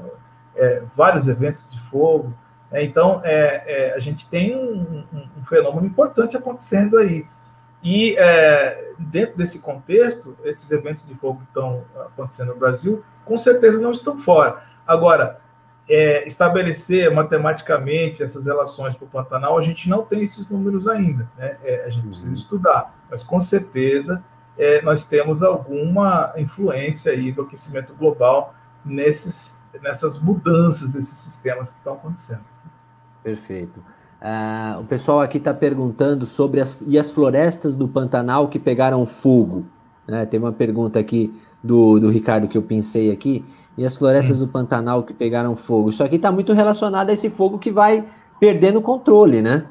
é, 0.56 0.82
vários 0.96 1.28
eventos 1.28 1.70
de 1.70 1.78
fogo. 1.82 2.34
Né? 2.70 2.82
Então, 2.82 3.20
é, 3.24 3.62
é, 3.66 3.94
a 3.94 4.00
gente 4.00 4.26
tem 4.26 4.56
um, 4.56 5.04
um, 5.12 5.28
um, 5.38 5.44
fenômeno 5.44 5.86
importante 5.86 6.36
acontecendo 6.36 6.98
aí. 6.98 7.24
E 7.82 8.16
é, 8.18 8.92
dentro 8.98 9.36
desse 9.36 9.60
contexto, 9.60 10.36
esses 10.44 10.70
eventos 10.70 11.06
de 11.06 11.14
fogo 11.14 11.40
que 11.40 11.46
estão 11.46 11.84
acontecendo 12.06 12.48
no 12.48 12.56
Brasil, 12.56 13.04
com 13.24 13.38
certeza 13.38 13.80
não 13.80 13.92
estão 13.92 14.18
fora. 14.18 14.62
Agora, 14.86 15.40
é, 15.88 16.26
estabelecer 16.26 17.10
matematicamente 17.10 18.22
essas 18.22 18.46
relações 18.46 18.94
para 18.94 19.04
o 19.04 19.08
Pantanal, 19.08 19.56
a 19.56 19.62
gente 19.62 19.88
não 19.88 20.04
tem 20.04 20.22
esses 20.22 20.48
números 20.48 20.86
ainda. 20.86 21.28
Né? 21.36 21.56
É, 21.64 21.84
a 21.84 21.88
gente 21.88 22.06
precisa 22.06 22.28
uhum. 22.28 22.34
estudar, 22.34 22.94
mas 23.10 23.22
com 23.22 23.40
certeza 23.40 24.22
é, 24.58 24.82
nós 24.82 25.04
temos 25.04 25.42
alguma 25.42 26.32
influência 26.36 27.12
aí 27.12 27.32
do 27.32 27.42
aquecimento 27.42 27.94
global 27.94 28.54
nesses, 28.84 29.58
nessas 29.80 30.18
mudanças 30.18 30.92
desses 30.92 31.16
sistemas 31.16 31.70
que 31.70 31.78
estão 31.78 31.94
acontecendo. 31.94 32.44
Perfeito. 33.22 33.82
Uh, 34.20 34.80
o 34.80 34.84
pessoal 34.84 35.20
aqui 35.20 35.38
está 35.38 35.54
perguntando 35.54 36.26
sobre 36.26 36.60
as, 36.60 36.80
e 36.86 36.98
as 36.98 37.08
florestas 37.08 37.74
do 37.74 37.86
Pantanal 37.86 38.48
que 38.48 38.58
pegaram 38.58 39.06
fogo. 39.06 39.64
Né? 40.06 40.26
Tem 40.26 40.40
uma 40.40 40.52
pergunta 40.52 40.98
aqui 40.98 41.32
do, 41.62 42.00
do 42.00 42.10
Ricardo 42.10 42.48
que 42.48 42.58
eu 42.58 42.62
pensei 42.62 43.12
aqui. 43.12 43.44
E 43.76 43.84
as 43.84 43.96
florestas 43.96 44.38
hum. 44.38 44.46
do 44.46 44.48
Pantanal 44.48 45.04
que 45.04 45.14
pegaram 45.14 45.54
fogo. 45.54 45.90
Isso 45.90 46.02
aqui 46.02 46.16
está 46.16 46.32
muito 46.32 46.52
relacionado 46.52 47.10
a 47.10 47.12
esse 47.12 47.30
fogo 47.30 47.58
que 47.58 47.70
vai 47.70 48.04
perdendo 48.40 48.80
o 48.80 48.82
controle, 48.82 49.40
né? 49.40 49.64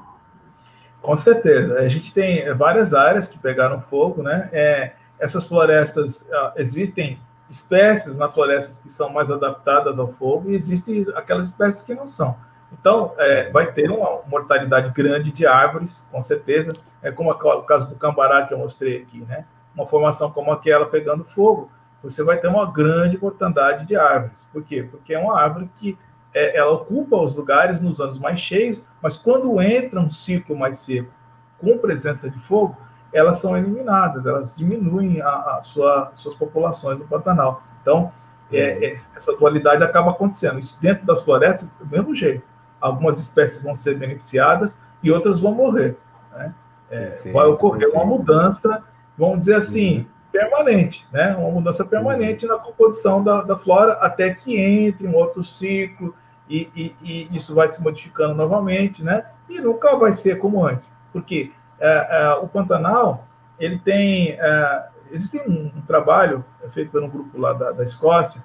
Com 1.01 1.15
certeza. 1.15 1.79
A 1.79 1.89
gente 1.89 2.13
tem 2.13 2.53
várias 2.55 2.93
áreas 2.93 3.27
que 3.27 3.37
pegaram 3.37 3.81
fogo, 3.81 4.23
né? 4.23 4.49
É, 4.53 4.93
essas 5.19 5.45
florestas, 5.45 6.21
uh, 6.21 6.51
existem 6.55 7.19
espécies 7.49 8.17
na 8.17 8.29
floresta 8.29 8.81
que 8.81 8.89
são 8.89 9.09
mais 9.09 9.31
adaptadas 9.31 9.97
ao 9.97 10.07
fogo 10.07 10.49
e 10.51 10.55
existem 10.55 11.05
aquelas 11.15 11.47
espécies 11.47 11.81
que 11.81 11.93
não 11.93 12.07
são. 12.07 12.35
Então, 12.71 13.13
é, 13.17 13.49
vai 13.49 13.71
ter 13.71 13.89
uma 13.89 14.21
mortalidade 14.27 14.91
grande 14.91 15.31
de 15.31 15.45
árvores, 15.45 16.05
com 16.11 16.21
certeza. 16.21 16.75
É 17.01 17.11
como 17.11 17.31
o 17.31 17.63
caso 17.63 17.89
do 17.89 17.95
cambará 17.95 18.45
que 18.45 18.53
eu 18.53 18.57
mostrei 18.57 19.01
aqui, 19.01 19.21
né? 19.21 19.45
Uma 19.73 19.87
formação 19.87 20.31
como 20.31 20.51
aquela 20.51 20.85
pegando 20.85 21.23
fogo, 21.23 21.71
você 22.03 22.23
vai 22.23 22.37
ter 22.37 22.47
uma 22.47 22.71
grande 22.71 23.17
mortandade 23.17 23.85
de 23.85 23.95
árvores. 23.95 24.47
Por 24.51 24.63
quê? 24.63 24.83
Porque 24.83 25.13
é 25.13 25.19
uma 25.19 25.39
árvore 25.39 25.69
que 25.77 25.97
é, 26.33 26.57
ela 26.57 26.71
ocupa 26.71 27.15
os 27.17 27.35
lugares 27.35 27.81
nos 27.81 27.99
anos 27.99 28.19
mais 28.19 28.39
cheios, 28.39 28.81
mas 29.01 29.15
quando 29.15 29.61
entra 29.61 29.99
um 29.99 30.09
ciclo 30.09 30.55
mais 30.55 30.77
seco 30.77 31.11
com 31.59 31.77
presença 31.77 32.29
de 32.29 32.39
fogo, 32.39 32.77
elas 33.11 33.37
são 33.39 33.57
eliminadas, 33.57 34.25
elas 34.25 34.55
diminuem 34.55 35.21
a, 35.21 35.29
a 35.29 35.61
sua, 35.63 36.11
suas 36.13 36.35
populações 36.35 36.99
no 36.99 37.07
Pantanal. 37.07 37.63
Então, 37.81 38.11
é, 38.51 38.85
é, 38.85 38.93
essa 39.15 39.35
dualidade 39.35 39.83
acaba 39.83 40.11
acontecendo. 40.11 40.59
Isso 40.59 40.77
dentro 40.79 41.05
das 41.05 41.21
florestas, 41.21 41.69
do 41.79 41.85
mesmo 41.85 42.13
jeito. 42.13 42.43
Algumas 42.79 43.19
espécies 43.19 43.61
vão 43.61 43.75
ser 43.75 43.97
beneficiadas 43.97 44.75
e 45.01 45.11
outras 45.11 45.41
vão 45.41 45.53
morrer. 45.53 45.97
Né? 46.31 46.53
É, 46.89 47.31
vai 47.33 47.45
ocorrer 47.47 47.89
uma 47.89 48.05
mudança, 48.05 48.83
vamos 49.17 49.39
dizer 49.39 49.55
assim, 49.55 49.99
uhum. 49.99 50.05
permanente, 50.31 51.05
né? 51.11 51.35
uma 51.35 51.49
mudança 51.49 51.83
permanente 51.83 52.45
na 52.45 52.57
composição 52.57 53.23
da, 53.23 53.41
da 53.41 53.57
flora 53.57 53.93
até 53.93 54.33
que 54.33 54.57
entre 54.57 55.07
um 55.07 55.15
outro 55.15 55.43
ciclo 55.43 56.15
e, 56.49 56.69
e, 56.75 56.95
e, 57.01 57.35
isso 57.35 57.53
vai 57.53 57.67
se 57.67 57.81
modificando 57.81 58.33
novamente, 58.33 59.03
né? 59.03 59.25
E 59.49 59.59
nunca 59.59 59.95
vai 59.97 60.13
ser 60.13 60.37
como 60.37 60.65
antes, 60.65 60.95
porque 61.11 61.51
é, 61.79 62.07
é, 62.09 62.33
o 62.35 62.47
Pantanal 62.47 63.25
ele 63.59 63.77
tem 63.79 64.31
é, 64.31 64.85
existe 65.11 65.37
um, 65.39 65.71
um, 65.75 65.81
trabalho 65.81 66.43
feito 66.71 66.91
por 66.91 67.03
um 67.03 67.09
grupo 67.09 67.39
lá 67.39 67.53
da, 67.53 67.71
da 67.71 67.83
Escócia 67.83 68.41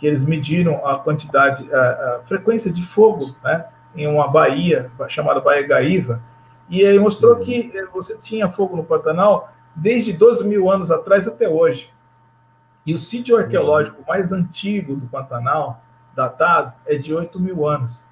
que 0.00 0.06
eles 0.06 0.24
mediram 0.24 0.84
a 0.84 0.98
quantidade, 0.98 1.72
a, 1.72 1.78
a, 1.78 2.20
frequência 2.24 2.72
de 2.72 2.82
fogo, 2.82 3.36
né? 3.44 3.66
Em 3.94 4.06
uma 4.06 4.28
baía 4.28 4.90
chamada 5.08 5.40
Baía 5.40 5.66
Gaíva 5.66 6.20
e 6.70 6.86
aí 6.86 6.98
mostrou 7.00 7.36
que 7.36 7.72
você 7.92 8.16
tinha 8.16 8.48
fogo 8.48 8.76
no 8.76 8.84
Pantanal 8.84 9.52
desde 9.74 10.12
12 10.12 10.46
mil 10.46 10.70
anos 10.70 10.88
atrás 10.90 11.26
até 11.26 11.48
hoje. 11.48 11.90
E 12.86 12.94
o 12.94 12.98
sítio 12.98 13.36
arqueológico 13.36 14.02
mais 14.06 14.32
antigo 14.32 14.94
do 14.94 15.06
Pantanal 15.06 15.82
datado 16.14 16.72
é 16.86 16.96
de 16.96 17.12
8 17.12 17.38
mil 17.40 17.66
anos. 17.66 18.02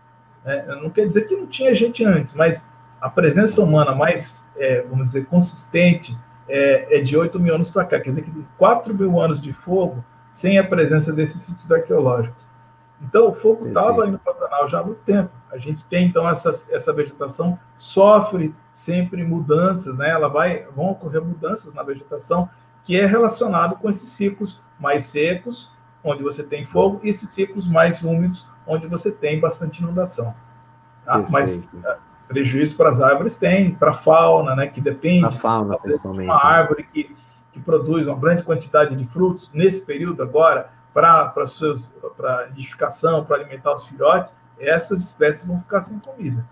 É, 0.45 0.74
não 0.74 0.91
quer 0.91 1.07
dizer 1.07 1.28
que 1.28 1.36
não 1.36 1.47
tinha 1.47 1.72
gente 1.74 2.05
antes, 2.05 2.34
mas 2.34 2.68
a 3.01 3.09
presença 3.09 3.62
humana 3.62 3.95
mais, 3.95 4.45
é, 4.57 4.82
vamos 4.82 5.07
dizer, 5.07 5.26
consistente 5.26 6.18
é, 6.49 6.99
é 6.99 7.01
de 7.01 7.16
8 7.16 7.39
mil 7.39 7.55
anos 7.55 7.70
para 7.70 7.84
cá. 7.84 8.01
Quer 8.01 8.11
dizer 8.11 8.22
que 8.22 8.45
4 8.59 8.93
mil 8.93 9.20
anos 9.20 9.41
de 9.41 9.53
fogo 9.53 10.05
sem 10.39 10.57
a 10.57 10.62
presença 10.62 11.12
desses 11.12 11.43
sítios 11.43 11.72
arqueológicos. 11.72 12.47
Então, 13.03 13.28
o 13.28 13.32
fogo 13.32 13.66
estava 13.66 14.05
aí 14.05 14.11
no 14.12 14.20
Pantanal 14.20 14.68
já 14.68 14.78
há 14.78 14.84
muito 14.84 15.01
tempo. 15.03 15.30
A 15.51 15.59
gente 15.59 15.84
tem, 15.86 16.07
então, 16.07 16.28
essa, 16.28 16.51
essa 16.70 16.93
vegetação 16.93 17.59
sofre 17.76 18.55
sempre 18.72 19.24
mudanças, 19.24 19.99
né? 19.99 20.11
Ela 20.11 20.28
vai, 20.28 20.64
vão 20.76 20.91
ocorrer 20.91 21.20
mudanças 21.20 21.74
na 21.74 21.82
vegetação 21.82 22.49
que 22.84 22.97
é 22.97 23.05
relacionado 23.05 23.74
com 23.80 23.91
esses 23.91 24.11
ciclos 24.11 24.61
mais 24.78 25.07
secos, 25.07 25.72
onde 26.05 26.22
você 26.22 26.45
tem 26.45 26.64
fogo, 26.64 27.01
e 27.03 27.09
esses 27.09 27.28
ciclos 27.30 27.66
mais 27.66 28.03
úmidos, 28.05 28.47
onde 28.64 28.86
você 28.86 29.11
tem 29.11 29.41
bastante 29.41 29.82
inundação. 29.82 30.32
Tá? 31.05 31.18
Mas 31.28 31.68
uh, 31.74 31.97
prejuízo 32.28 32.76
para 32.76 32.91
as 32.91 33.01
árvores 33.01 33.34
tem, 33.34 33.74
para 33.74 33.91
a 33.91 33.95
fauna, 33.95 34.55
né? 34.55 34.68
Que 34.68 34.80
depende. 34.80 35.24
A 35.24 35.30
fauna, 35.32 35.76
principalmente. 35.76 36.26
Uma 36.26 36.36
né? 36.36 36.41
árvore 36.45 36.84
que, 36.84 37.16
que 37.59 37.65
produz 37.65 38.07
uma 38.07 38.17
grande 38.17 38.43
quantidade 38.43 38.95
de 38.95 39.05
frutos 39.07 39.51
nesse 39.53 39.85
período 39.85 40.23
agora 40.23 40.71
para 40.95 41.27
para 42.17 42.49
edificação, 42.49 43.25
para 43.25 43.37
alimentar 43.37 43.75
os 43.75 43.87
filhotes, 43.87 44.33
essas 44.59 45.03
espécies 45.03 45.47
vão 45.47 45.61
ficar 45.61 45.81
sem 45.81 45.99
comida. 45.99 46.45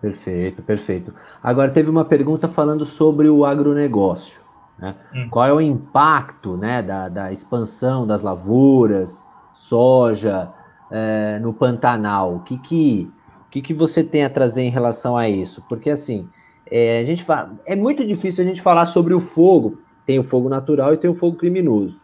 Perfeito, 0.00 0.62
perfeito. 0.62 1.14
Agora 1.40 1.70
teve 1.70 1.88
uma 1.88 2.04
pergunta 2.04 2.48
falando 2.48 2.84
sobre 2.84 3.28
o 3.28 3.44
agronegócio. 3.44 4.40
Né? 4.78 4.96
Hum. 5.14 5.28
Qual 5.30 5.46
é 5.46 5.52
o 5.52 5.60
impacto 5.60 6.56
né, 6.56 6.82
da, 6.82 7.08
da 7.08 7.30
expansão 7.30 8.04
das 8.04 8.20
lavouras, 8.20 9.24
soja, 9.52 10.50
é, 10.90 11.38
no 11.38 11.52
Pantanal? 11.52 12.34
O 12.34 12.40
que, 12.40 12.58
que, 12.58 13.12
o 13.46 13.50
que, 13.50 13.62
que 13.62 13.72
você 13.72 14.02
tem 14.02 14.24
a 14.24 14.30
trazer 14.30 14.62
em 14.62 14.70
relação 14.70 15.16
a 15.16 15.28
isso? 15.28 15.62
Porque 15.68 15.88
assim, 15.90 16.28
é, 16.68 17.00
a 17.00 17.04
gente 17.04 17.22
fala, 17.22 17.52
é 17.66 17.76
muito 17.76 18.04
difícil 18.04 18.42
a 18.42 18.48
gente 18.48 18.62
falar 18.62 18.86
sobre 18.86 19.12
o 19.12 19.20
fogo. 19.20 19.78
Tem 20.04 20.18
o 20.18 20.24
fogo 20.24 20.48
natural 20.48 20.94
e 20.94 20.98
tem 20.98 21.10
o 21.10 21.14
fogo 21.14 21.36
criminoso. 21.36 22.02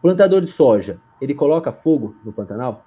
Plantador 0.00 0.40
de 0.40 0.48
soja, 0.48 0.98
ele 1.20 1.34
coloca 1.34 1.72
fogo 1.72 2.14
no 2.24 2.32
Pantanal? 2.32 2.84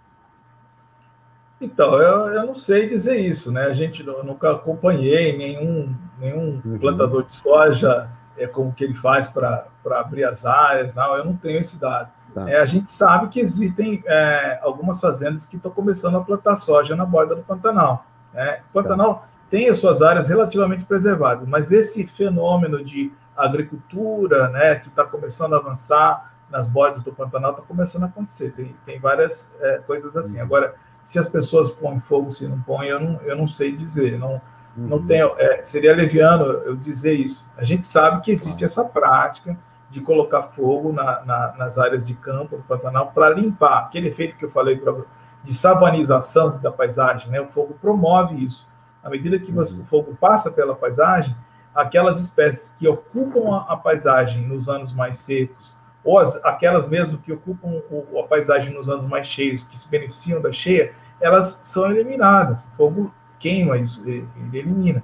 Então, 1.62 2.02
eu, 2.02 2.28
eu 2.34 2.46
não 2.46 2.56
sei 2.56 2.88
dizer 2.88 3.18
isso, 3.18 3.52
né? 3.52 3.64
A 3.66 3.74
gente 3.74 4.04
nunca 4.04 4.52
acompanhei 4.52 5.38
nenhum, 5.38 5.94
nenhum 6.20 6.62
uhum. 6.66 6.78
plantador 6.78 7.24
de 7.24 7.36
soja 7.36 8.10
é, 8.38 8.48
como 8.48 8.74
que 8.74 8.84
ele 8.84 8.94
faz 8.94 9.28
para 9.28 9.68
abrir 9.92 10.24
as 10.24 10.46
áreas, 10.46 10.94
não, 10.94 11.16
eu 11.16 11.26
não 11.26 11.36
tenho 11.36 11.60
esse 11.60 11.78
dado. 11.78 12.12
Tá. 12.34 12.50
É, 12.50 12.60
a 12.60 12.66
gente 12.66 12.90
sabe 12.90 13.28
que 13.28 13.40
existem 13.40 14.04
é, 14.06 14.60
algumas 14.62 15.00
fazendas 15.00 15.46
que 15.46 15.56
estão 15.56 15.72
começando 15.72 16.18
a 16.18 16.22
plantar 16.22 16.56
soja 16.56 16.96
na 16.96 17.06
borda 17.06 17.36
do 17.36 17.44
Pantanal. 17.44 18.06
Né? 18.34 18.60
O 18.70 18.74
Pantanal 18.74 19.16
tá. 19.16 19.28
tem 19.50 19.70
as 19.70 19.78
suas 19.78 20.02
áreas 20.02 20.28
relativamente 20.28 20.84
preservadas, 20.84 21.48
mas 21.48 21.72
esse 21.72 22.06
fenômeno 22.08 22.84
de 22.84 23.12
agricultura, 23.36 24.50
né, 24.50 24.76
que 24.76 24.90
está 24.90 25.04
começando 25.04 25.54
a 25.54 25.58
avançar, 25.58 26.34
nas 26.54 26.68
bordas 26.68 27.02
do 27.02 27.12
Pantanal 27.12 27.52
está 27.52 27.64
começando 27.64 28.04
a 28.04 28.06
acontecer. 28.06 28.52
Tem, 28.52 28.76
tem 28.86 29.00
várias 29.00 29.50
é, 29.60 29.80
coisas 29.80 30.16
assim. 30.16 30.38
Uhum. 30.38 30.44
Agora, 30.44 30.76
se 31.04 31.18
as 31.18 31.28
pessoas 31.28 31.72
põem 31.72 32.00
fogo, 32.00 32.32
se 32.32 32.48
não 32.48 32.62
põem, 32.62 32.90
eu 32.90 33.00
não, 33.00 33.20
eu 33.24 33.36
não 33.36 33.48
sei 33.48 33.76
dizer. 33.76 34.20
Não, 34.20 34.34
uhum. 34.34 34.88
não 34.88 35.06
tenho, 35.06 35.34
é, 35.40 35.66
seria 35.66 35.96
leviano 35.96 36.46
eu 36.46 36.76
dizer 36.76 37.14
isso. 37.14 37.50
A 37.58 37.64
gente 37.64 37.88
sabe 37.88 38.22
que 38.22 38.32
existe 38.32 38.64
essa 38.64 38.84
prática 38.84 39.58
de 39.90 40.00
colocar 40.00 40.44
fogo 40.44 40.94
na, 40.94 41.26
na, 41.26 41.56
nas 41.58 41.78
áreas 41.80 42.06
de 42.06 42.14
campo 42.14 42.58
do 42.58 42.64
Pantanal 42.64 43.12
para 43.12 43.30
limpar 43.30 43.86
aquele 43.86 44.10
efeito 44.10 44.38
que 44.38 44.46
eu 44.46 44.50
falei 44.50 44.78
para 44.78 44.94
de 45.44 45.54
savanização 45.54 46.58
da 46.60 46.72
paisagem. 46.72 47.30
Né? 47.30 47.42
O 47.42 47.48
fogo 47.48 47.76
promove 47.82 48.44
isso. 48.44 48.68
À 49.04 49.10
medida 49.10 49.38
que 49.38 49.52
você, 49.52 49.76
uhum. 49.76 49.82
o 49.82 49.86
fogo 49.86 50.18
passa 50.20 50.52
pela 50.52 50.76
paisagem, 50.76 51.36
aquelas 51.74 52.20
espécies 52.20 52.70
que 52.70 52.88
ocupam 52.88 53.66
a, 53.68 53.76
paisagem 53.76 54.42
nos 54.48 54.70
anos 54.70 54.94
mais 54.94 55.18
secos 55.18 55.76
ou 56.04 56.20
as, 56.20 56.36
aquelas 56.44 56.88
mesmo 56.88 57.18
que 57.18 57.32
ocupam 57.32 57.82
o, 57.90 58.20
a 58.20 58.28
paisagem 58.28 58.74
nos 58.74 58.90
anos 58.90 59.06
mais 59.06 59.26
cheios, 59.26 59.64
que 59.64 59.78
se 59.78 59.88
beneficiam 59.88 60.42
da 60.42 60.52
cheia, 60.52 60.94
elas 61.20 61.60
são 61.64 61.90
eliminadas. 61.90 62.62
O 62.64 62.78
fogo 62.78 63.14
queima 63.40 63.78
isso, 63.78 64.02
ele, 64.06 64.28
elimina. 64.52 65.04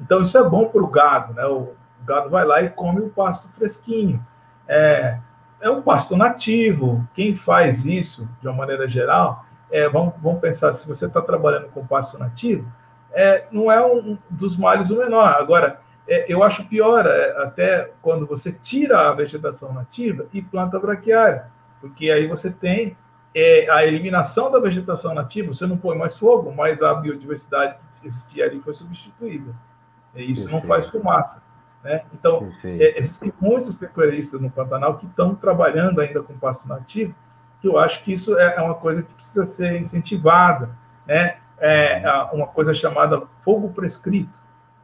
Então, 0.00 0.22
isso 0.22 0.36
é 0.36 0.42
bom 0.42 0.66
para 0.66 0.82
o 0.82 0.86
gado, 0.86 1.34
né? 1.34 1.44
O, 1.44 1.74
gado 2.04 2.30
vai 2.30 2.44
lá 2.44 2.62
e 2.62 2.70
come 2.70 3.00
o 3.00 3.10
pasto 3.10 3.48
fresquinho. 3.50 4.20
É, 4.66 5.18
é 5.60 5.70
um 5.70 5.82
pasto 5.82 6.16
nativo. 6.16 7.06
Quem 7.14 7.36
faz 7.36 7.84
isso, 7.84 8.28
de 8.40 8.48
uma 8.48 8.56
maneira 8.56 8.88
geral, 8.88 9.44
é, 9.70 9.88
vamos, 9.88 10.14
vamos 10.20 10.40
pensar, 10.40 10.72
se 10.72 10.88
você 10.88 11.06
está 11.06 11.20
trabalhando 11.20 11.68
com 11.68 11.86
pasto 11.86 12.18
nativo, 12.18 12.66
é, 13.12 13.44
não 13.52 13.70
é 13.70 13.84
um 13.84 14.16
dos 14.28 14.56
males 14.56 14.90
o 14.90 14.98
menor. 14.98 15.34
Agora, 15.34 15.80
eu 16.26 16.42
acho 16.42 16.64
pior 16.64 17.06
é, 17.06 17.42
até 17.44 17.92
quando 18.02 18.26
você 18.26 18.50
tira 18.50 19.08
a 19.08 19.14
vegetação 19.14 19.72
nativa 19.72 20.26
e 20.32 20.42
planta 20.42 20.76
braquiária, 20.76 21.46
porque 21.80 22.10
aí 22.10 22.26
você 22.26 22.50
tem 22.50 22.96
é, 23.32 23.70
a 23.70 23.86
eliminação 23.86 24.50
da 24.50 24.58
vegetação 24.58 25.14
nativa, 25.14 25.52
você 25.52 25.68
não 25.68 25.76
põe 25.76 25.96
mais 25.96 26.18
fogo, 26.18 26.52
mas 26.52 26.82
a 26.82 26.92
biodiversidade 26.94 27.76
que 28.00 28.06
existia 28.08 28.44
ali 28.44 28.60
foi 28.60 28.74
substituída. 28.74 29.54
E 30.16 30.22
isso 30.22 30.42
Perfeito. 30.42 30.50
não 30.50 30.62
faz 30.62 30.88
fumaça. 30.88 31.40
Né? 31.84 32.02
Então, 32.12 32.50
é, 32.64 32.98
existem 32.98 33.32
muitos 33.40 33.72
pecuaristas 33.74 34.40
no 34.40 34.50
Pantanal 34.50 34.98
que 34.98 35.06
estão 35.06 35.36
trabalhando 35.36 36.00
ainda 36.00 36.22
com 36.22 36.36
pasto 36.36 36.66
nativo, 36.66 37.14
que 37.60 37.68
eu 37.68 37.78
acho 37.78 38.02
que 38.02 38.12
isso 38.12 38.36
é, 38.36 38.56
é 38.56 38.60
uma 38.60 38.74
coisa 38.74 39.02
que 39.02 39.14
precisa 39.14 39.44
ser 39.44 39.78
incentivada. 39.78 40.70
Né? 41.06 41.36
É 41.56 42.02
uma 42.32 42.48
coisa 42.48 42.74
chamada 42.74 43.22
fogo 43.44 43.68
prescrito 43.68 44.40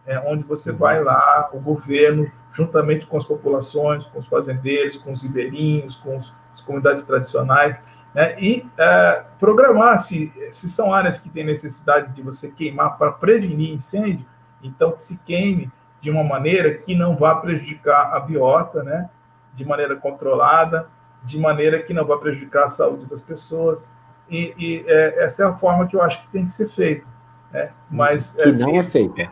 é, 0.07 0.19
onde 0.21 0.45
você 0.45 0.73
vai 0.73 1.03
lá, 1.03 1.51
o 1.53 1.59
governo, 1.59 2.31
juntamente 2.53 3.07
com 3.07 3.17
as 3.17 3.27
populações, 3.27 4.05
com 4.05 4.21
os 4.21 4.27
fazendeiros, 4.27 4.97
com 4.97 5.13
os 5.13 5.23
ribeirinhos, 5.23 5.97
com 5.97 6.17
os, 6.17 6.33
as 6.53 6.61
comunidades 6.61 7.03
tradicionais, 7.03 7.81
né, 8.15 8.35
e 8.41 8.65
é, 8.79 9.25
programar 9.39 9.99
se, 9.99 10.33
se 10.51 10.69
são 10.69 10.93
áreas 10.95 11.19
que 11.19 11.29
têm 11.29 11.45
necessidade 11.45 12.13
de 12.13 12.23
você 12.23 12.49
queimar 12.49 12.97
para 12.97 13.13
prevenir 13.13 13.75
incêndio, 13.75 14.25
então 14.63 14.93
que 14.93 15.03
se 15.03 15.19
queime 15.27 15.71
de 16.01 16.11
uma 16.11 16.25
maneira 16.25 16.73
que 16.75 16.95
não 16.95 17.17
vá 17.17 17.35
prejudicar 17.35 18.15
a 18.15 18.21
biota, 18.21 18.83
né, 18.83 19.11
de 19.55 19.65
maneira 19.65 19.97
controlada, 19.97 20.89
de 21.25 21.39
maneira 21.39 21.83
que 21.83 21.93
não 21.93 22.05
vá 22.05 22.17
prejudicar 22.17 22.65
a 22.65 22.69
saúde 22.69 23.07
das 23.07 23.21
pessoas. 23.21 23.89
E, 24.31 24.55
e 24.57 24.85
é, 24.87 25.25
essa 25.25 25.43
é 25.43 25.47
a 25.47 25.55
forma 25.55 25.87
que 25.87 25.97
eu 25.97 26.03
acho 26.03 26.23
que 26.23 26.29
tem 26.29 26.45
que 26.45 26.53
ser 26.53 26.69
feita. 26.69 27.07
Né? 27.51 27.71
Mas, 27.91 28.33
que 28.33 28.53
não 28.53 28.77
é 28.77 28.83
feita. 28.83 29.31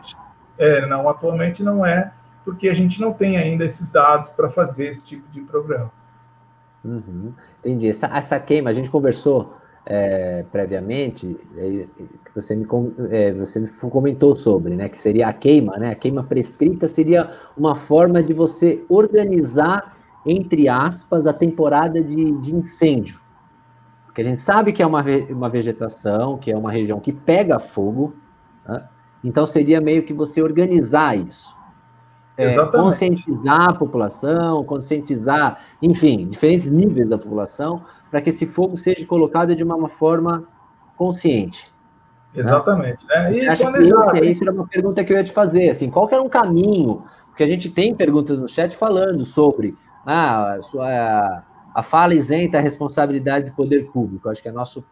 É, 0.57 0.85
não, 0.85 1.07
atualmente 1.09 1.63
não 1.63 1.85
é, 1.85 2.11
porque 2.43 2.69
a 2.69 2.73
gente 2.73 3.01
não 3.01 3.11
tem 3.11 3.37
ainda 3.37 3.65
esses 3.65 3.89
dados 3.89 4.29
para 4.29 4.49
fazer 4.49 4.87
esse 4.87 5.01
tipo 5.01 5.29
de 5.31 5.41
programa. 5.41 5.91
Uhum, 6.83 7.33
entendi. 7.59 7.89
Essa, 7.89 8.07
essa 8.07 8.39
queima, 8.39 8.69
a 8.69 8.73
gente 8.73 8.89
conversou 8.89 9.55
é, 9.85 10.43
previamente, 10.51 11.37
é, 11.57 11.85
você, 12.33 12.55
me, 12.55 12.65
é, 13.11 13.33
você 13.33 13.59
me 13.59 13.67
comentou 13.67 14.35
sobre, 14.35 14.75
né, 14.75 14.89
que 14.89 14.99
seria 14.99 15.27
a 15.27 15.33
queima, 15.33 15.77
né, 15.77 15.91
a 15.91 15.95
queima 15.95 16.23
prescrita 16.23 16.87
seria 16.87 17.31
uma 17.55 17.75
forma 17.75 18.23
de 18.23 18.33
você 18.33 18.83
organizar, 18.89 19.95
entre 20.25 20.67
aspas, 20.67 21.27
a 21.27 21.33
temporada 21.33 22.01
de, 22.01 22.31
de 22.39 22.55
incêndio. 22.55 23.19
Porque 24.05 24.21
a 24.21 24.25
gente 24.25 24.39
sabe 24.39 24.71
que 24.71 24.81
é 24.81 24.87
uma, 24.87 25.03
uma 25.29 25.49
vegetação, 25.49 26.37
que 26.37 26.51
é 26.51 26.57
uma 26.57 26.71
região 26.71 26.99
que 26.99 27.11
pega 27.11 27.59
fogo, 27.59 28.15
então, 29.25 29.45
seria 29.47 29.81
meio 29.81 30.03
que 30.03 30.13
você 30.13 30.41
organizar 30.41 31.17
isso. 31.17 31.55
É, 32.37 32.53
conscientizar 32.65 33.69
a 33.69 33.73
população, 33.73 34.63
conscientizar, 34.65 35.57
enfim, 35.81 36.27
diferentes 36.27 36.69
níveis 36.69 37.09
da 37.09 37.17
população, 37.17 37.81
para 38.11 38.21
que 38.21 38.29
esse 38.29 38.45
fogo 38.45 38.77
seja 38.77 39.05
colocado 39.07 39.55
de 39.55 39.63
uma 39.63 39.89
forma 39.89 40.43
consciente. 40.95 41.73
Né? 42.35 42.41
Exatamente. 42.41 43.05
Né? 43.07 43.33
E 43.33 43.47
acho 43.47 43.71
que 43.71 43.79
esse, 43.79 44.31
isso 44.31 44.43
era 44.43 44.51
uma 44.51 44.67
pergunta 44.67 45.03
que 45.03 45.11
eu 45.11 45.17
ia 45.17 45.23
te 45.23 45.31
fazer, 45.31 45.69
assim, 45.69 45.89
qual 45.89 46.07
era 46.11 46.21
um 46.21 46.29
caminho? 46.29 47.03
Porque 47.29 47.43
a 47.43 47.47
gente 47.47 47.69
tem 47.69 47.95
perguntas 47.95 48.37
no 48.37 48.47
chat 48.47 48.75
falando 48.75 49.25
sobre 49.25 49.75
ah, 50.05 50.53
a, 50.53 50.61
sua, 50.61 51.43
a 51.73 51.81
fala 51.81 52.13
isenta 52.13 52.57
a 52.57 52.61
responsabilidade 52.61 53.49
do 53.49 53.55
poder 53.55 53.85
público. 53.91 54.29
Acho 54.29 54.41
que 54.41 54.49
é 54.49 54.51
nosso, 54.51 54.85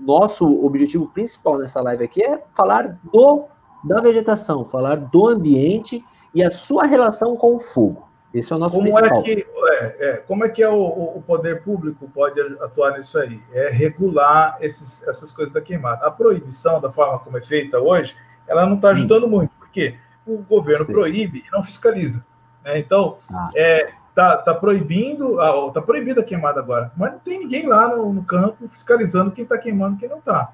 nosso 0.00 0.64
objetivo 0.64 1.06
principal 1.08 1.58
nessa 1.58 1.82
live 1.82 2.04
aqui 2.04 2.24
é 2.24 2.40
falar 2.54 2.98
do 3.12 3.46
da 3.84 4.00
vegetação, 4.00 4.64
falar 4.64 4.96
do 4.96 5.28
ambiente 5.28 6.04
e 6.34 6.42
a 6.42 6.50
sua 6.50 6.84
relação 6.84 7.36
com 7.36 7.56
o 7.56 7.60
fogo. 7.60 8.08
Esse 8.32 8.52
é 8.52 8.56
o 8.56 8.58
nosso 8.58 8.74
como 8.74 8.92
principal. 8.92 9.20
É 9.20 9.22
que, 9.22 9.46
é, 9.66 9.96
é, 10.00 10.12
como 10.26 10.44
é 10.44 10.48
que 10.48 10.62
é 10.62 10.68
o, 10.68 10.82
o, 10.82 11.22
poder 11.24 11.62
público 11.62 12.10
pode 12.12 12.40
atuar 12.60 12.98
nisso 12.98 13.16
aí? 13.16 13.40
É 13.52 13.68
regular 13.68 14.56
esses, 14.60 15.06
essas 15.06 15.30
coisas 15.30 15.54
da 15.54 15.60
queimada. 15.60 16.04
A 16.04 16.10
proibição, 16.10 16.80
da 16.80 16.90
forma 16.90 17.20
como 17.20 17.38
é 17.38 17.40
feita 17.40 17.78
hoje, 17.78 18.16
ela 18.48 18.66
não 18.66 18.74
está 18.74 18.88
ajudando 18.88 19.28
muito, 19.28 19.52
porque 19.56 19.96
o 20.26 20.38
governo 20.38 20.84
Sim. 20.84 20.92
proíbe 20.92 21.44
e 21.46 21.50
não 21.52 21.62
fiscaliza. 21.62 22.24
Né? 22.64 22.80
Então, 22.80 23.18
ah. 23.32 23.50
é, 23.54 23.92
tá, 24.12 24.36
tá 24.36 24.52
proibindo, 24.52 25.36
tá 25.72 25.80
proibida 25.80 26.20
a 26.20 26.24
queimada 26.24 26.58
agora, 26.58 26.90
mas 26.96 27.12
não 27.12 27.18
tem 27.20 27.38
ninguém 27.38 27.68
lá 27.68 27.88
no, 27.94 28.12
no 28.12 28.24
campo 28.24 28.68
fiscalizando 28.68 29.30
quem 29.30 29.44
está 29.44 29.56
queimando 29.56 29.94
e 29.94 29.98
quem 30.00 30.08
não 30.08 30.18
está. 30.18 30.52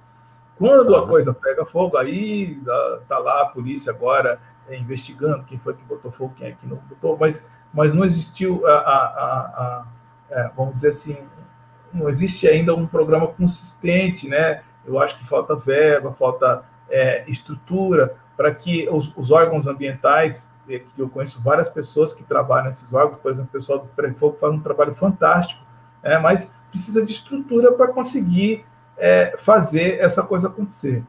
Quando 0.61 0.95
a 0.95 1.09
coisa 1.09 1.33
pega 1.33 1.65
fogo, 1.65 1.97
aí 1.97 2.61
ah, 2.69 2.99
tá 3.09 3.19
lá 3.19 3.41
a 3.41 3.47
polícia 3.47 3.91
agora 3.91 4.39
é, 4.69 4.77
investigando 4.77 5.43
quem 5.45 5.59
foi 5.59 5.73
que 5.73 5.83
botou 5.85 6.13
fogo, 6.13 6.35
quem 6.37 6.49
é 6.49 6.53
que 6.53 6.67
não 6.67 6.77
botou, 6.77 7.17
mas, 7.19 7.43
mas 7.73 7.95
não 7.95 8.05
existiu 8.05 8.67
a, 8.67 8.73
a, 8.73 9.05
a, 9.07 9.87
é, 10.29 10.51
vamos 10.55 10.75
dizer 10.75 10.91
assim, 10.91 11.17
não 11.91 12.11
existe 12.11 12.47
ainda 12.47 12.75
um 12.75 12.87
programa 12.87 13.27
consistente, 13.29 14.29
né? 14.29 14.63
Eu 14.85 14.99
acho 15.01 15.19
que 15.19 15.27
falta 15.27 15.57
verba, 15.57 16.13
falta 16.13 16.63
é, 16.91 17.25
estrutura 17.27 18.15
para 18.37 18.55
que 18.55 18.87
os, 18.91 19.11
os, 19.17 19.31
órgãos 19.31 19.67
ambientais, 19.67 20.47
que 20.67 20.85
eu 20.99 21.09
conheço 21.09 21.41
várias 21.41 21.71
pessoas 21.71 22.13
que 22.13 22.23
trabalham 22.23 22.69
nesses 22.69 22.93
órgãos, 22.93 23.19
por 23.19 23.33
exemplo, 23.33 23.49
o 23.49 23.53
pessoal 23.53 23.79
do 23.79 23.87
Prefogo 23.89 24.37
faz 24.39 24.53
um 24.53 24.61
trabalho 24.61 24.95
fantástico, 24.95 25.63
é, 26.03 26.19
mas 26.19 26.53
precisa 26.71 27.03
de 27.03 27.13
estrutura 27.13 27.73
para 27.73 27.89
conseguir 27.89 28.67
é, 29.01 29.35
fazer 29.39 29.99
essa 29.99 30.23
coisa 30.23 30.49
acontecer. 30.49 31.03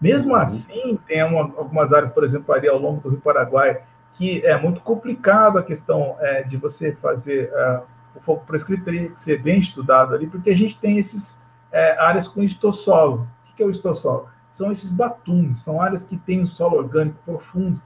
Mesmo 0.00 0.32
uhum. 0.32 0.40
assim, 0.40 0.98
tem 1.06 1.22
uma, 1.22 1.42
algumas 1.42 1.92
áreas, 1.92 2.10
por 2.10 2.24
exemplo, 2.24 2.52
ali 2.52 2.68
ao 2.68 2.78
longo 2.78 3.00
do 3.00 3.10
Rio 3.10 3.20
Paraguai, 3.20 3.82
que 4.14 4.44
é 4.44 4.60
muito 4.60 4.80
complicado 4.80 5.58
a 5.58 5.62
questão 5.62 6.16
é, 6.18 6.42
de 6.42 6.56
você 6.56 6.92
fazer 6.92 7.50
uh, 7.52 7.82
o 8.14 8.20
fogo 8.20 8.44
prescrito, 8.46 8.84
teria 8.84 9.08
que 9.08 9.20
ser 9.20 9.40
bem 9.40 9.58
estudado 9.58 10.14
ali, 10.14 10.26
porque 10.26 10.50
a 10.50 10.56
gente 10.56 10.78
tem 10.78 10.98
esses 10.98 11.40
é, 11.70 11.98
áreas 11.98 12.26
com 12.26 12.42
estossolo. 12.42 13.28
O 13.50 13.54
que 13.54 13.62
é 13.62 13.66
o 13.66 13.70
estossolo? 13.70 14.28
São 14.50 14.70
esses 14.70 14.90
batumes, 14.90 15.60
são 15.60 15.80
áreas 15.80 16.04
que 16.04 16.16
têm 16.16 16.42
um 16.42 16.46
solo 16.46 16.76
orgânico 16.76 17.18
profundo. 17.24 17.80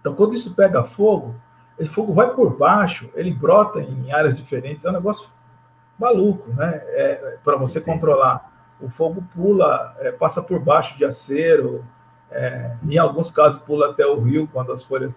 Então, 0.00 0.14
quando 0.14 0.34
isso 0.34 0.54
pega 0.54 0.82
fogo, 0.82 1.34
esse 1.78 1.90
fogo 1.90 2.12
vai 2.12 2.34
por 2.34 2.56
baixo, 2.56 3.08
ele 3.14 3.32
brota 3.32 3.80
em 3.80 4.10
áreas 4.10 4.36
diferentes, 4.36 4.84
é 4.84 4.90
um 4.90 4.94
negócio 4.94 5.28
maluco, 5.98 6.50
né? 6.52 6.80
É, 6.84 7.36
Para 7.44 7.56
você 7.56 7.80
controlar. 7.80 8.52
O 8.80 8.88
fogo 8.88 9.24
pula, 9.34 9.96
é, 9.98 10.12
passa 10.12 10.40
por 10.40 10.60
baixo 10.60 10.96
de 10.96 11.04
acero, 11.04 11.84
é, 12.30 12.76
em 12.88 12.96
alguns 12.96 13.30
casos 13.30 13.60
pula 13.60 13.90
até 13.90 14.06
o 14.06 14.20
rio, 14.20 14.48
quando 14.52 14.70
as 14.72 14.84
folhas, 14.84 15.14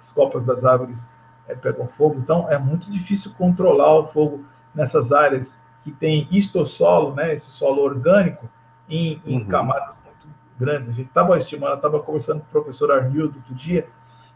as 0.00 0.10
copas 0.12 0.44
das 0.44 0.64
árvores 0.64 1.06
é, 1.46 1.54
pegam 1.54 1.86
fogo. 1.86 2.16
Então, 2.18 2.50
é 2.50 2.58
muito 2.58 2.90
difícil 2.90 3.32
controlar 3.38 3.94
o 3.94 4.06
fogo 4.08 4.44
nessas 4.74 5.12
áreas 5.12 5.56
que 5.82 5.92
tem 5.92 6.26
istossolo, 6.30 7.14
né, 7.14 7.34
esse 7.34 7.50
solo 7.50 7.82
orgânico, 7.82 8.48
em, 8.88 9.20
em 9.24 9.38
uhum. 9.38 9.46
camadas 9.46 9.98
muito 10.04 10.34
grandes. 10.58 10.88
A 10.88 10.92
gente 10.92 11.08
estava 11.08 11.36
estimando, 11.36 11.74
estava 11.74 12.00
conversando 12.00 12.40
com 12.40 12.46
o 12.46 12.62
professor 12.62 12.90
Arnildo 12.90 13.36
outro 13.36 13.54
dia, 13.54 13.86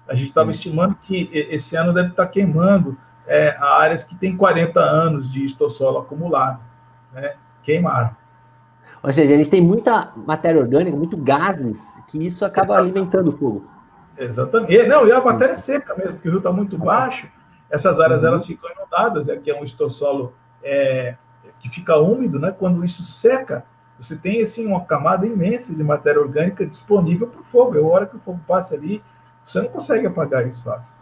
a 0.07 0.15
gente 0.15 0.29
estava 0.29 0.47
uhum. 0.47 0.53
estimando 0.53 0.95
que 0.95 1.29
esse 1.33 1.75
ano 1.75 1.93
deve 1.93 2.11
estar 2.11 2.27
tá 2.27 2.31
queimando 2.31 2.97
é, 3.29 3.57
áreas 3.61 4.03
que 4.03 4.17
têm 4.17 4.37
40 4.37 4.81
anos 4.81 5.31
de 5.31 5.45
estossolo 5.45 5.99
acumulado. 5.99 6.61
Né? 7.13 7.35
Queimaram. 7.63 8.17
Ou 9.03 9.13
seja, 9.13 9.33
ele 9.33 9.47
tem 9.47 9.61
muita 9.61 10.13
matéria 10.17 10.61
orgânica, 10.61 10.97
muito 10.97 11.17
gases, 11.17 12.03
que 12.09 12.27
isso 12.27 12.45
acaba 12.45 12.77
alimentando 12.77 13.29
o 13.29 13.33
fogo. 13.33 13.65
Exatamente. 14.17 14.75
E, 14.75 14.87
não, 14.89 15.07
e 15.07 15.13
a 15.13 15.21
matéria 15.21 15.53
é 15.53 15.57
seca 15.57 15.95
mesmo, 15.95 16.15
porque 16.15 16.29
o 16.29 16.33
rio 16.33 16.39
está 16.39 16.51
muito 16.51 16.77
baixo, 16.77 17.29
essas 17.71 18.01
áreas 18.01 18.23
uhum. 18.23 18.29
elas 18.29 18.47
ficam 18.47 18.69
inundadas, 18.71 19.29
aqui 19.29 19.51
é, 19.51 19.55
é 19.55 19.61
um 19.61 19.63
estossolo 19.63 20.35
é, 20.63 21.15
que 21.61 21.69
fica 21.69 21.97
úmido, 21.97 22.41
né? 22.41 22.53
Quando 22.59 22.85
isso 22.85 23.05
seca, 23.05 23.65
você 23.99 24.17
tem 24.17 24.43
assim 24.43 24.67
uma 24.67 24.85
camada 24.85 25.27
imensa 25.27 25.75
de 25.75 25.85
matéria 25.85 26.21
orgânica 26.21 26.67
disponível 26.67 27.29
para 27.29 27.41
o 27.41 27.45
fogo. 27.45 27.77
É 27.77 27.81
a 27.81 27.87
hora 27.87 28.07
que 28.07 28.17
o 28.17 28.21
fogo 28.21 28.41
passa 28.47 28.75
ali, 28.75 29.03
você 29.45 29.61
não 29.61 29.69
consegue 29.69 30.07
apagar 30.07 30.47
isso 30.47 30.63
fácil. 30.65 30.97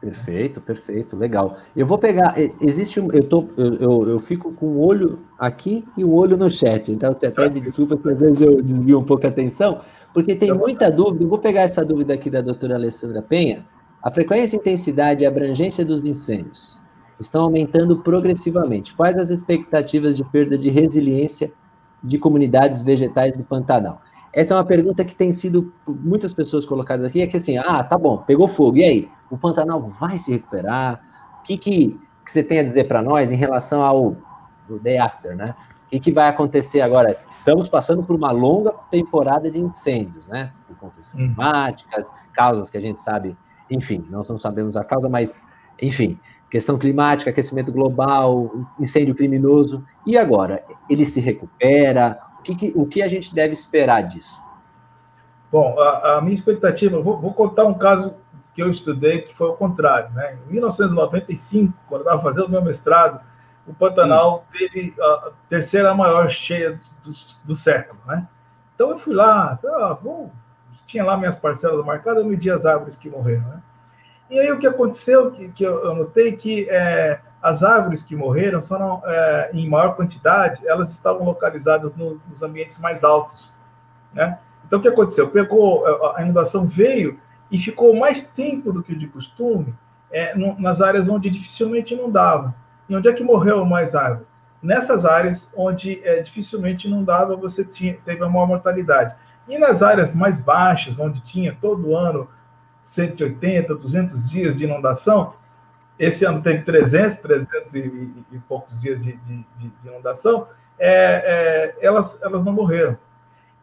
Perfeito, 0.00 0.60
perfeito, 0.60 1.16
legal. 1.16 1.56
Eu 1.74 1.86
vou 1.86 1.96
pegar. 1.96 2.34
Existe 2.60 3.00
um. 3.00 3.10
Eu, 3.10 3.26
tô, 3.26 3.48
eu, 3.56 3.74
eu, 3.74 4.08
eu 4.10 4.20
fico 4.20 4.52
com 4.52 4.66
o 4.66 4.80
olho 4.84 5.20
aqui 5.38 5.82
e 5.96 6.04
o 6.04 6.12
olho 6.14 6.36
no 6.36 6.50
chat. 6.50 6.92
Então 6.92 7.12
você 7.12 7.26
até 7.26 7.48
me 7.48 7.60
desculpa 7.60 7.96
se 7.96 8.10
às 8.10 8.20
vezes 8.20 8.42
eu 8.42 8.60
desvio 8.60 8.98
um 8.98 9.04
pouco 9.04 9.26
a 9.26 9.30
atenção, 9.30 9.80
porque 10.12 10.34
tem 10.34 10.52
muita 10.52 10.90
dúvida. 10.90 11.24
Eu 11.24 11.28
vou 11.28 11.38
pegar 11.38 11.62
essa 11.62 11.82
dúvida 11.82 12.12
aqui 12.12 12.28
da 12.28 12.42
doutora 12.42 12.74
Alessandra 12.74 13.22
Penha. 13.22 13.64
A 14.02 14.10
frequência, 14.10 14.56
intensidade 14.56 15.24
e 15.24 15.26
abrangência 15.26 15.82
dos 15.82 16.04
incêndios 16.04 16.78
estão 17.18 17.44
aumentando 17.44 18.02
progressivamente. 18.02 18.92
Quais 18.92 19.16
as 19.16 19.30
expectativas 19.30 20.18
de 20.18 20.24
perda 20.24 20.58
de 20.58 20.68
resiliência 20.68 21.50
de 22.02 22.18
comunidades 22.18 22.82
vegetais 22.82 23.34
do 23.34 23.42
Pantanal? 23.42 24.02
Essa 24.34 24.54
é 24.54 24.56
uma 24.56 24.64
pergunta 24.64 25.04
que 25.04 25.14
tem 25.14 25.32
sido 25.32 25.72
por 25.84 25.96
muitas 25.96 26.34
pessoas 26.34 26.66
colocadas 26.66 27.06
aqui, 27.06 27.22
é 27.22 27.26
que 27.26 27.36
assim, 27.36 27.56
ah, 27.56 27.84
tá 27.84 27.96
bom, 27.96 28.18
pegou 28.18 28.48
fogo, 28.48 28.78
e 28.78 28.84
aí? 28.84 29.08
O 29.30 29.38
Pantanal 29.38 29.80
vai 29.80 30.18
se 30.18 30.32
recuperar? 30.32 31.00
O 31.38 31.42
que, 31.42 31.56
que, 31.56 32.00
que 32.24 32.32
você 32.32 32.42
tem 32.42 32.58
a 32.58 32.62
dizer 32.64 32.88
para 32.88 33.00
nós 33.00 33.30
em 33.30 33.36
relação 33.36 33.82
ao 33.82 34.16
day 34.82 34.98
after, 34.98 35.36
né? 35.36 35.54
O 35.86 35.90
que, 35.90 36.00
que 36.00 36.12
vai 36.12 36.28
acontecer 36.28 36.80
agora? 36.80 37.16
Estamos 37.30 37.68
passando 37.68 38.02
por 38.02 38.16
uma 38.16 38.32
longa 38.32 38.72
temporada 38.90 39.48
de 39.48 39.60
incêndios, 39.60 40.26
né? 40.26 40.52
Por 40.66 40.76
contas 40.78 41.14
uhum. 41.14 41.20
climáticas, 41.20 42.10
causas 42.32 42.68
que 42.68 42.76
a 42.76 42.80
gente 42.80 42.98
sabe, 42.98 43.36
enfim, 43.70 44.04
nós 44.10 44.28
não 44.28 44.36
sabemos 44.36 44.76
a 44.76 44.82
causa, 44.82 45.08
mas, 45.08 45.44
enfim, 45.80 46.18
questão 46.50 46.76
climática, 46.76 47.30
aquecimento 47.30 47.70
global, 47.70 48.50
incêndio 48.80 49.14
criminoso. 49.14 49.84
E 50.04 50.18
agora? 50.18 50.64
Ele 50.90 51.04
se 51.04 51.20
recupera? 51.20 52.18
Que, 52.44 52.54
que, 52.54 52.72
o 52.76 52.86
que 52.86 53.02
a 53.02 53.08
gente 53.08 53.34
deve 53.34 53.52
esperar 53.52 54.02
disso? 54.02 54.40
Bom, 55.50 55.78
a, 55.78 56.18
a 56.18 56.20
minha 56.20 56.34
expectativa, 56.34 57.00
vou, 57.00 57.18
vou, 57.18 57.32
contar 57.32 57.64
um 57.64 57.74
caso 57.74 58.14
que 58.54 58.62
eu 58.62 58.70
estudei 58.70 59.22
que 59.22 59.34
foi 59.34 59.48
o 59.48 59.54
contrário. 59.54 60.10
Né? 60.12 60.36
Em 60.46 60.52
1995, 60.52 61.72
quando 61.88 62.02
eu 62.02 62.04
estava 62.04 62.22
fazendo 62.22 62.48
meu 62.48 62.62
mestrado, 62.62 63.20
o 63.66 63.72
Pantanal 63.72 64.44
Sim. 64.52 64.58
teve 64.58 64.94
a 65.00 65.30
terceira 65.48 65.94
maior 65.94 66.28
cheia 66.30 66.72
do, 66.72 67.10
do, 67.10 67.18
do 67.44 67.56
século. 67.56 67.98
Né? 68.06 68.28
Então 68.74 68.90
eu 68.90 68.98
fui 68.98 69.14
lá, 69.14 69.58
ah, 69.64 69.98
tinha 70.86 71.04
lá 71.04 71.16
minhas 71.16 71.36
parcelas 71.36 71.84
marcadas, 71.84 72.22
eu 72.22 72.28
medi 72.28 72.50
as 72.50 72.66
árvores 72.66 72.96
que 72.96 73.08
morreram. 73.08 73.48
Né? 73.48 73.62
E 74.30 74.38
aí 74.38 74.52
o 74.52 74.58
que 74.58 74.66
aconteceu, 74.66 75.30
que, 75.30 75.48
que 75.48 75.64
eu 75.64 75.94
notei 75.94 76.32
que 76.32 76.68
é, 76.68 77.20
as 77.44 77.62
árvores 77.62 78.02
que 78.02 78.16
morreram 78.16 78.62
foram 78.62 79.02
é, 79.04 79.50
em 79.52 79.68
maior 79.68 79.94
quantidade, 79.94 80.66
elas 80.66 80.90
estavam 80.92 81.26
localizadas 81.26 81.94
no, 81.94 82.18
nos 82.26 82.42
ambientes 82.42 82.78
mais 82.78 83.04
altos, 83.04 83.52
né? 84.14 84.38
Então 84.66 84.78
o 84.78 84.82
que 84.82 84.88
aconteceu? 84.88 85.28
Pegou 85.28 85.84
a 86.16 86.22
inundação 86.22 86.66
veio 86.66 87.20
e 87.50 87.58
ficou 87.58 87.94
mais 87.94 88.22
tempo 88.22 88.72
do 88.72 88.82
que 88.82 88.94
de 88.94 89.06
costume 89.06 89.74
é, 90.10 90.34
no, 90.34 90.58
nas 90.58 90.80
áreas 90.80 91.06
onde 91.06 91.28
dificilmente 91.28 91.92
inundava. 91.92 92.54
E 92.88 92.96
onde 92.96 93.08
é 93.08 93.12
que 93.12 93.22
morreu 93.22 93.62
mais 93.66 93.94
árvore? 93.94 94.26
Nessas 94.62 95.04
áreas 95.04 95.50
onde 95.54 96.00
é, 96.02 96.22
dificilmente 96.22 96.88
inundava, 96.88 97.36
você 97.36 97.62
tinha, 97.62 97.98
teve 98.06 98.24
a 98.24 98.28
maior 98.28 98.46
mortalidade. 98.46 99.14
E 99.46 99.58
nas 99.58 99.82
áreas 99.82 100.14
mais 100.14 100.40
baixas, 100.40 100.98
onde 100.98 101.20
tinha 101.20 101.54
todo 101.60 101.94
ano 101.94 102.26
180, 102.80 103.74
200 103.74 104.30
dias 104.30 104.56
de 104.56 104.64
inundação, 104.64 105.34
esse 105.98 106.24
ano 106.24 106.42
teve 106.42 106.62
300, 106.62 107.18
300 107.18 107.74
e, 107.74 107.78
e, 107.78 108.24
e 108.32 108.38
poucos 108.40 108.78
dias 108.80 109.02
de, 109.02 109.12
de, 109.16 109.46
de 109.56 109.72
inundação, 109.84 110.48
é, 110.78 111.74
é, 111.78 111.86
elas, 111.86 112.20
elas 112.22 112.44
não 112.44 112.52
morreram. 112.52 112.96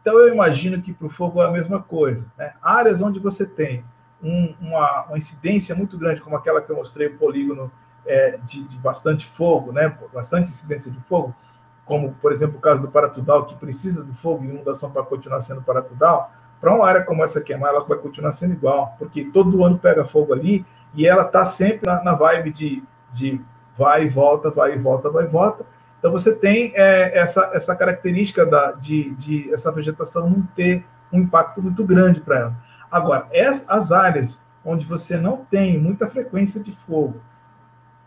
Então, 0.02 0.18
eu 0.18 0.34
imagino 0.34 0.82
que 0.82 0.94
para 0.94 1.08
o 1.08 1.10
fogo 1.10 1.42
é 1.42 1.48
a 1.48 1.52
mesma 1.52 1.82
coisa. 1.82 2.26
Né? 2.38 2.54
Áreas 2.62 3.02
onde 3.02 3.20
você 3.20 3.46
tem 3.46 3.84
um, 4.22 4.56
uma, 4.60 5.06
uma, 5.06 5.18
incidência 5.18 5.76
muito 5.76 5.98
grande, 5.98 6.22
como 6.22 6.36
aquela 6.36 6.62
que 6.62 6.72
eu 6.72 6.76
mostrei, 6.76 7.08
o 7.08 7.18
polígono 7.18 7.72
é, 8.06 8.40
de, 8.44 8.64
de, 8.64 8.78
bastante 8.78 9.26
fogo, 9.26 9.72
né? 9.72 9.96
bastante 10.14 10.50
incidência 10.50 10.90
de 10.90 11.00
fogo, 11.02 11.36
como, 11.86 12.14
por 12.22 12.32
exemplo, 12.32 12.58
o 12.58 12.62
caso 12.62 12.82
do 12.82 12.90
Paratudal, 12.90 13.46
que 13.46 13.56
precisa 13.56 14.04
do 14.04 14.14
fogo 14.14 14.44
e 14.44 14.48
inundação 14.48 14.90
para 14.92 15.04
continuar 15.04 15.42
sendo 15.42 15.62
Paratudal, 15.62 16.32
para 16.60 16.74
uma 16.74 16.88
área 16.88 17.04
como 17.04 17.24
essa 17.24 17.42
queimar, 17.42 17.72
ela 17.72 17.84
vai 17.84 17.98
continuar 17.98 18.34
sendo 18.34 18.54
igual, 18.54 18.96
porque 18.98 19.26
todo 19.26 19.64
ano 19.64 19.80
pega 19.80 20.06
fogo 20.06 20.32
ali 20.32 20.66
e 20.94 21.08
ela 21.08 21.24
está 21.24 21.46
sempre 21.46 21.90
na, 21.90 22.04
na, 22.04 22.14
vibe 22.14 22.52
de, 22.52 22.84
de 23.12 23.42
vai 23.78 24.06
e 24.06 24.10
volta, 24.10 24.50
vai 24.50 24.74
e 24.74 24.78
volta, 24.78 25.10
vai 25.10 25.26
e 25.26 25.28
volta. 25.28 25.66
Então 26.00 26.12
você 26.12 26.36
tem 26.36 26.74
é, 26.76 27.18
essa, 27.18 27.52
essa 27.54 27.76
característica 27.76 28.46
da, 28.46 28.72
de, 28.72 29.12
de 29.16 29.54
essa 29.54 29.72
vegetação 29.72 30.30
não 30.30 30.42
ter 30.56 30.86
um 31.12 31.20
impacto 31.20 31.62
muito 31.62 31.84
grande 31.84 32.20
para 32.20 32.40
ela. 32.40 32.54
Agora, 32.92 33.28
as 33.68 33.92
áreas 33.92 34.42
onde 34.64 34.86
você 34.86 35.18
não 35.18 35.38
tem 35.38 35.80
muita 35.80 36.08
frequência 36.08 36.60
de 36.62 36.72
fogo, 36.72 37.22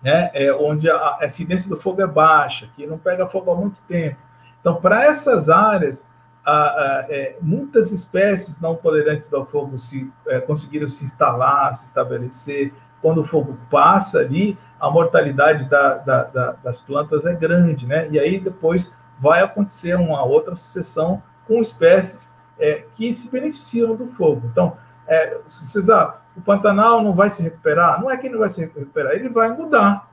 né, 0.02 0.30
é, 0.34 0.52
onde 0.52 0.90
a, 0.90 1.18
a 1.20 1.26
incidência 1.26 1.68
do 1.68 1.76
fogo 1.76 2.02
é 2.02 2.06
baixa, 2.06 2.68
que 2.76 2.86
não 2.86 2.98
pega 2.98 3.26
fogo 3.26 3.50
há 3.50 3.54
muito 3.54 3.80
tempo. 3.88 4.18
Então, 4.60 4.76
para 4.76 5.04
essas 5.04 5.48
áreas, 5.48 6.04
a, 6.44 6.52
a, 6.52 7.06
é, 7.08 7.36
muitas 7.40 7.90
espécies 7.90 8.60
não 8.60 8.74
tolerantes 8.74 9.32
ao 9.32 9.46
fogo 9.46 9.78
se, 9.78 10.10
é, 10.26 10.40
conseguiram 10.40 10.86
se 10.86 11.04
instalar, 11.04 11.72
se 11.74 11.86
estabelecer. 11.86 12.72
Quando 13.00 13.22
o 13.22 13.24
fogo 13.24 13.58
passa 13.70 14.18
ali, 14.18 14.56
a 14.80 14.90
mortalidade 14.90 15.64
da, 15.66 15.94
da, 15.94 16.24
da, 16.24 16.52
das 16.52 16.80
plantas 16.80 17.24
é 17.26 17.34
grande, 17.34 17.86
né? 17.86 18.08
E 18.10 18.18
aí 18.18 18.38
depois 18.38 18.92
vai 19.18 19.42
acontecer 19.42 19.94
uma 19.94 20.24
outra 20.24 20.56
sucessão 20.56 21.22
com 21.46 21.60
espécies 21.60 22.30
é, 22.58 22.84
que 22.94 23.12
se 23.12 23.30
beneficiam 23.30 23.94
do 23.94 24.06
fogo. 24.08 24.42
Então, 24.50 24.76
é, 25.06 25.38
vocês, 25.46 25.90
ah, 25.90 26.18
o 26.36 26.40
Pantanal 26.40 27.02
não 27.02 27.12
vai 27.12 27.30
se 27.30 27.42
recuperar? 27.42 28.00
Não 28.00 28.10
é 28.10 28.16
que 28.16 28.26
ele 28.26 28.34
não 28.34 28.40
vai 28.40 28.50
se 28.50 28.60
recuperar, 28.60 29.12
ele 29.12 29.28
vai 29.28 29.50
mudar. 29.50 30.08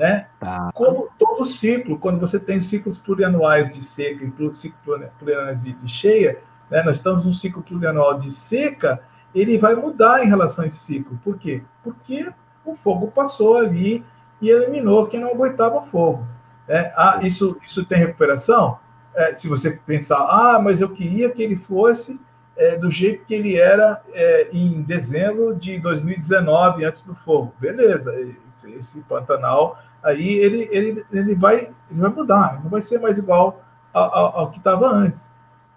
Né? 0.00 0.28
Tá. 0.38 0.70
Como 0.72 1.10
todo 1.18 1.44
ciclo, 1.44 1.98
quando 1.98 2.18
você 2.18 2.40
tem 2.40 2.58
ciclos 2.58 2.96
plurianuais 2.96 3.74
de 3.74 3.84
seca 3.84 4.24
e 4.24 4.54
ciclos 4.54 5.12
plurianuais 5.18 5.62
de 5.62 5.76
cheia, 5.86 6.38
né? 6.70 6.82
nós 6.82 6.96
estamos 6.96 7.26
num 7.26 7.34
ciclo 7.34 7.62
plurianual 7.62 8.16
de 8.16 8.30
seca, 8.30 9.02
ele 9.34 9.58
vai 9.58 9.74
mudar 9.74 10.24
em 10.24 10.26
relação 10.26 10.64
a 10.64 10.68
esse 10.68 10.78
ciclo. 10.78 11.20
Por 11.22 11.36
quê? 11.36 11.62
Porque 11.84 12.32
o 12.64 12.74
fogo 12.76 13.08
passou 13.08 13.58
ali 13.58 14.02
e 14.40 14.48
eliminou 14.48 15.06
quem 15.06 15.20
não 15.20 15.32
aguentava 15.32 15.82
fogo. 15.82 16.26
Né? 16.66 16.90
Ah, 16.96 17.18
isso, 17.22 17.58
isso 17.66 17.84
tem 17.84 17.98
recuperação? 17.98 18.78
É, 19.14 19.34
se 19.34 19.48
você 19.48 19.72
pensar, 19.72 20.16
ah, 20.16 20.58
mas 20.58 20.80
eu 20.80 20.88
queria 20.88 21.28
que 21.28 21.42
ele 21.42 21.56
fosse 21.56 22.18
é, 22.56 22.74
do 22.74 22.90
jeito 22.90 23.26
que 23.26 23.34
ele 23.34 23.58
era 23.58 24.00
é, 24.14 24.48
em 24.50 24.80
dezembro 24.80 25.54
de 25.54 25.78
2019, 25.78 26.86
antes 26.86 27.02
do 27.02 27.14
fogo. 27.14 27.52
Beleza, 27.60 28.14
esse, 28.18 28.72
esse 28.72 29.00
Pantanal 29.02 29.78
aí 30.02 30.28
ele, 30.34 30.68
ele, 30.70 31.06
ele, 31.10 31.34
vai, 31.34 31.70
ele 31.90 32.00
vai 32.00 32.10
mudar, 32.10 32.60
não 32.62 32.70
vai 32.70 32.80
ser 32.80 32.98
mais 32.98 33.18
igual 33.18 33.60
ao, 33.92 34.14
ao, 34.14 34.38
ao 34.38 34.50
que 34.50 34.58
estava 34.58 34.88
antes. 34.88 35.28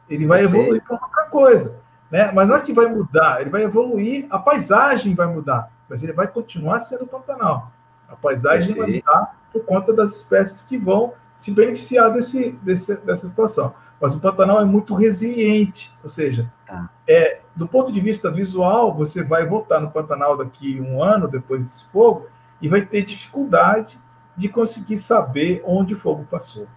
Ele 0.10 0.26
vai 0.26 0.44
evoluir 0.44 0.84
para 0.84 1.00
outra 1.02 1.26
coisa. 1.26 1.76
Né? 2.12 2.32
Mas 2.32 2.48
não 2.48 2.56
é 2.56 2.62
que 2.62 2.74
vai 2.74 2.86
mudar, 2.86 3.42
ele 3.42 3.50
vai 3.50 3.64
evoluir, 3.64 4.28
a 4.30 4.38
paisagem 4.38 5.16
vai 5.16 5.26
mudar, 5.26 5.72
mas 5.90 6.04
ele 6.04 6.14
vai 6.14 6.28
continuar 6.28 6.80
sendo 6.80 7.08
Pantanal. 7.08 7.72
A 8.08 8.16
paisagem 8.16 8.76
vai 8.76 8.88
mudar 8.88 9.36
por 9.52 9.64
conta 9.66 9.92
das 9.92 10.16
espécies 10.16 10.62
que 10.62 10.78
vão 10.78 11.14
se 11.36 11.52
beneficiar 11.52 12.12
desse, 12.12 12.52
desse, 12.62 12.96
dessa 12.98 13.28
situação. 13.28 13.74
Mas 14.00 14.14
o 14.14 14.20
Pantanal 14.20 14.60
é 14.60 14.66
muito 14.66 14.94
resiliente, 14.94 15.92
ou 16.04 16.10
seja, 16.10 16.52
tá. 16.68 16.90
é, 17.08 17.40
do 17.56 17.68
ponto 17.68 17.92
de 17.92 18.00
vista 18.00 18.30
visual, 18.30 18.94
você 18.94 19.24
vai 19.24 19.48
voltar 19.48 19.80
no 19.80 19.90
Pantanal 19.90 20.38
daqui 20.38 20.80
um 20.80 21.02
ano 21.02 21.28
depois 21.28 21.64
desse 21.64 21.86
fogo 21.86 22.28
e 22.62 22.70
vai 22.70 22.86
ter 22.86 23.04
dificuldade 23.04 23.98
de 24.36 24.50
conseguir 24.50 24.98
saber 24.98 25.62
onde 25.66 25.94
o 25.94 26.00
fogo 26.00 26.26
passou. 26.30 26.68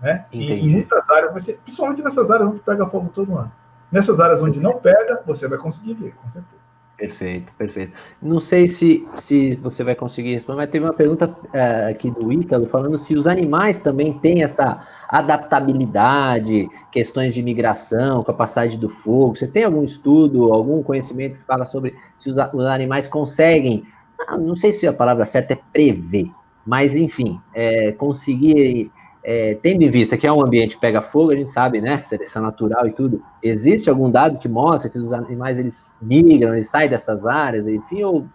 Né? 0.00 0.24
E, 0.32 0.52
em 0.52 0.68
muitas 0.68 1.08
áreas, 1.10 1.32
você, 1.32 1.54
principalmente 1.54 2.02
nessas 2.02 2.30
áreas 2.30 2.48
onde 2.48 2.60
pega 2.60 2.86
fogo 2.86 3.10
todo 3.14 3.36
ano. 3.36 3.52
Nessas 3.90 4.20
áreas 4.20 4.40
onde 4.40 4.60
não 4.60 4.78
pega, 4.78 5.22
você 5.24 5.46
vai 5.46 5.58
conseguir 5.58 5.94
ver, 5.94 6.14
com 6.14 6.28
certeza. 6.30 6.64
Perfeito, 6.96 7.52
perfeito. 7.58 7.92
Não 8.22 8.38
sei 8.38 8.68
se, 8.68 9.06
se 9.16 9.56
você 9.56 9.82
vai 9.82 9.96
conseguir 9.96 10.32
responder, 10.34 10.58
mas 10.58 10.70
teve 10.70 10.84
uma 10.84 10.92
pergunta 10.92 11.34
é, 11.52 11.90
aqui 11.90 12.08
do 12.08 12.32
Ítalo 12.32 12.66
falando 12.66 12.96
se 12.96 13.16
os 13.16 13.26
animais 13.26 13.80
também 13.80 14.16
têm 14.20 14.44
essa 14.44 14.86
adaptabilidade, 15.08 16.68
questões 16.92 17.34
de 17.34 17.42
migração, 17.42 18.22
com 18.22 18.30
a 18.30 18.34
passagem 18.34 18.78
do 18.78 18.88
fogo. 18.88 19.34
Você 19.34 19.48
tem 19.48 19.64
algum 19.64 19.82
estudo, 19.82 20.52
algum 20.52 20.84
conhecimento 20.84 21.40
que 21.40 21.44
fala 21.44 21.64
sobre 21.64 21.96
se 22.14 22.30
os, 22.30 22.36
os 22.52 22.64
animais 22.66 23.08
conseguem, 23.08 23.84
ah, 24.28 24.38
não 24.38 24.54
sei 24.54 24.70
se 24.70 24.86
a 24.86 24.92
palavra 24.92 25.24
certa 25.24 25.54
é 25.54 25.58
prever, 25.72 26.30
mas 26.66 26.94
enfim, 26.94 27.40
é, 27.54 27.92
conseguir 27.92 28.90
é, 29.24 29.54
tendo 29.62 29.82
em 29.82 29.90
vista 29.90 30.18
que 30.18 30.26
é 30.26 30.32
um 30.32 30.44
ambiente 30.44 30.76
pega 30.76 31.00
fogo, 31.00 31.30
a 31.30 31.34
gente 31.34 31.48
sabe, 31.48 31.80
né, 31.80 31.96
seleção 31.98 32.42
natural 32.42 32.86
e 32.86 32.92
tudo, 32.92 33.24
existe 33.42 33.88
algum 33.88 34.10
dado 34.10 34.38
que 34.38 34.48
mostra 34.48 34.90
que 34.90 34.98
os 34.98 35.12
animais 35.14 35.58
eles 35.58 35.98
migram, 36.02 36.52
eles 36.52 36.68
saem 36.68 36.90
dessas 36.90 37.26
áreas, 37.26 37.66
enfim, 37.66 38.02
ou 38.02 38.26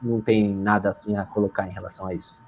não 0.00 0.20
tem 0.20 0.54
nada 0.54 0.88
assim 0.88 1.16
a 1.16 1.24
colocar 1.24 1.66
em 1.66 1.72
relação 1.72 2.06
a 2.06 2.14
isso? 2.14 2.38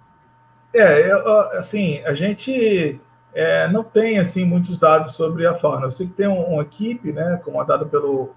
É, 0.73 1.11
assim, 1.59 1.99
a 2.05 2.15
gente 2.15 3.01
é, 3.35 3.69
não 3.69 3.83
tem 3.83 4.19
assim 4.19 4.45
muitos 4.45 4.79
dados 4.79 5.13
sobre 5.13 5.47
a 5.47 5.55
fauna. 5.55 5.87
Eu 5.87 5.91
sei 5.91 6.07
que 6.07 6.15
tem 6.15 6.29
um, 6.29 6.41
uma 6.41 6.63
equipe, 6.63 7.13
né, 7.13 7.41
comandada 7.45 7.85
pelo 7.85 8.31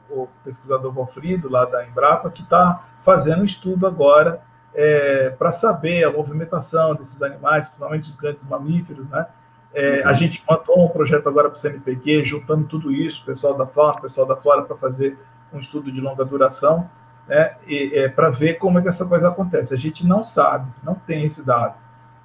pesquisador 0.44 0.92
Valfrido, 0.92 1.48
lá 1.50 1.66
da 1.66 1.88
Embrapa, 1.88 2.30
que 2.30 2.42
está 2.42 2.84
fazendo 3.06 3.42
um 3.42 3.46
estudo 3.46 3.86
agora 3.88 4.42
é, 4.76 5.30
para 5.30 5.52
saber 5.52 6.04
a 6.04 6.12
movimentação 6.12 6.94
desses 6.94 7.22
animais, 7.22 7.68
principalmente 7.68 8.10
os 8.10 8.16
grandes 8.16 8.44
mamíferos, 8.44 9.08
né? 9.10 9.26
É, 9.74 10.04
a 10.04 10.10
uhum. 10.10 10.16
gente 10.16 10.42
mandou 10.50 10.86
um 10.86 10.88
projeto 10.88 11.28
agora 11.28 11.50
para 11.50 11.58
o 11.58 11.60
CNPq, 11.60 12.24
juntando 12.24 12.66
tudo 12.66 12.92
isso, 12.92 13.22
o 13.22 13.26
pessoal 13.26 13.58
da 13.58 13.66
fauna, 13.66 13.98
o 13.98 14.02
pessoal 14.02 14.26
da 14.26 14.36
flora, 14.36 14.62
para 14.62 14.76
fazer 14.78 15.18
um 15.52 15.60
estudo 15.60 15.92
de 15.92 16.00
longa 16.00 16.24
duração, 16.24 16.90
né? 17.28 17.56
é, 17.68 18.08
para 18.08 18.30
ver 18.30 18.54
como 18.54 18.80
é 18.80 18.82
que 18.82 18.88
essa 18.88 19.06
coisa 19.06 19.28
acontece. 19.28 19.74
A 19.74 19.78
gente 19.78 20.06
não 20.06 20.24
sabe, 20.24 20.72
não 20.82 20.96
tem 20.96 21.26
esse 21.26 21.42
dado. 21.42 21.76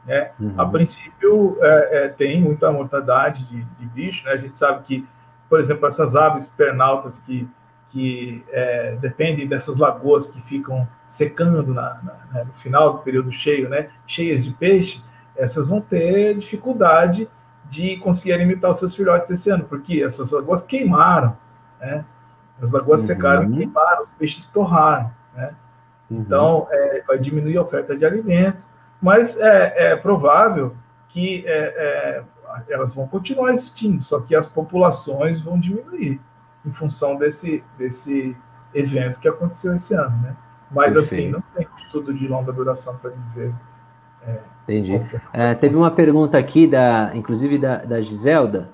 Né? 0.07 0.31
Uhum. 0.39 0.55
A 0.57 0.67
princípio, 0.67 1.59
é, 1.61 2.05
é, 2.05 2.09
tem 2.09 2.41
muita 2.41 2.71
mortandade 2.71 3.45
de, 3.45 3.65
de 3.65 3.87
bicho, 3.87 4.25
né? 4.27 4.33
A 4.33 4.37
gente 4.37 4.55
sabe 4.55 4.83
que, 4.85 5.09
por 5.49 5.59
exemplo, 5.59 5.87
essas 5.87 6.15
aves 6.15 6.47
pernaltas 6.47 7.19
que 7.19 7.49
que 7.91 8.45
é, 8.51 8.97
dependem 9.01 9.47
dessas 9.47 9.79
lagoas 9.79 10.27
que 10.27 10.41
ficam 10.41 10.89
secando 11.07 11.75
na, 11.75 12.01
na, 12.03 12.15
né, 12.33 12.45
no 12.45 12.53
final 12.55 12.93
do 12.95 12.99
período 13.01 13.33
cheio, 13.33 13.69
né, 13.69 13.91
cheias 14.07 14.45
de 14.45 14.53
peixe, 14.53 15.03
essas 15.37 15.69
vão 15.69 15.81
ter 15.81 16.37
dificuldade 16.37 17.29
de 17.69 17.97
conseguir 17.99 18.33
alimentar 18.33 18.71
os 18.71 18.79
seus 18.79 18.95
filhotes 18.95 19.31
esse 19.31 19.51
ano, 19.51 19.65
porque 19.65 20.03
essas 20.03 20.31
lagoas 20.33 20.63
queimaram, 20.63 21.37
né? 21.81 22.05
As 22.61 22.73
lagoas 22.73 23.03
uhum. 23.03 23.07
secaram 23.07 23.51
queimaram, 23.51 24.03
os 24.03 24.11
peixes 24.11 24.47
torraram, 24.47 25.11
né? 25.35 25.55
Uhum. 26.11 26.21
Então, 26.21 26.69
é, 26.71 27.03
vai 27.07 27.19
diminuir 27.19 27.57
a 27.57 27.63
oferta 27.63 27.97
de 27.97 28.05
alimentos, 28.05 28.69
mas 29.01 29.39
é, 29.39 29.93
é 29.93 29.97
provável 29.97 30.75
que 31.09 31.45
é, 31.47 31.53
é, 31.53 32.23
elas 32.69 32.93
vão 32.93 33.07
continuar 33.07 33.53
existindo, 33.53 34.03
só 34.03 34.21
que 34.21 34.35
as 34.35 34.47
populações 34.47 35.41
vão 35.41 35.59
diminuir 35.59 36.21
em 36.65 36.73
função 36.73 37.17
desse, 37.17 37.63
desse 37.79 38.37
evento 38.75 39.21
que 39.21 39.29
aconteceu 39.29 39.75
esse 39.75 39.95
ano, 39.95 40.17
né? 40.23 40.37
Mas, 40.71 40.97
assim, 40.97 41.29
não 41.29 41.43
tem 41.55 41.67
estudo 41.83 42.15
de 42.15 42.29
longa 42.29 42.53
duração 42.53 42.97
para 42.97 43.11
dizer. 43.11 43.53
É, 44.23 44.39
Entendi. 44.65 45.01
É, 45.33 45.55
teve 45.55 45.75
uma 45.75 45.91
pergunta 45.91 46.39
aqui, 46.39 46.67
da, 46.67 47.11
inclusive 47.15 47.59
da, 47.59 47.79
da 47.79 48.01
Giselda, 48.01 48.71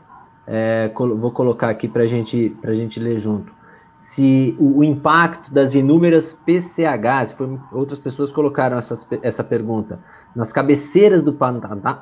é, 0.47 0.91
vou 0.95 1.31
colocar 1.31 1.71
aqui 1.71 1.89
para 1.89 2.07
gente, 2.07 2.57
a 2.63 2.75
gente 2.75 3.01
ler 3.01 3.19
junto. 3.19 3.53
Se 3.97 4.55
o, 4.59 4.81
o, 4.81 4.85
impacto 4.85 5.51
das 5.51 5.75
inúmeras 5.75 6.33
PCHs, 6.33 7.33
foi, 7.33 7.59
outras 7.73 7.99
pessoas 7.99 8.31
colocaram 8.31 8.77
essas, 8.77 9.07
essa 9.23 9.43
pergunta, 9.43 9.99
nas 10.35 10.53
cabeceiras 10.53 11.23
do, 11.23 11.35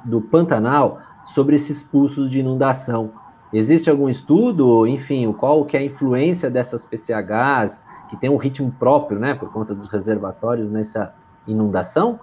do 0.04 0.20
Pantanal 0.20 1.00
sobre 1.24 1.54
esses 1.54 1.82
pulsos 1.84 2.28
de 2.28 2.40
inundação 2.40 3.12
Existe 3.54 3.88
algum 3.88 4.08
estudo, 4.08 4.84
enfim, 4.84 5.32
qual 5.32 5.64
que 5.64 5.76
é 5.76 5.80
a 5.80 5.84
influência 5.84 6.50
dessas 6.50 6.84
PCHs, 6.84 7.84
que 8.10 8.16
tem 8.16 8.28
um 8.28 8.36
ritmo 8.36 8.72
próprio, 8.72 9.20
né, 9.20 9.32
por 9.32 9.52
conta 9.52 9.72
dos 9.72 9.88
reservatórios 9.88 10.72
nessa 10.72 11.14
inundação? 11.46 12.18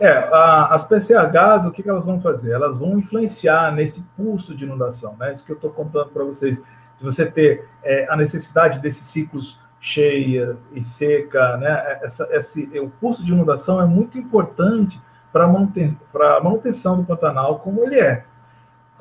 É, 0.00 0.10
a, 0.32 0.74
as 0.74 0.84
PCHs, 0.84 1.66
o 1.66 1.70
que, 1.70 1.82
que, 1.82 1.90
elas 1.90 2.06
vão 2.06 2.18
fazer? 2.22 2.52
Elas 2.52 2.78
vão 2.78 2.98
influenciar 2.98 3.70
nesse 3.70 4.02
pulso 4.16 4.54
de 4.54 4.64
inundação, 4.64 5.14
né? 5.20 5.32
Isso 5.32 5.44
que 5.44 5.52
eu 5.52 5.56
estou 5.56 5.70
contando 5.70 6.08
para 6.08 6.24
vocês, 6.24 6.58
de 6.58 7.04
você 7.04 7.26
ter 7.26 7.68
é, 7.84 8.06
a 8.10 8.16
necessidade 8.16 8.80
desses 8.80 9.04
ciclos 9.04 9.60
cheia 9.78 10.56
e 10.72 10.82
seca, 10.82 11.58
né? 11.58 11.98
Essa, 12.02 12.26
esse, 12.32 12.68
o 12.80 12.88
pulso 12.88 13.24
de 13.24 13.30
inundação 13.30 13.78
é 13.80 13.86
muito 13.86 14.18
importante 14.18 14.98
para 15.30 15.44
a 15.44 16.40
manutenção 16.40 16.96
do 16.96 17.04
Pantanal 17.04 17.58
como 17.58 17.84
ele 17.84 18.00
é. 18.00 18.24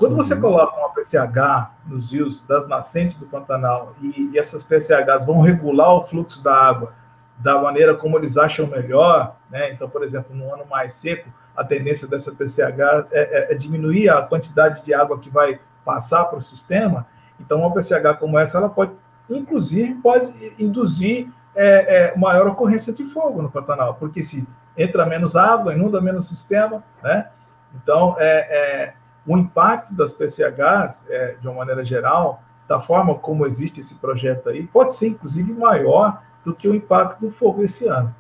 Quando 0.02 0.16
você 0.16 0.34
uhum. 0.34 0.42
coloca 0.42 0.76
uma 0.80 0.90
PCH 0.90 1.74
nos 1.86 2.12
rios 2.12 2.42
das 2.48 2.68
nascentes 2.68 3.14
do 3.14 3.28
Pantanal 3.28 3.94
e, 4.02 4.32
e, 4.34 4.40
essas 4.40 4.64
PCHs 4.64 5.28
vão 5.28 5.42
regular 5.42 5.94
o 5.94 6.04
fluxo 6.04 6.44
da 6.44 6.56
água 6.56 6.92
da 7.38 7.62
maneira 7.62 7.94
como 7.94 8.18
eles 8.18 8.36
acham 8.36 8.66
melhor, 8.66 9.36
né? 9.48 9.72
Então, 9.72 9.88
por 9.88 10.04
exemplo, 10.04 10.36
no 10.36 10.52
ano 10.52 10.66
mais 10.66 10.96
seco, 10.96 11.30
a 11.56 11.64
tendência 11.64 12.08
dessa 12.08 12.32
PCH 12.32 12.80
é, 13.12 13.50
é, 13.52 13.52
é 13.52 13.56
diminuir 13.56 14.10
a 14.10 14.24
quantidade 14.24 14.84
de 14.84 14.92
água 14.92 15.20
que 15.20 15.30
vai 15.30 15.60
passar 15.86 16.26
para 16.26 16.40
o 16.40 16.42
sistema. 16.42 17.06
Então, 17.40 17.60
uma 17.60 17.72
PCH 17.72 18.18
como 18.20 18.40
essa, 18.40 18.58
ela 18.58 18.70
pode, 18.70 18.94
inclusive, 19.30 19.94
pode 20.02 20.34
induzir 20.58 21.30
é, 21.54 22.14
é, 22.16 22.18
maior 22.18 22.48
ocorrência 22.48 22.92
de 22.92 23.06
fogo 23.06 23.40
no 23.40 23.52
Pantanal, 23.52 23.94
porque 23.94 24.24
se 24.24 24.48
entra 24.76 25.06
menos 25.06 25.36
água, 25.36 25.76
inunda 25.76 26.02
menos 26.02 26.26
o 26.26 26.30
sistema, 26.30 26.84
né? 27.04 27.28
Então, 27.76 28.16
é, 28.18 28.94
é 28.94 28.94
o 29.26 29.38
impacto 29.38 29.94
das 29.94 30.14
PCHs, 30.14 31.06
é, 31.10 31.36
de 31.40 31.48
uma 31.48 31.58
maneira 31.58 31.84
geral, 31.86 32.42
da 32.68 32.80
forma 32.80 33.16
como 33.16 33.46
existe 33.46 33.82
esse 33.82 33.96
projeto 33.96 34.50
aí, 34.50 34.66
pode 34.66 34.96
ser 34.96 35.08
inclusive 35.08 35.52
maior 35.54 36.22
do 36.44 36.56
que 36.56 36.68
o 36.68 36.76
impacto 36.76 37.20
do 37.20 37.32
fogo 37.32 37.64
esse 37.64 37.88
ano. 37.88 38.14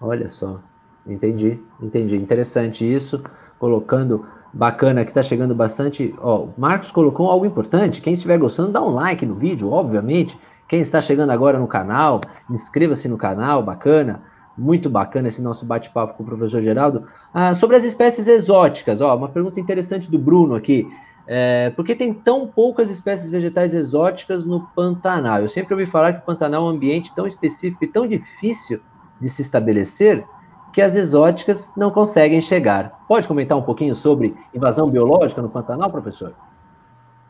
Olha 0.00 0.28
só, 0.28 0.58
entendi, 1.06 1.62
entendi. 1.80 2.16
Interessante 2.16 2.90
isso, 2.90 3.22
colocando 3.58 4.26
bacana 4.52 5.04
que 5.04 5.10
está 5.10 5.22
chegando 5.22 5.54
bastante. 5.54 6.14
Ó, 6.18 6.44
o 6.44 6.54
Marcos 6.56 6.90
colocou 6.90 7.30
algo 7.30 7.46
importante. 7.46 8.00
Quem 8.00 8.14
estiver 8.14 8.38
gostando, 8.38 8.72
dá 8.72 8.82
um 8.82 8.90
like 8.90 9.24
no 9.24 9.34
vídeo, 9.34 9.70
obviamente. 9.70 10.38
Quem 10.68 10.80
está 10.80 11.00
chegando 11.00 11.30
agora 11.30 11.58
no 11.58 11.66
canal, 11.66 12.20
inscreva-se 12.48 13.08
no 13.08 13.18
canal, 13.18 13.62
bacana. 13.62 14.22
Muito 14.60 14.90
bacana 14.90 15.28
esse 15.28 15.40
nosso 15.40 15.64
bate-papo 15.64 16.12
com 16.12 16.22
o 16.22 16.26
professor 16.26 16.60
Geraldo. 16.60 17.06
Ah, 17.32 17.54
sobre 17.54 17.76
as 17.76 17.84
espécies 17.84 18.28
exóticas, 18.28 19.00
ó, 19.00 19.16
uma 19.16 19.30
pergunta 19.30 19.58
interessante 19.58 20.10
do 20.10 20.18
Bruno 20.18 20.54
aqui. 20.54 20.86
É, 21.26 21.70
por 21.70 21.82
que 21.82 21.94
tem 21.94 22.12
tão 22.12 22.46
poucas 22.46 22.90
espécies 22.90 23.30
vegetais 23.30 23.72
exóticas 23.72 24.44
no 24.44 24.66
Pantanal? 24.76 25.40
Eu 25.40 25.48
sempre 25.48 25.72
ouvi 25.72 25.86
falar 25.86 26.12
que 26.12 26.18
o 26.18 26.26
Pantanal 26.26 26.62
é 26.62 26.66
um 26.66 26.68
ambiente 26.68 27.14
tão 27.14 27.26
específico 27.26 27.82
e 27.84 27.88
tão 27.88 28.06
difícil 28.06 28.80
de 29.18 29.30
se 29.30 29.40
estabelecer 29.40 30.26
que 30.74 30.82
as 30.82 30.94
exóticas 30.94 31.66
não 31.74 31.90
conseguem 31.90 32.42
chegar. 32.42 33.04
Pode 33.08 33.26
comentar 33.26 33.56
um 33.56 33.62
pouquinho 33.62 33.94
sobre 33.94 34.36
invasão 34.52 34.90
biológica 34.90 35.40
no 35.40 35.48
Pantanal, 35.48 35.90
professor? 35.90 36.34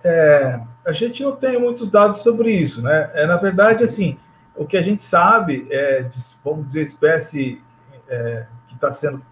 É, 0.02 0.58
a 0.84 0.90
gente 0.90 1.22
não 1.22 1.36
tem 1.36 1.60
muitos 1.60 1.88
dados 1.88 2.24
sobre 2.24 2.50
isso, 2.50 2.82
né? 2.82 3.08
É, 3.14 3.24
na 3.24 3.36
verdade, 3.36 3.84
assim, 3.84 4.18
o 4.61 4.66
que 4.66 4.76
a 4.76 4.82
gente 4.82 5.02
sabe 5.02 5.66
é, 5.70 6.02
de, 6.02 6.18
vamos 6.44 6.66
dizer, 6.66 6.82
espécie 6.82 7.64
é, 8.06 8.44
que 8.68 8.74
está 8.74 8.92
sendo 8.92 9.22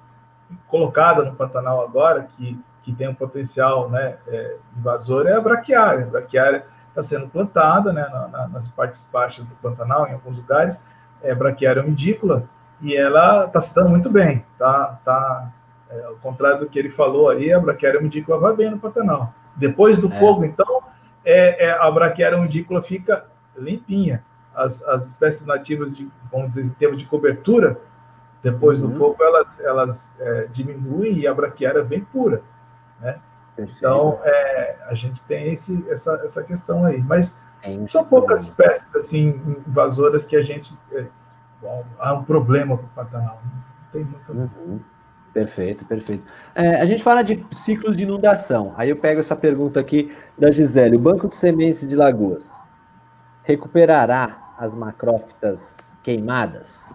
colocada 0.67 1.23
no 1.23 1.37
Pantanal 1.37 1.85
agora, 1.85 2.27
que, 2.35 2.59
que 2.83 2.95
tem 2.95 3.11
um 3.11 3.15
potencial 3.15 3.91
né, 3.91 4.17
é, 4.27 4.57
invasor, 4.75 5.27
é 5.27 5.35
a 5.35 5.41
braquiária. 5.41 6.07
A 6.07 6.09
braquiária 6.09 6.65
está 6.89 7.03
sendo 7.03 7.29
plantada 7.29 7.93
né, 7.93 8.09
na, 8.11 8.29
na, 8.29 8.49
nas 8.49 8.69
partes 8.69 9.07
baixas 9.13 9.45
do 9.45 9.55
Pantanal, 9.57 10.09
em 10.09 10.15
alguns 10.15 10.39
lugares, 10.39 10.83
é 11.23 11.35
braquiária 11.35 11.83
umidícola, 11.83 12.45
e 12.81 12.97
ela 12.97 13.45
está 13.45 13.61
se 13.61 13.75
dando 13.75 13.91
muito 13.91 14.09
bem, 14.09 14.43
tá? 14.59 14.99
tá 15.05 15.53
é, 15.91 16.05
ao 16.05 16.15
contrário 16.17 16.61
do 16.61 16.71
que 16.71 16.79
ele 16.79 16.89
falou 16.89 17.29
aí, 17.29 17.53
a 17.53 17.61
braquiária 17.61 18.01
umidícola 18.01 18.41
vai 18.41 18.57
bem 18.57 18.71
no 18.71 18.79
Pantanal. 18.79 19.35
Depois 19.55 19.99
do 19.99 20.11
é. 20.11 20.19
fogo, 20.19 20.47
então, 20.47 20.83
é, 21.23 21.67
é, 21.67 21.71
a 21.73 21.91
braquiária 21.91 22.39
umidícola 22.39 22.83
fica 22.83 23.27
limpinha. 23.55 24.25
As, 24.59 24.83
as 24.83 25.07
espécies 25.07 25.47
nativas, 25.47 25.93
de, 25.93 26.09
vamos 26.31 26.49
dizer, 26.49 26.65
em 26.65 26.71
termos 26.71 26.99
de 26.99 27.07
cobertura, 27.07 27.79
depois 28.43 28.83
uhum. 28.83 28.91
do 28.91 28.99
fogo, 28.99 29.23
elas, 29.23 29.61
elas 29.61 30.11
é, 30.19 30.47
diminuem 30.51 31.19
e 31.19 31.27
a 31.27 31.35
braquiária 31.35 31.83
vem 31.83 32.01
pura. 32.01 32.43
Né? 33.01 33.19
Então, 33.59 34.21
é, 34.23 34.77
a 34.87 34.95
gente 34.95 35.23
tem 35.25 35.53
esse, 35.53 35.85
essa, 35.89 36.21
essa 36.25 36.43
questão 36.43 36.85
aí. 36.85 37.03
Mas 37.03 37.35
são 37.89 38.05
poucas 38.05 38.45
espécies 38.45 38.95
assim 38.95 39.41
invasoras 39.67 40.25
que 40.25 40.37
a 40.37 40.43
gente 40.43 40.73
é, 40.93 41.07
há 41.99 42.15
um 42.15 42.25
problema 42.25 42.77
com 42.77 42.85
o 42.85 42.89
Pantanal. 42.91 43.41
Não 43.45 43.93
tem 43.93 44.05
muito. 44.05 44.33
Uhum. 44.33 44.81
Perfeito, 45.33 45.85
perfeito. 45.85 46.25
É, 46.55 46.81
a 46.81 46.85
gente 46.85 47.03
fala 47.03 47.23
de 47.23 47.45
ciclos 47.53 47.97
de 47.97 48.05
inundação. 48.05 48.75
Aí 48.77 48.91
eu 48.91 48.97
pego 48.97 49.21
essa 49.21 49.37
pergunta 49.37 49.79
aqui 49.79 50.13
da 50.39 50.51
Gisele. 50.51 50.97
O 50.97 51.01
Banco 51.01 51.29
de 51.29 51.37
Sementes 51.37 51.87
de 51.87 51.95
Lagoas 51.95 52.63
recuperará 53.45 54.48
as 54.59 54.75
macrófitas 54.75 55.97
queimadas? 56.03 56.93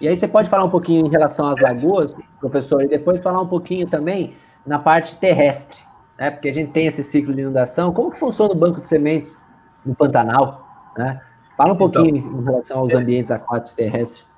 E 0.00 0.08
aí 0.08 0.16
você 0.16 0.28
pode 0.28 0.50
falar 0.50 0.64
um 0.64 0.70
pouquinho 0.70 1.06
em 1.06 1.10
relação 1.10 1.48
às 1.48 1.58
lagoas, 1.58 2.14
professor, 2.38 2.82
e 2.82 2.88
depois 2.88 3.20
falar 3.20 3.40
um 3.40 3.46
pouquinho 3.46 3.86
também 3.86 4.34
na 4.66 4.78
parte 4.78 5.16
terrestre, 5.16 5.78
né? 6.18 6.30
Porque 6.30 6.48
a 6.48 6.54
gente 6.54 6.72
tem 6.72 6.86
esse 6.86 7.02
ciclo 7.02 7.32
de 7.32 7.40
inundação. 7.40 7.92
Como 7.92 8.10
que 8.10 8.18
funciona 8.18 8.52
o 8.52 8.56
banco 8.56 8.80
de 8.80 8.88
sementes 8.88 9.40
no 9.84 9.94
Pantanal, 9.94 10.66
né? 10.98 11.20
Fala 11.56 11.72
um 11.72 11.76
pouquinho 11.76 12.16
então, 12.16 12.40
em 12.40 12.44
relação 12.44 12.78
aos 12.80 12.92
ambientes 12.92 13.30
aquáticos 13.30 13.72
terrestres. 13.72 14.36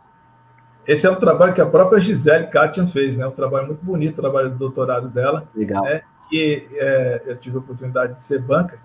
Esse 0.86 1.06
é 1.06 1.10
um 1.10 1.16
trabalho 1.16 1.52
que 1.52 1.60
a 1.60 1.66
própria 1.66 2.00
Gisele 2.00 2.46
Katian 2.46 2.86
fez, 2.86 3.16
né? 3.16 3.26
Um 3.26 3.32
trabalho 3.32 3.66
muito 3.66 3.84
bonito, 3.84 4.18
o 4.18 4.20
trabalho 4.22 4.50
do 4.50 4.56
doutorado 4.56 5.08
dela. 5.08 5.48
Legal. 5.54 5.82
Né? 5.82 6.02
E 6.30 6.68
é, 6.74 7.22
eu 7.26 7.36
tive 7.36 7.56
a 7.56 7.60
oportunidade 7.60 8.14
de 8.14 8.22
ser 8.22 8.40
banca. 8.40 8.78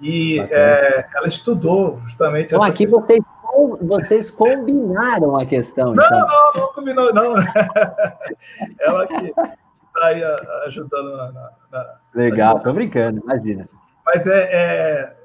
E 0.00 0.38
é, 0.40 1.06
ela 1.14 1.26
estudou 1.26 2.00
justamente. 2.04 2.54
Então, 2.54 2.62
aqui 2.62 2.84
questão. 2.84 3.00
vocês, 3.00 3.20
vocês 3.82 4.30
combinaram 4.30 5.36
a 5.36 5.44
questão. 5.44 5.94
Não, 5.94 6.04
então. 6.04 6.26
não, 6.26 6.62
não 6.62 6.72
combinou, 6.72 7.12
não. 7.12 7.34
ela 8.80 9.06
que 9.06 9.26
está 9.26 10.06
aí 10.06 10.22
ajudando 10.66 11.16
na. 11.16 11.32
na, 11.32 11.50
na 11.72 11.94
Legal, 12.14 12.58
estou 12.58 12.72
brincando, 12.72 13.20
imagina. 13.24 13.68
Mas 14.04 14.26
é, 14.26 14.48
é 14.52 15.18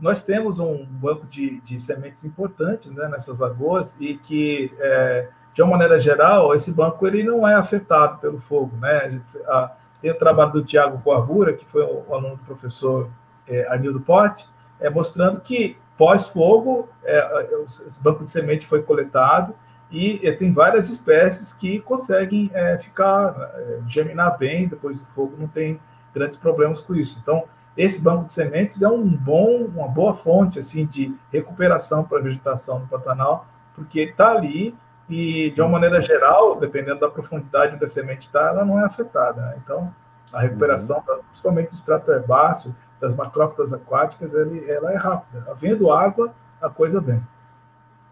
nós 0.00 0.22
temos 0.22 0.58
um 0.58 0.84
banco 0.84 1.26
de, 1.26 1.60
de 1.60 1.80
sementes 1.80 2.24
importante 2.24 2.88
né, 2.90 3.08
nessas 3.08 3.38
lagoas 3.38 3.94
e 3.98 4.16
que, 4.16 4.72
é, 4.78 5.28
de 5.52 5.62
uma 5.62 5.72
maneira 5.72 5.98
geral, 6.00 6.54
esse 6.54 6.70
banco 6.70 7.06
ele 7.06 7.22
não 7.22 7.46
é 7.46 7.54
afetado 7.54 8.18
pelo 8.18 8.40
fogo. 8.40 8.76
Né? 8.76 8.98
A 8.98 9.08
gente, 9.08 9.26
a, 9.46 9.72
tem 10.00 10.10
o 10.10 10.18
trabalho 10.18 10.52
do 10.52 10.64
Tiago 10.64 11.00
Coarbura, 11.02 11.52
que 11.52 11.66
foi 11.66 11.82
o, 11.82 12.14
aluno 12.14 12.36
do 12.36 12.44
professor 12.44 13.10
é, 13.50 13.66
Arnildo 13.68 14.00
Pote, 14.00 14.48
é, 14.80 14.88
mostrando 14.88 15.40
que 15.40 15.76
pós-fogo, 15.98 16.88
é, 17.04 17.46
esse 17.86 18.02
banco 18.02 18.24
de 18.24 18.30
semente 18.30 18.66
foi 18.66 18.82
coletado 18.82 19.54
e, 19.90 20.26
e 20.26 20.32
tem 20.32 20.52
várias 20.52 20.88
espécies 20.88 21.52
que 21.52 21.80
conseguem 21.80 22.50
é, 22.54 22.78
ficar, 22.78 23.34
é, 23.54 23.80
germinar 23.86 24.38
bem 24.38 24.68
depois 24.68 25.00
do 25.00 25.06
fogo, 25.14 25.34
não 25.38 25.48
tem 25.48 25.78
grandes 26.14 26.38
problemas 26.38 26.80
com 26.80 26.94
isso. 26.94 27.18
Então, 27.20 27.44
esse 27.76 28.00
banco 28.00 28.24
de 28.24 28.32
sementes 28.32 28.82
é 28.82 28.88
um 28.88 29.06
bom, 29.06 29.64
uma 29.64 29.88
boa 29.88 30.16
fonte 30.16 30.58
assim 30.58 30.86
de 30.86 31.14
recuperação 31.32 32.04
para 32.04 32.18
a 32.18 32.22
vegetação 32.22 32.80
do 32.80 32.86
Pantanal, 32.86 33.46
porque 33.74 34.00
está 34.00 34.30
ali 34.30 34.74
e 35.08 35.50
de 35.50 35.60
uma 35.60 35.70
maneira 35.70 36.00
geral, 36.00 36.58
dependendo 36.58 37.00
da 37.00 37.10
profundidade 37.10 37.76
da 37.76 37.88
semente 37.88 38.22
está, 38.22 38.48
ela 38.48 38.64
não 38.64 38.78
é 38.78 38.84
afetada. 38.84 39.40
Né? 39.40 39.58
Então, 39.62 39.92
a 40.32 40.40
recuperação, 40.40 41.02
uhum. 41.08 41.18
principalmente 41.28 41.70
do 41.70 41.74
extrato 41.74 42.12
herbáceo, 42.12 42.74
das 43.00 43.14
macrófitas 43.14 43.72
aquáticas, 43.72 44.34
ele, 44.34 44.70
ela 44.70 44.92
é 44.92 44.96
rápida. 44.96 45.44
Havendo 45.50 45.90
água, 45.90 46.32
a 46.60 46.68
coisa 46.68 47.00
vem. 47.00 47.20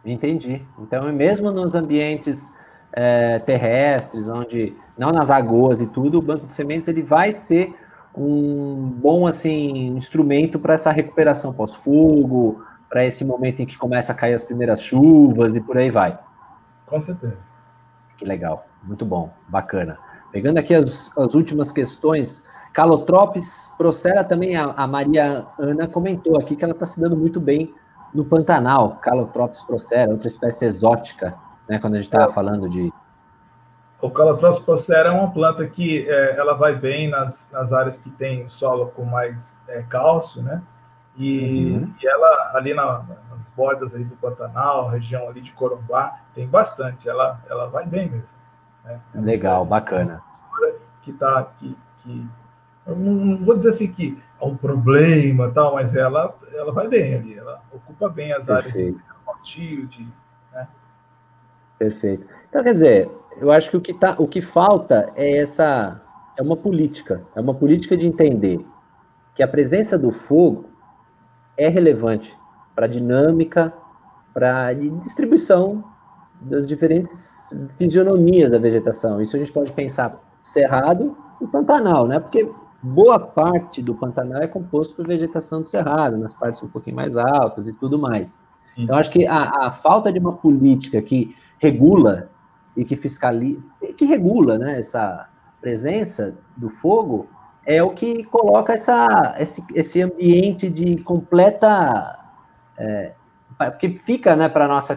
Entendi. 0.05 0.64
Então, 0.78 1.12
mesmo 1.12 1.51
nos 1.51 1.74
ambientes 1.74 2.53
é, 2.93 3.39
terrestres, 3.41 4.28
onde 4.28 4.74
não 4.97 5.11
nas 5.11 5.28
lagoas 5.28 5.80
e 5.80 5.86
tudo, 5.86 6.18
o 6.18 6.22
banco 6.22 6.47
de 6.47 6.55
sementes 6.55 6.89
ele 6.89 7.03
vai 7.03 7.32
ser 7.32 7.74
um 8.14 8.91
bom 8.97 9.26
assim 9.26 9.89
instrumento 9.97 10.59
para 10.59 10.74
essa 10.74 10.91
recuperação 10.91 11.53
pós-fogo, 11.53 12.64
para 12.89 13.05
esse 13.05 13.24
momento 13.24 13.61
em 13.61 13.66
que 13.66 13.76
começa 13.76 14.12
a 14.12 14.14
cair 14.14 14.34
as 14.34 14.43
primeiras 14.43 14.82
chuvas 14.82 15.55
e 15.55 15.61
por 15.61 15.76
aí 15.76 15.91
vai. 15.91 16.18
Com 16.86 17.01
certeza. 17.01 17.36
Que 18.16 18.24
legal, 18.24 18.66
muito 18.82 19.05
bom, 19.05 19.30
bacana. 19.47 19.99
Pegando 20.32 20.59
aqui 20.59 20.74
as, 20.74 21.16
as 21.16 21.34
últimas 21.34 21.70
questões, 21.70 22.45
Calotropes 22.79 23.74
Procera 23.76 24.22
também, 24.22 24.57
a, 24.57 24.66
a, 24.66 24.87
Maria 24.87 25.45
Ana 25.59 25.89
comentou 25.89 26.39
aqui 26.39 26.55
que 26.55 26.62
ela 26.62 26.72
está 26.72 26.87
se 26.87 27.01
dando 27.01 27.16
muito 27.16 27.41
bem 27.41 27.74
no 28.14 28.24
Pantanal, 28.24 29.01
Calotropes 29.03 29.62
Procera, 29.62 30.12
outra 30.12 30.29
espécie 30.29 30.64
exótica, 30.64 31.35
né, 31.68 31.81
quando 31.81 31.95
a 31.95 31.97
gente 31.97 32.05
estava 32.05 32.31
é. 32.31 32.33
falando 32.33 32.68
de 32.68 32.93
o 34.01 34.09
Calotropis 34.09 34.61
procera 34.61 35.09
é 35.09 35.11
uma 35.11 35.33
planta 35.33 35.66
que 35.66 36.09
é, 36.09 36.37
ela 36.37 36.55
vai 36.55 36.76
bem 36.76 37.11
nas, 37.11 37.45
nas 37.51 37.72
áreas 37.72 37.99
que 37.99 38.09
tem 38.11 38.49
solo 38.49 38.93
com 38.95 39.05
mais 39.05 39.53
é, 39.66 39.83
cálcio, 39.83 40.41
né? 40.41 40.62
E, 41.16 41.72
uhum. 41.72 41.93
e 42.01 42.07
ela 42.07 42.53
ali 42.55 42.74
na, 42.74 43.03
nas 43.29 43.49
bordas 43.57 43.93
ali 43.93 44.05
do 44.05 44.14
Pantanal, 44.14 44.87
região 44.87 45.29
ali 45.29 45.41
de 45.41 45.51
Corumbá, 45.51 46.20
tem 46.33 46.47
bastante. 46.47 47.09
Ela, 47.09 47.41
ela 47.51 47.66
vai 47.66 47.87
bem 47.87 48.09
mesmo. 48.09 48.29
Né? 48.85 49.01
É 49.16 49.20
Legal, 49.20 49.66
bacana. 49.66 50.22
Que 51.03 51.12
tá 51.12 51.49
que, 51.59 51.76
que 52.05 52.29
não, 52.97 53.12
não, 53.12 53.45
vou 53.45 53.57
dizer 53.57 53.70
assim 53.70 53.89
que 53.89 54.18
é 54.41 54.45
um 54.45 54.57
problema 54.57 55.51
tal, 55.51 55.74
mas 55.74 55.95
ela 55.95 56.36
ela 56.53 56.72
vai 56.72 56.89
bem 56.89 57.14
ali. 57.14 57.39
Ela 57.39 57.62
ocupa 57.72 58.09
bem 58.09 58.32
as 58.32 58.47
Perfeito. 58.47 59.01
áreas 59.26 59.45
de 59.45 59.86
de 59.86 60.09
né? 60.53 60.68
Perfeito. 61.78 62.26
Então 62.49 62.62
quer 62.62 62.72
dizer 62.72 63.11
eu 63.41 63.53
acho 63.53 63.70
que 63.70 63.76
o 63.76 63.80
que, 63.80 63.95
tá, 63.95 64.16
o 64.18 64.26
que 64.26 64.41
falta 64.41 65.12
é 65.14 65.39
essa 65.39 66.01
é 66.36 66.43
uma 66.43 66.57
política, 66.57 67.22
é 67.34 67.41
uma 67.41 67.55
política 67.55 67.97
de 67.97 68.07
entender 68.07 68.64
que 69.34 69.43
a 69.43 69.49
presença 69.49 69.99
do 69.99 70.11
fogo 70.11 70.66
é 71.57 71.68
relevante 71.68 72.36
para 72.74 72.86
a 72.86 72.89
dinâmica, 72.89 73.72
para 74.34 74.66
a 74.66 74.72
distribuição 74.72 75.84
das 76.41 76.68
diferentes 76.68 77.53
fisionomias 77.76 78.51
da 78.51 78.59
vegetação. 78.59 79.20
Isso 79.20 79.34
a 79.34 79.39
gente 79.39 79.53
pode 79.53 79.72
pensar 79.72 80.20
cerrado 80.43 81.16
e 81.41 81.47
pantanal, 81.47 82.07
né? 82.07 82.20
Porque 82.20 82.49
boa 82.83 83.18
parte 83.18 83.83
do 83.83 83.95
Pantanal 83.95 84.43
é 84.43 84.47
composto 84.47 84.95
por 84.95 85.07
vegetação 85.07 85.62
do 85.62 85.68
cerrado, 85.68 86.16
nas 86.16 86.35
partes 86.35 86.62
um 86.62 86.68
pouquinho 86.68 86.97
mais 86.97 87.16
altas 87.16 87.66
e 87.66 87.72
tudo 87.72 87.99
mais. 87.99 88.41
Então, 88.76 88.97
acho 88.97 89.11
que 89.11 89.26
a, 89.26 89.66
a 89.66 89.72
falta 89.72 90.12
de 90.12 90.18
uma 90.18 90.35
política 90.35 91.03
que 91.03 91.35
regula 91.59 92.31
e 92.76 92.85
que 92.85 92.97
fiscaliza, 92.97 93.61
que 93.97 94.05
regula 94.05 94.57
né, 94.57 94.79
essa 94.79 95.29
presença 95.61 96.37
do 96.57 96.68
fogo, 96.68 97.26
é 97.66 97.83
o 97.83 97.91
que 97.91 98.22
coloca 98.24 98.72
essa, 98.72 99.35
esse, 99.39 99.62
esse 99.74 100.01
ambiente 100.01 100.70
de 100.70 100.97
completa. 101.03 102.16
É, 102.79 103.12
que 103.81 103.99
fica 104.05 104.37
né, 104.37 104.49
para 104.49 104.66
a 104.66 104.68
nossa, 104.68 104.97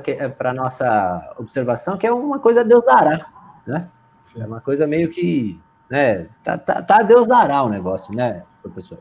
nossa 0.53 1.33
observação 1.39 1.97
que 1.97 2.05
é 2.05 2.13
uma 2.13 2.37
coisa 2.37 2.63
Deus 2.63 2.85
dará. 2.85 3.25
Né? 3.65 3.89
É 4.37 4.45
uma 4.45 4.61
coisa 4.61 4.87
meio 4.87 5.09
que. 5.09 5.59
Né, 5.91 6.27
tá, 6.43 6.57
tá, 6.57 6.81
tá 6.81 6.97
Deus 6.99 7.27
dará 7.27 7.61
o 7.61 7.69
negócio, 7.69 8.15
né, 8.15 8.43
professor? 8.63 8.97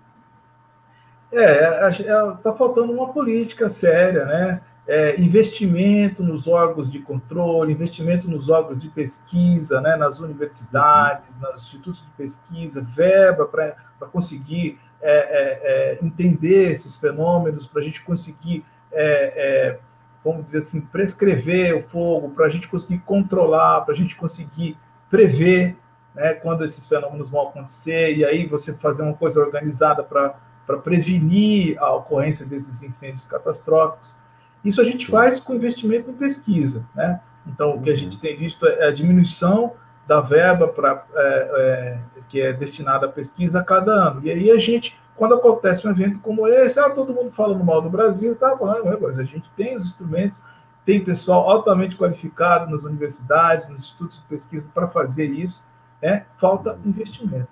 É, 1.32 1.88
está 1.88 2.52
faltando 2.52 2.92
uma 2.92 3.12
política 3.12 3.70
séria, 3.70 4.24
né? 4.24 4.60
é, 4.90 5.20
investimento 5.20 6.20
nos 6.20 6.48
órgãos 6.48 6.90
de 6.90 6.98
controle, 6.98 7.72
investimento 7.72 8.28
nos 8.28 8.48
órgãos 8.48 8.82
de 8.82 8.88
pesquisa, 8.88 9.80
né, 9.80 9.94
nas 9.94 10.18
universidades, 10.18 11.38
nos 11.38 11.62
institutos 11.62 12.04
de 12.04 12.10
pesquisa, 12.16 12.80
verba 12.80 13.46
para 13.46 14.08
conseguir 14.08 14.80
é, 15.00 15.12
é, 15.12 15.92
é 15.92 16.04
entender 16.04 16.72
esses 16.72 16.96
fenômenos, 16.96 17.68
para 17.68 17.80
a 17.80 17.84
gente 17.84 18.02
conseguir, 18.02 18.64
é, 18.90 19.78
vamos 20.24 20.42
dizer 20.42 20.58
assim, 20.58 20.80
prescrever 20.80 21.76
o 21.76 21.82
fogo, 21.82 22.30
para 22.30 22.46
a 22.46 22.50
gente 22.50 22.66
conseguir 22.66 22.98
controlar, 22.98 23.82
para 23.82 23.94
a 23.94 23.96
gente 23.96 24.16
conseguir 24.16 24.76
prever 25.08 25.76
né, 26.14 26.34
quando 26.34 26.64
esses 26.64 26.86
fenômenos 26.86 27.30
vão 27.30 27.48
acontecer, 27.48 28.16
e 28.16 28.24
aí 28.24 28.46
você 28.46 28.72
fazer 28.74 29.02
uma 29.02 29.14
coisa 29.14 29.40
organizada 29.40 30.02
para 30.02 30.34
prevenir 30.82 31.78
a 31.78 31.92
ocorrência 31.94 32.44
desses 32.44 32.82
incêndios 32.82 33.24
catastróficos. 33.24 34.16
Isso 34.64 34.80
a 34.80 34.84
gente 34.84 35.06
faz 35.06 35.40
com 35.40 35.54
investimento 35.54 36.10
em 36.10 36.14
pesquisa. 36.14 36.84
Né? 36.94 37.20
Então, 37.46 37.76
o 37.76 37.82
que 37.82 37.90
a 37.90 37.96
gente 37.96 38.18
tem 38.18 38.36
visto 38.36 38.66
é 38.66 38.88
a 38.88 38.92
diminuição 38.92 39.74
da 40.06 40.20
verba 40.20 40.68
pra, 40.68 41.04
é, 41.14 41.50
é, 41.54 41.98
que 42.28 42.40
é 42.40 42.52
destinada 42.52 43.06
à 43.06 43.08
pesquisa 43.08 43.60
a 43.60 43.64
cada 43.64 43.92
ano. 43.92 44.20
E 44.24 44.30
aí 44.30 44.50
a 44.50 44.58
gente, 44.58 44.98
quando 45.16 45.34
acontece 45.34 45.86
um 45.86 45.90
evento 45.90 46.18
como 46.18 46.48
esse, 46.48 46.78
ah, 46.80 46.90
todo 46.90 47.14
mundo 47.14 47.30
falando 47.30 47.64
mal 47.64 47.80
do 47.80 47.88
Brasil, 47.88 48.34
tá 48.34 48.54
bom, 48.54 48.72
mas 49.00 49.18
a 49.18 49.22
gente 49.22 49.48
tem 49.56 49.76
os 49.76 49.86
instrumentos, 49.86 50.42
tem 50.84 51.04
pessoal 51.04 51.48
altamente 51.48 51.96
qualificado 51.96 52.70
nas 52.70 52.82
universidades, 52.82 53.68
nos 53.68 53.82
institutos 53.82 54.18
de 54.18 54.24
pesquisa 54.24 54.68
para 54.74 54.88
fazer 54.88 55.26
isso, 55.26 55.62
né? 56.02 56.24
falta 56.38 56.78
investimento. 56.84 57.48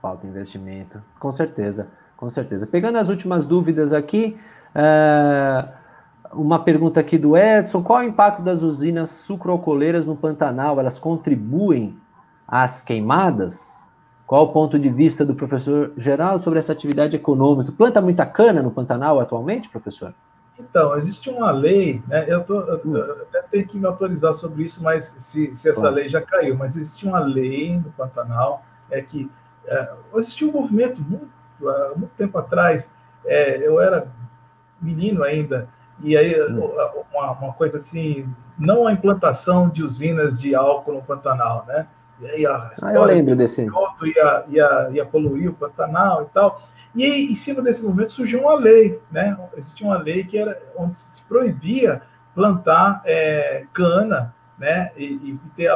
Falta 0.00 0.26
investimento, 0.26 1.02
com 1.18 1.32
certeza, 1.32 1.88
com 2.16 2.30
certeza. 2.30 2.66
Pegando 2.66 2.98
as 2.98 3.08
últimas 3.08 3.46
dúvidas 3.46 3.92
aqui, 3.92 4.38
é, 4.74 5.68
uma 6.32 6.62
pergunta 6.62 7.00
aqui 7.00 7.18
do 7.18 7.36
Edson: 7.36 7.82
qual 7.82 8.00
o 8.00 8.04
impacto 8.04 8.42
das 8.42 8.62
usinas 8.62 9.10
sucroalcooleiras 9.10 10.06
no 10.06 10.16
Pantanal? 10.16 10.78
Elas 10.78 10.98
contribuem 10.98 11.98
às 12.46 12.80
queimadas? 12.80 13.88
Qual 14.26 14.44
o 14.44 14.52
ponto 14.52 14.78
de 14.78 14.90
vista 14.90 15.24
do 15.24 15.34
professor 15.34 15.92
Geraldo 15.96 16.44
sobre 16.44 16.58
essa 16.58 16.72
atividade 16.72 17.16
econômica? 17.16 17.72
Planta 17.72 18.00
muita 18.00 18.26
cana 18.26 18.62
no 18.62 18.70
Pantanal 18.70 19.18
atualmente, 19.18 19.70
professor? 19.70 20.14
Então, 20.58 20.96
existe 20.96 21.30
uma 21.30 21.50
lei, 21.52 22.02
né? 22.08 22.24
Eu, 22.28 22.42
tô, 22.42 22.60
eu, 22.60 22.80
eu 22.96 23.22
até 23.22 23.42
tenho 23.42 23.66
que 23.66 23.78
me 23.78 23.86
autorizar 23.86 24.34
sobre 24.34 24.64
isso, 24.64 24.82
mas 24.82 25.14
se, 25.18 25.54
se 25.54 25.70
essa 25.70 25.88
lei 25.88 26.08
já 26.08 26.20
caiu, 26.20 26.56
mas 26.56 26.76
existe 26.76 27.06
uma 27.06 27.20
lei 27.20 27.76
no 27.76 27.90
Pantanal, 27.92 28.64
é 28.90 29.00
que 29.00 29.30
é, 29.66 29.92
existiu 30.16 30.48
um 30.48 30.52
movimento 30.52 31.00
muito, 31.00 31.30
muito 31.96 32.12
tempo 32.16 32.36
atrás, 32.38 32.90
é, 33.24 33.64
eu 33.64 33.80
era 33.80 34.08
menino 34.80 35.22
ainda, 35.22 35.68
e 36.00 36.16
aí, 36.16 36.40
hum. 36.42 36.70
uma, 37.12 37.32
uma, 37.32 37.52
coisa 37.52 37.76
assim, 37.76 38.28
não 38.58 38.86
a 38.86 38.92
implantação 38.92 39.68
de 39.68 39.82
usinas 39.82 40.40
de 40.40 40.54
álcool 40.54 40.94
no 40.94 41.02
Pantanal, 41.02 41.64
né? 41.66 41.86
E 42.20 42.26
aí 42.26 42.46
a 42.46 42.70
ah, 42.82 42.94
eu 42.94 43.04
lembro 43.04 43.36
desse. 43.36 43.66
Ia, 44.02 44.44
ia, 44.48 44.88
ia 44.92 45.06
poluir 45.06 45.50
o 45.50 45.54
Pantanal 45.54 46.22
e 46.22 46.26
tal. 46.26 46.62
E 46.98 47.32
em 47.32 47.34
cima 47.36 47.62
desse 47.62 47.82
momento 47.82 48.10
surgiu 48.10 48.40
uma 48.40 48.56
lei, 48.56 49.00
né? 49.10 49.38
Existia 49.56 49.86
uma 49.86 49.98
lei 49.98 50.24
que 50.24 50.36
era 50.36 50.60
onde 50.76 50.96
se 50.96 51.22
proibia 51.22 52.02
plantar 52.34 53.02
é, 53.04 53.64
cana, 53.72 54.34
né? 54.58 54.90
E, 54.96 55.04
e 55.04 55.40
ter 55.54 55.70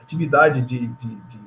atividade 0.00 0.62
de, 0.62 0.88
de, 0.88 1.14
de 1.14 1.40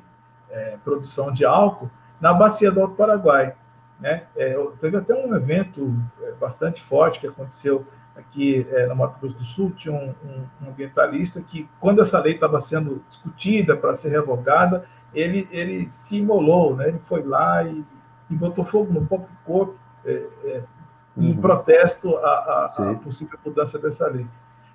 é, 0.51 0.77
produção 0.83 1.31
de 1.31 1.43
álcool 1.43 1.89
na 2.21 2.33
bacia 2.33 2.71
do 2.71 2.81
Alto 2.81 2.95
Paraguai. 2.95 3.55
Né? 3.99 4.23
É, 4.35 4.55
teve 4.79 4.97
até 4.97 5.13
um 5.13 5.35
evento 5.35 5.93
é, 6.21 6.33
bastante 6.33 6.81
forte 6.81 7.19
que 7.19 7.27
aconteceu 7.27 7.85
aqui 8.15 8.65
é, 8.69 8.85
no 8.87 8.95
Mato 8.95 9.19
Grosso 9.19 9.37
do 9.37 9.43
Sul, 9.43 9.71
tinha 9.71 9.93
um, 9.93 10.13
um, 10.23 10.45
um 10.61 10.69
ambientalista 10.69 11.41
que, 11.41 11.67
quando 11.79 12.01
essa 12.01 12.19
lei 12.19 12.33
estava 12.35 12.61
sendo 12.61 13.03
discutida 13.09 13.75
para 13.75 13.95
ser 13.95 14.09
revogada, 14.09 14.85
ele, 15.13 15.47
ele 15.51 15.89
se 15.89 16.17
imolou, 16.17 16.75
né? 16.75 16.89
ele 16.89 16.99
foi 16.99 17.23
lá 17.23 17.63
e, 17.63 17.83
e 18.35 18.37
botou 18.37 18.65
fogo 18.65 18.91
no 18.91 19.05
próprio 19.05 19.29
corpo 19.45 19.75
é, 20.05 20.11
é, 20.43 20.63
em 21.17 21.31
uhum. 21.31 21.37
protesto 21.37 22.17
à, 22.17 22.65
à, 22.65 22.93
possível 22.95 23.39
mudança 23.43 23.79
dessa 23.79 24.05
lei. 24.07 24.27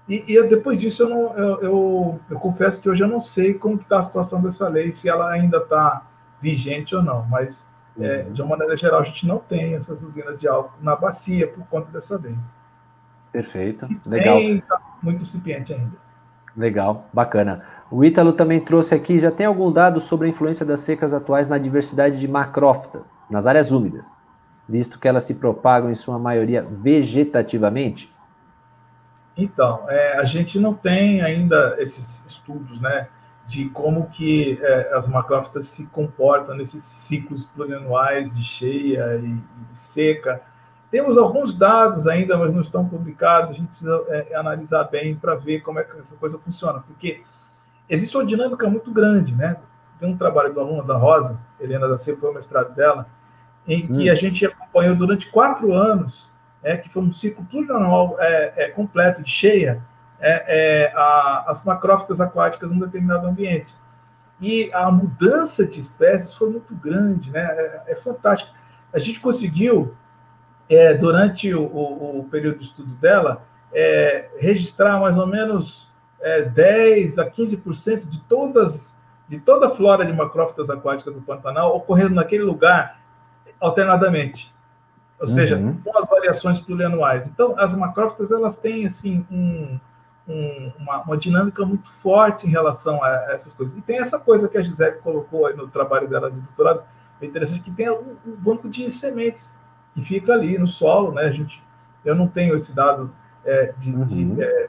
E, 0.09 0.25
e, 0.27 0.43
depois 0.45 0.81
disso, 0.81 1.03
eu, 1.03 1.09
não, 1.11 1.37
eu, 1.37 1.61
eu, 1.61 2.21
eu, 2.31 2.41
confesso 2.41 2.81
que 2.81 2.89
hoje 2.89 3.05
eu 3.05 3.09
não 3.09 3.21
sei 3.21 3.53
como 3.55 3.77
está 3.77 3.99
a 3.99 4.03
situação 4.03 4.41
dessa 4.41 4.67
lei, 4.67 4.91
se 4.91 5.09
ela 5.09 5.31
ainda 5.31 5.59
está 5.59 6.03
vigente 6.41 6.97
ou 6.97 7.03
não, 7.03 7.25
mas, 7.27 7.65
é, 8.01 8.25
uhum. 8.27 8.33
de 8.33 8.43
uma 8.43 8.51
maneira 8.51 8.77
geral, 8.77 9.01
a 9.01 9.05
gente 9.05 9.27
não 9.27 9.39
tem 9.39 9.75
essas 9.75 10.03
usinas 10.03 10.41
de 10.41 10.49
álcool 10.49 10.73
na 10.81 10.97
bacia 10.97 11.47
por 11.47 11.65
conta 11.67 11.93
dessa 11.93 12.17
lei. 12.17 12.35
Perfeito. 13.31 13.87
Legal. 14.07 14.41
Tá 14.67 14.81
muito 15.03 15.23
incipiente 15.23 15.73
ainda. 15.75 15.97
Legal, 16.57 17.07
bacana. 17.13 17.63
O 17.91 18.05
Ítalo 18.05 18.33
também 18.33 18.61
trouxe 18.61 18.95
aqui, 18.95 19.19
já 19.19 19.33
tem 19.33 19.47
algum 19.47 19.73
dado 19.73 20.01
sobre 20.01 20.29
a 20.29 20.31
influência 20.31 20.65
das 20.65 20.81
secas 20.81 21.13
atuais 21.13 21.49
na 21.49 21.59
diversidade 21.59 22.21
de 22.21 22.29
macrófitas, 22.29 23.27
nas 23.29 23.49
áreas 23.49 23.73
úmidas, 23.73 24.23
visto 24.69 24.97
que 24.97 25.09
elas 25.09 25.25
se 25.25 25.35
propagam 25.35 25.91
em 25.91 25.95
sua 25.97 26.17
maioria 26.17 26.63
vegetativamente? 26.63 28.15
Então, 29.37 29.85
é, 29.89 30.19
a 30.19 30.25
gente 30.25 30.57
não 30.59 30.73
tem 30.73 31.21
ainda 31.21 31.75
esses 31.79 32.23
estudos, 32.29 32.81
né, 32.81 33.09
de 33.45 33.69
como 33.71 34.07
que 34.07 34.61
é, 34.63 34.95
as 34.95 35.09
macrófitas 35.09 35.67
se 35.67 35.85
comportam 35.87 36.55
nesses 36.55 36.85
ciclos 36.85 37.45
plurianuais 37.45 38.33
de 38.33 38.45
cheia 38.45 39.17
e, 39.17 39.33
e 39.33 39.77
seca, 39.77 40.41
temos 40.93 41.19
alguns 41.19 41.55
dados 41.55 42.07
ainda, 42.07 42.37
mas 42.39 42.55
não 42.55 42.61
estão 42.61 42.89
publicados, 42.89 43.51
a 43.51 43.55
gente 43.55 43.69
precisa 43.69 44.05
é, 44.09 44.37
analisar 44.37 44.85
bem 44.85 45.17
para 45.17 45.35
ver 45.35 45.61
como 45.63 45.81
é 45.81 45.83
que 45.83 45.99
essa 45.99 46.15
coisa 46.15 46.39
funciona, 46.39 46.85
porque 46.87 47.23
existe 47.91 48.17
uma 48.17 48.25
dinâmica 48.25 48.69
muito 48.69 48.91
grande, 48.91 49.35
né? 49.35 49.57
Tem 49.99 50.09
um 50.09 50.17
trabalho 50.17 50.55
do 50.55 50.61
aluno 50.61 50.83
da 50.83 50.97
Rosa, 50.97 51.39
Helena 51.61 51.87
da 51.87 51.99
Silva, 51.99 52.21
foi 52.21 52.31
o 52.31 52.35
mestrado 52.35 52.75
dela, 52.75 53.07
em 53.67 53.87
que 53.87 54.09
hum. 54.09 54.13
a 54.13 54.15
gente 54.15 54.47
acompanhou 54.47 54.97
durante 54.97 55.31
quatro 55.31 55.75
anos, 55.75 56.33
é, 56.63 56.77
que 56.77 56.89
foi 56.89 57.03
um 57.03 57.13
ciclo 57.13 57.45
plurianual 57.45 58.17
é, 58.19 58.53
é, 58.57 58.69
completo 58.71 59.23
de 59.23 59.31
cheia, 59.31 59.83
é, 60.19 60.45
é, 60.89 60.93
a, 60.95 61.45
as 61.49 61.65
macrófitas 61.65 62.21
aquáticas 62.21 62.71
num 62.71 62.79
determinado 62.79 63.27
ambiente. 63.27 63.75
E 64.41 64.71
a 64.73 64.91
mudança 64.91 65.67
de 65.67 65.81
espécies 65.81 66.35
foi 66.35 66.49
muito 66.49 66.75
grande, 66.75 67.31
né? 67.31 67.43
É, 67.43 67.83
é 67.89 67.97
fantástico. 67.97 68.51
A 68.93 68.99
gente 68.99 69.21
conseguiu 69.21 69.95
é, 70.69 70.95
durante 70.95 71.53
o, 71.53 71.63
o, 71.63 72.21
o, 72.21 72.25
período 72.31 72.59
de 72.59 72.65
estudo 72.65 72.95
dela, 72.95 73.43
é, 73.73 74.31
registrar 74.39 74.99
mais 75.01 75.19
ou 75.19 75.27
menos 75.27 75.90
é, 76.21 76.43
10 76.43 77.19
a 77.19 77.31
15% 77.31 78.09
de 78.09 78.21
todas 78.23 78.99
de 79.29 79.39
toda 79.39 79.69
a 79.69 79.71
flora 79.71 80.05
de 80.05 80.13
macrófitas 80.13 80.69
aquáticas 80.69 81.15
do 81.15 81.21
Pantanal 81.21 81.77
ocorrendo 81.77 82.17
naquele 82.17 82.43
lugar 82.43 83.01
alternadamente, 83.61 84.53
ou 85.21 85.27
seja, 85.27 85.57
uhum. 85.57 85.81
com 85.85 85.97
as 85.97 86.09
variações 86.09 86.59
plurianuais. 86.59 87.29
Então, 87.29 87.55
as 87.57 87.73
macrófitas 87.73 88.33
elas 88.33 88.57
têm 88.57 88.87
assim 88.87 89.25
um, 89.31 89.79
um, 90.27 90.73
uma, 90.79 91.03
uma, 91.03 91.17
dinâmica 91.17 91.65
muito 91.65 91.93
forte 91.93 92.45
em 92.45 92.51
relação 92.51 93.05
a 93.05 93.33
essas 93.33 93.55
coisas. 93.55 93.79
E 93.79 93.83
tem 93.83 93.99
essa 93.99 94.19
coisa 94.19 94.49
que 94.49 94.59
a 94.59 94.63
Gisele 94.63 94.97
colocou 94.97 95.47
aí 95.47 95.55
no 95.55 95.69
trabalho 95.69 96.09
dela 96.09 96.29
de 96.29 96.41
doutorado, 96.41 96.83
é 97.21 97.27
interessante 97.27 97.61
que 97.61 97.71
tem 97.71 97.89
um, 97.89 98.17
um 98.27 98.35
banco 98.35 98.69
de 98.69 98.91
sementes 98.91 99.55
que 99.95 100.03
fica 100.03 100.33
ali 100.33 100.59
no 100.59 100.67
solo, 100.67 101.13
né? 101.13 101.23
A 101.23 101.31
gente, 101.31 101.63
eu 102.05 102.17
não 102.17 102.27
tenho 102.27 102.57
esse 102.57 102.75
dado 102.75 103.13
é, 103.45 103.73
de, 103.77 103.93
uhum. 103.93 104.05
de, 104.05 104.43
é, 104.43 104.69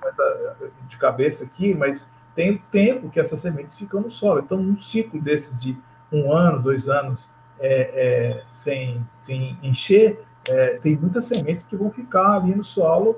de, 0.88 0.98
cabeça 0.98 1.44
aqui, 1.44 1.74
mas 1.74 2.10
tem 2.36 2.62
tempo 2.72 3.10
que 3.10 3.20
essas 3.20 3.40
sementes 3.40 3.76
ficam 3.76 4.02
no 4.02 4.12
solo. 4.12 4.40
Então, 4.40 4.58
um 4.58 4.78
ciclo 4.78 5.22
desses 5.22 5.62
de 5.62 5.78
um 6.12 6.32
ano, 6.32 6.62
dois 6.62 6.88
anos 6.88 7.30
é, 7.60 7.92
é 7.94 8.44
sem, 8.52 9.06
sem 9.18 9.58
encher, 9.62 10.22
é, 10.48 10.80
tem 10.82 10.96
muitas 10.96 11.26
sementes 11.26 11.64
que 11.64 11.76
vão 11.76 11.92
ficar 11.92 12.38
ali 12.38 12.56
no 12.56 12.64
solo 12.64 13.18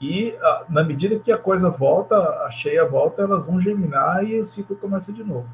e 0.00 0.36
a, 0.42 0.64
na 0.68 0.84
medida 0.84 1.18
que 1.18 1.32
a 1.32 1.38
coisa 1.38 1.70
volta, 1.70 2.16
a 2.16 2.50
cheia 2.50 2.84
volta, 2.84 3.22
elas 3.22 3.46
vão 3.46 3.60
germinar 3.60 4.24
e 4.24 4.38
o 4.38 4.44
ciclo 4.44 4.76
começa 4.76 5.12
de 5.12 5.24
novo. 5.24 5.46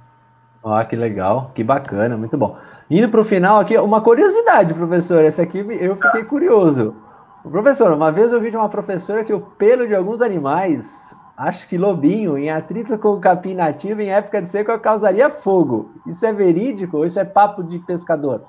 Ah, 0.63 0.85
que 0.85 0.97
legal, 0.97 1.53
que 1.55 1.65
bacana, 1.65 2.17
muito 2.17 2.37
bom. 2.37 2.59
Indo 2.91 3.09
para 3.09 3.21
o 3.21 3.25
final 3.25 3.61
aqui, 3.61 3.79
uma 3.79 4.01
curiosidade, 4.01 4.75
professor, 4.75 5.25
essa 5.25 5.43
aqui 5.43 5.59
eu 5.59 5.97
fiquei 5.97 6.25
curioso. 6.25 6.95
Professor, 7.43 7.93
uma 7.93 8.13
vez 8.13 8.33
eu 8.33 8.41
vi 8.41 8.51
de 8.51 8.57
uma 8.57 8.69
professora 8.69 9.25
que 9.25 9.33
o 9.33 9.41
pelo 9.41 9.87
de 9.87 9.95
alguns 9.95 10.21
animais, 10.21 11.15
acho 11.37 11.67
que 11.67 11.79
lobinho, 11.79 12.37
em 12.37 12.51
atrito 12.51 12.99
com 12.99 13.11
o 13.11 13.21
capim 13.21 13.55
nativo 13.55 14.03
em 14.03 14.11
época 14.11 14.43
de 14.43 14.49
seca 14.49 14.79
causaria 14.79 15.31
fogo. 15.31 15.95
Isso 16.07 16.25
é 16.27 16.33
verídico 16.33 16.99
ou 16.99 17.07
isso 17.07 17.19
é 17.19 17.25
papo 17.25 17.63
de 17.63 17.79
pescador? 17.79 18.45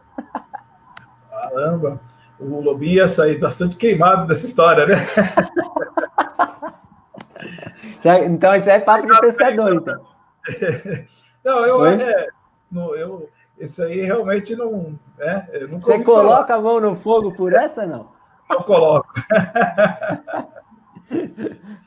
Caramba, 1.29 2.01
o 2.39 2.59
lobinho 2.59 2.95
ia 2.95 3.07
sair 3.07 3.39
bastante 3.39 3.77
queimado 3.77 4.27
dessa 4.27 4.45
história, 4.45 4.85
né? 4.85 4.95
então 8.25 8.53
isso 8.55 8.69
é 8.69 8.79
papo 8.79 9.07
de 9.07 9.19
pescador, 9.21 9.73
então. 9.73 10.01
Não, 11.43 11.65
eu, 11.65 11.85
é, 11.87 12.27
no, 12.71 12.95
eu 12.95 13.27
isso 13.57 13.81
aí 13.83 14.01
realmente 14.01 14.55
não. 14.55 14.99
Né, 15.17 15.47
Você 15.71 16.03
coloca 16.03 16.47
falar. 16.47 16.59
a 16.59 16.61
mão 16.61 16.79
no 16.79 16.95
fogo 16.95 17.31
por 17.31 17.51
essa, 17.53 17.85
não? 17.85 18.09
Eu 18.52 18.64
coloco. 18.64 19.14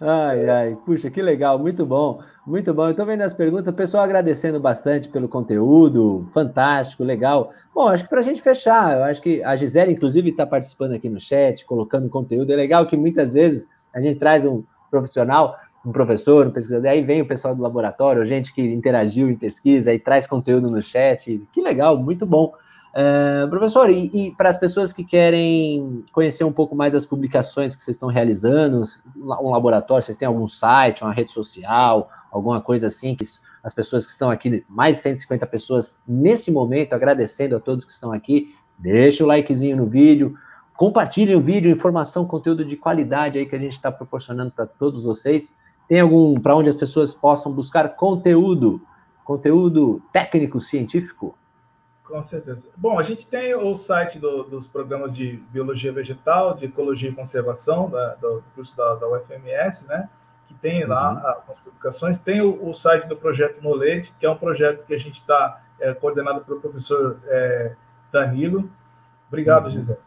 ai, 0.00 0.48
ai, 0.48 0.78
puxa, 0.84 1.10
que 1.10 1.22
legal, 1.22 1.58
muito 1.58 1.84
bom. 1.84 2.20
Muito 2.46 2.74
bom, 2.74 2.84
eu 2.84 2.90
estou 2.90 3.06
vendo 3.06 3.22
as 3.22 3.32
perguntas, 3.32 3.68
o 3.68 3.72
pessoal 3.72 4.04
agradecendo 4.04 4.60
bastante 4.60 5.08
pelo 5.08 5.28
conteúdo, 5.28 6.28
fantástico, 6.32 7.02
legal. 7.02 7.50
Bom, 7.74 7.88
acho 7.88 8.04
que 8.04 8.10
para 8.10 8.20
a 8.20 8.22
gente 8.22 8.42
fechar, 8.42 8.98
eu 8.98 9.04
acho 9.04 9.22
que 9.22 9.42
a 9.42 9.56
Gisele, 9.56 9.92
inclusive, 9.92 10.28
está 10.28 10.44
participando 10.44 10.92
aqui 10.92 11.08
no 11.08 11.18
chat, 11.18 11.64
colocando 11.64 12.08
conteúdo. 12.10 12.52
É 12.52 12.56
legal 12.56 12.86
que 12.86 12.98
muitas 12.98 13.32
vezes 13.32 13.66
a 13.94 14.00
gente 14.00 14.18
traz 14.18 14.44
um 14.44 14.62
profissional, 14.90 15.56
um 15.86 15.90
professor, 15.90 16.46
um 16.46 16.50
pesquisador, 16.50 16.90
aí 16.90 17.02
vem 17.02 17.22
o 17.22 17.26
pessoal 17.26 17.54
do 17.54 17.62
laboratório, 17.62 18.24
gente 18.26 18.52
que 18.52 18.62
interagiu 18.62 19.30
em 19.30 19.36
pesquisa 19.36 19.92
e 19.92 19.98
traz 19.98 20.26
conteúdo 20.26 20.68
no 20.68 20.82
chat. 20.82 21.42
Que 21.50 21.62
legal, 21.62 21.96
muito 21.96 22.26
bom. 22.26 22.52
Uh, 22.94 23.50
professor, 23.50 23.90
e, 23.90 24.08
e 24.14 24.30
para 24.36 24.48
as 24.48 24.56
pessoas 24.56 24.92
que 24.92 25.02
querem 25.02 26.04
conhecer 26.12 26.44
um 26.44 26.52
pouco 26.52 26.76
mais 26.76 26.92
das 26.92 27.04
publicações 27.04 27.74
que 27.74 27.82
vocês 27.82 27.96
estão 27.96 28.08
realizando, 28.08 28.84
um 29.16 29.50
laboratório, 29.50 30.04
vocês 30.04 30.16
têm 30.16 30.28
algum 30.28 30.46
site, 30.46 31.02
uma 31.02 31.12
rede 31.12 31.32
social, 31.32 32.08
alguma 32.30 32.60
coisa 32.60 32.86
assim, 32.86 33.16
que 33.16 33.24
as 33.64 33.74
pessoas 33.74 34.06
que 34.06 34.12
estão 34.12 34.30
aqui, 34.30 34.64
mais 34.68 34.98
de 34.98 35.02
150 35.02 35.44
pessoas 35.48 36.00
nesse 36.06 36.52
momento, 36.52 36.92
agradecendo 36.92 37.56
a 37.56 37.60
todos 37.60 37.84
que 37.84 37.90
estão 37.90 38.12
aqui, 38.12 38.54
deixa 38.78 39.24
o 39.24 39.26
likezinho 39.26 39.76
no 39.76 39.86
vídeo, 39.86 40.36
compartilhem 40.76 41.34
o 41.34 41.40
vídeo, 41.40 41.72
informação, 41.72 42.24
conteúdo 42.24 42.64
de 42.64 42.76
qualidade 42.76 43.40
aí 43.40 43.46
que 43.46 43.56
a 43.56 43.58
gente 43.58 43.72
está 43.72 43.90
proporcionando 43.90 44.52
para 44.52 44.66
todos 44.66 45.02
vocês. 45.02 45.56
Tem 45.88 45.98
algum 45.98 46.38
para 46.38 46.54
onde 46.54 46.68
as 46.68 46.76
pessoas 46.76 47.12
possam 47.12 47.50
buscar 47.50 47.96
conteúdo, 47.96 48.80
conteúdo 49.24 50.00
técnico, 50.12 50.60
científico? 50.60 51.36
Com 52.14 52.22
certeza. 52.22 52.68
Bom, 52.76 52.96
a 52.96 53.02
gente 53.02 53.26
tem 53.26 53.56
o 53.56 53.76
site 53.76 54.20
do, 54.20 54.44
dos 54.44 54.68
programas 54.68 55.12
de 55.12 55.42
Biologia 55.50 55.92
Vegetal, 55.92 56.54
de 56.54 56.66
Ecologia 56.66 57.10
e 57.10 57.12
Conservação, 57.12 57.90
da, 57.90 58.14
do 58.14 58.40
curso 58.54 58.76
da, 58.76 58.94
da, 58.94 59.08
UFMS, 59.08 59.84
né? 59.88 60.08
Que 60.46 60.54
tem 60.54 60.86
lá 60.86 61.10
uhum. 61.10 61.26
algumas 61.26 61.58
publicações. 61.58 62.20
Tem 62.20 62.40
o, 62.40 62.68
o, 62.68 62.72
site 62.72 63.08
do 63.08 63.16
Projeto 63.16 63.60
Nolete, 63.60 64.14
que 64.16 64.24
é 64.24 64.30
um 64.30 64.36
projeto 64.36 64.86
que 64.86 64.94
a 64.94 64.98
gente 64.98 65.16
está 65.16 65.60
é, 65.80 65.92
coordenado 65.92 66.42
pelo 66.42 66.60
professor 66.60 67.18
é, 67.26 67.74
Danilo. 68.12 68.70
Obrigado, 69.26 69.64
uhum. 69.64 69.72
Gisele. 69.72 69.98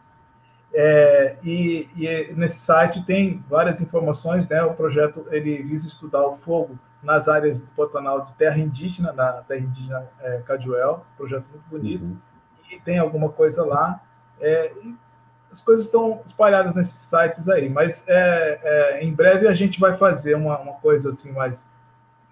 É, 0.72 1.36
e, 1.44 1.90
e, 1.94 2.32
nesse 2.34 2.60
site 2.60 3.04
tem 3.04 3.44
várias 3.50 3.82
informações, 3.82 4.48
né? 4.48 4.62
O 4.62 4.72
projeto 4.72 5.26
ele 5.30 5.62
visa 5.62 5.86
estudar 5.86 6.26
o 6.26 6.38
fogo 6.38 6.78
nas 7.02 7.28
áreas 7.28 7.60
do 7.60 7.68
Pantanal 7.68 8.24
de 8.24 8.32
terra 8.34 8.58
indígena, 8.58 9.12
na 9.12 9.32
terra 9.42 9.60
indígena 9.60 10.06
é, 10.20 10.42
Caduel, 10.44 11.04
projeto 11.16 11.44
muito 11.50 11.64
bonito, 11.70 12.04
uhum. 12.04 12.16
e 12.70 12.80
tem 12.80 12.98
alguma 12.98 13.28
coisa 13.28 13.64
lá. 13.64 14.00
É, 14.40 14.72
as 15.50 15.60
coisas 15.60 15.86
estão 15.86 16.20
espalhadas 16.26 16.74
nesses 16.74 16.98
sites 16.98 17.48
aí, 17.48 17.68
mas 17.68 18.04
é, 18.06 18.60
é, 18.62 19.04
em 19.04 19.12
breve 19.12 19.48
a 19.48 19.54
gente 19.54 19.80
vai 19.80 19.96
fazer 19.96 20.34
uma, 20.34 20.58
uma 20.58 20.74
coisa 20.74 21.10
assim 21.10 21.32
mais, 21.32 21.66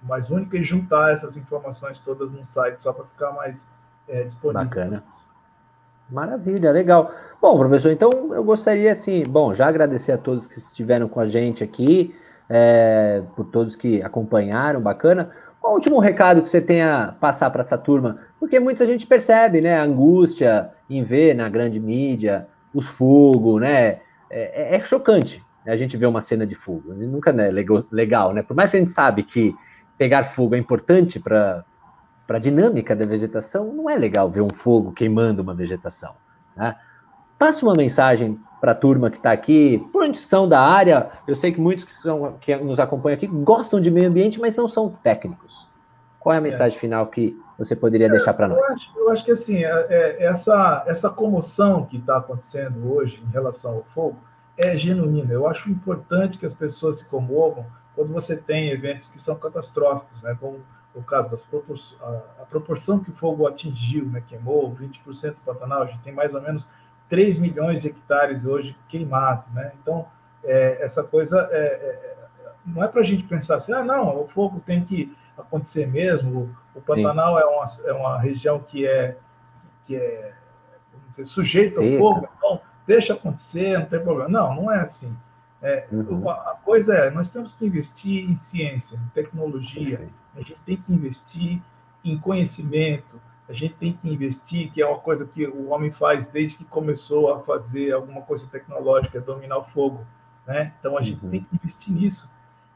mais 0.02 0.30
única 0.30 0.56
e 0.56 0.64
juntar 0.64 1.12
essas 1.12 1.36
informações 1.36 1.98
todas 2.00 2.30
num 2.30 2.44
site 2.44 2.78
só 2.78 2.92
para 2.92 3.04
ficar 3.06 3.32
mais 3.32 3.66
é, 4.08 4.24
disponível. 4.24 4.64
Bacana. 4.64 5.04
Maravilha, 6.10 6.70
legal. 6.70 7.10
Bom, 7.40 7.58
professor, 7.58 7.90
então 7.90 8.32
eu 8.32 8.44
gostaria, 8.44 8.92
assim, 8.92 9.24
bom, 9.24 9.54
já 9.54 9.66
agradecer 9.66 10.12
a 10.12 10.18
todos 10.18 10.46
que 10.46 10.58
estiveram 10.58 11.08
com 11.08 11.18
a 11.18 11.26
gente 11.26 11.64
aqui 11.64 12.14
é, 12.48 13.22
por 13.34 13.46
todos 13.46 13.76
que 13.76 14.02
acompanharam, 14.02 14.80
bacana. 14.80 15.30
Qual 15.60 15.72
o 15.72 15.76
último 15.76 15.98
recado 15.98 16.42
que 16.42 16.48
você 16.48 16.60
tenha 16.60 17.04
a 17.04 17.12
passar 17.12 17.50
para 17.50 17.62
essa 17.62 17.76
turma? 17.76 18.18
Porque 18.38 18.60
muita 18.60 18.86
gente 18.86 19.06
percebe, 19.06 19.60
né, 19.60 19.78
a 19.78 19.82
angústia 19.82 20.70
em 20.88 21.02
ver 21.02 21.34
na 21.34 21.48
grande 21.48 21.80
mídia 21.80 22.46
os 22.72 22.86
fogo, 22.86 23.58
né? 23.58 24.00
É, 24.28 24.74
é, 24.74 24.76
é 24.76 24.84
chocante 24.84 25.42
né, 25.64 25.72
a 25.72 25.76
gente 25.76 25.96
ver 25.96 26.06
uma 26.06 26.20
cena 26.20 26.46
de 26.46 26.54
fogo. 26.54 26.92
Nunca 26.94 27.30
é 27.30 27.50
legal, 27.90 28.32
né? 28.32 28.42
Por 28.42 28.54
mais 28.54 28.70
que 28.70 28.76
a 28.76 28.80
gente 28.80 28.92
sabe 28.92 29.22
que 29.22 29.54
pegar 29.98 30.22
fogo 30.24 30.54
é 30.54 30.58
importante 30.58 31.18
para 31.18 31.64
para 32.26 32.38
a 32.38 32.40
dinâmica 32.40 32.96
da 32.96 33.06
vegetação, 33.06 33.72
não 33.72 33.88
é 33.88 33.96
legal 33.96 34.28
ver 34.28 34.40
um 34.40 34.50
fogo 34.50 34.92
queimando 34.92 35.42
uma 35.42 35.54
vegetação. 35.54 36.14
Né? 36.56 36.74
Passa 37.38 37.64
uma 37.64 37.74
mensagem 37.74 38.38
para 38.60 38.72
a 38.72 38.74
turma 38.74 39.10
que 39.10 39.16
está 39.16 39.32
aqui, 39.32 39.86
por 39.92 40.02
onde 40.02 40.18
são 40.18 40.48
da 40.48 40.60
área. 40.60 41.10
Eu 41.26 41.36
sei 41.36 41.52
que 41.52 41.60
muitos 41.60 41.84
que, 41.84 41.92
são, 41.92 42.36
que 42.40 42.54
nos 42.56 42.80
acompanham 42.80 43.16
aqui 43.16 43.26
gostam 43.26 43.80
de 43.80 43.90
meio 43.90 44.08
ambiente, 44.08 44.40
mas 44.40 44.56
não 44.56 44.66
são 44.66 44.88
técnicos. 44.88 45.68
Qual 46.18 46.34
é 46.34 46.38
a 46.38 46.40
mensagem 46.40 46.76
é. 46.76 46.80
final 46.80 47.06
que 47.06 47.38
você 47.58 47.76
poderia 47.76 48.06
é, 48.06 48.10
deixar 48.10 48.34
para 48.34 48.48
nós? 48.48 48.66
Eu 48.66 48.74
acho, 48.74 48.98
eu 48.98 49.10
acho, 49.10 49.24
que 49.24 49.30
assim, 49.30 49.64
é, 49.64 49.86
é, 49.88 50.24
essa, 50.24 50.84
essa 50.86 51.08
comoção 51.08 51.84
que 51.84 51.98
está 51.98 52.16
acontecendo 52.16 52.92
hoje 52.92 53.22
em 53.22 53.30
relação 53.30 53.74
ao 53.74 53.84
fogo 53.94 54.18
é 54.56 54.76
genuína. 54.76 55.32
Eu 55.32 55.46
acho 55.46 55.70
importante 55.70 56.38
que 56.38 56.46
as 56.46 56.54
pessoas 56.54 56.98
se 56.98 57.04
comovam 57.04 57.66
quando 57.94 58.12
você 58.12 58.36
tem 58.36 58.70
eventos 58.70 59.06
que 59.06 59.20
são 59.20 59.36
catastróficos, 59.36 60.22
né? 60.22 60.36
como 60.40 60.60
o 60.94 61.02
caso 61.02 61.30
das 61.30 61.44
propor 61.44 61.76
a, 62.00 62.42
a, 62.42 62.46
proporção 62.46 62.98
que 62.98 63.10
o 63.10 63.14
fogo 63.14 63.46
atingiu, 63.46 64.06
né? 64.06 64.22
queimou 64.26 64.74
20% 64.74 65.34
do 65.34 65.40
Pantanal, 65.42 65.82
a 65.82 65.86
gente 65.86 66.00
tem 66.00 66.12
mais 66.12 66.34
ou 66.34 66.40
menos 66.40 66.66
3 67.08 67.38
milhões 67.38 67.80
de 67.80 67.88
hectares 67.88 68.46
hoje 68.46 68.76
queimados, 68.88 69.46
né? 69.48 69.72
Então, 69.80 70.06
é, 70.44 70.84
essa 70.84 71.02
coisa 71.02 71.48
é, 71.50 71.58
é, 71.58 72.16
não 72.64 72.82
é 72.82 72.88
para 72.88 73.00
a 73.00 73.04
gente 73.04 73.22
pensar 73.24 73.56
assim, 73.56 73.72
ah, 73.72 73.84
não, 73.84 74.22
o 74.22 74.28
fogo 74.28 74.60
tem 74.64 74.84
que 74.84 75.16
acontecer 75.36 75.86
mesmo, 75.86 76.54
o, 76.74 76.78
o 76.78 76.82
Pantanal 76.82 77.38
é 77.38 77.44
uma, 77.44 77.64
é 77.84 77.92
uma 77.92 78.18
região 78.18 78.58
que 78.58 78.86
é, 78.86 79.16
que 79.84 79.96
é 79.96 80.32
dizer, 81.08 81.24
sujeita 81.26 81.80
ao 81.80 81.88
fogo, 81.98 82.28
então 82.36 82.60
deixa 82.86 83.14
acontecer, 83.14 83.78
não 83.78 83.86
tem 83.86 84.00
problema. 84.00 84.28
Não, 84.28 84.54
não 84.54 84.72
é 84.72 84.80
assim. 84.80 85.16
É, 85.62 85.86
uhum. 85.90 86.28
A 86.28 86.56
coisa 86.64 86.94
é, 86.94 87.10
nós 87.10 87.30
temos 87.30 87.52
que 87.52 87.66
investir 87.66 88.28
em 88.28 88.36
ciência, 88.36 88.96
em 88.96 89.08
tecnologia, 89.08 90.08
a 90.34 90.38
gente 90.38 90.58
tem 90.66 90.76
que 90.76 90.92
investir 90.92 91.60
em 92.04 92.18
conhecimento, 92.18 93.20
a 93.48 93.52
gente 93.52 93.74
tem 93.74 93.92
que 93.92 94.08
investir, 94.08 94.72
que 94.72 94.82
é 94.82 94.86
uma 94.86 94.98
coisa 94.98 95.24
que 95.24 95.46
o 95.46 95.68
homem 95.68 95.90
faz 95.90 96.26
desde 96.26 96.56
que 96.56 96.64
começou 96.64 97.32
a 97.32 97.40
fazer 97.40 97.92
alguma 97.92 98.22
coisa 98.22 98.46
tecnológica, 98.50 99.20
dominar 99.20 99.58
o 99.58 99.64
fogo. 99.64 100.04
Né? 100.46 100.72
Então 100.80 100.98
a 100.98 101.02
gente 101.02 101.24
uhum. 101.24 101.30
tem 101.30 101.40
que 101.42 101.54
investir 101.54 101.92
nisso. 101.92 102.30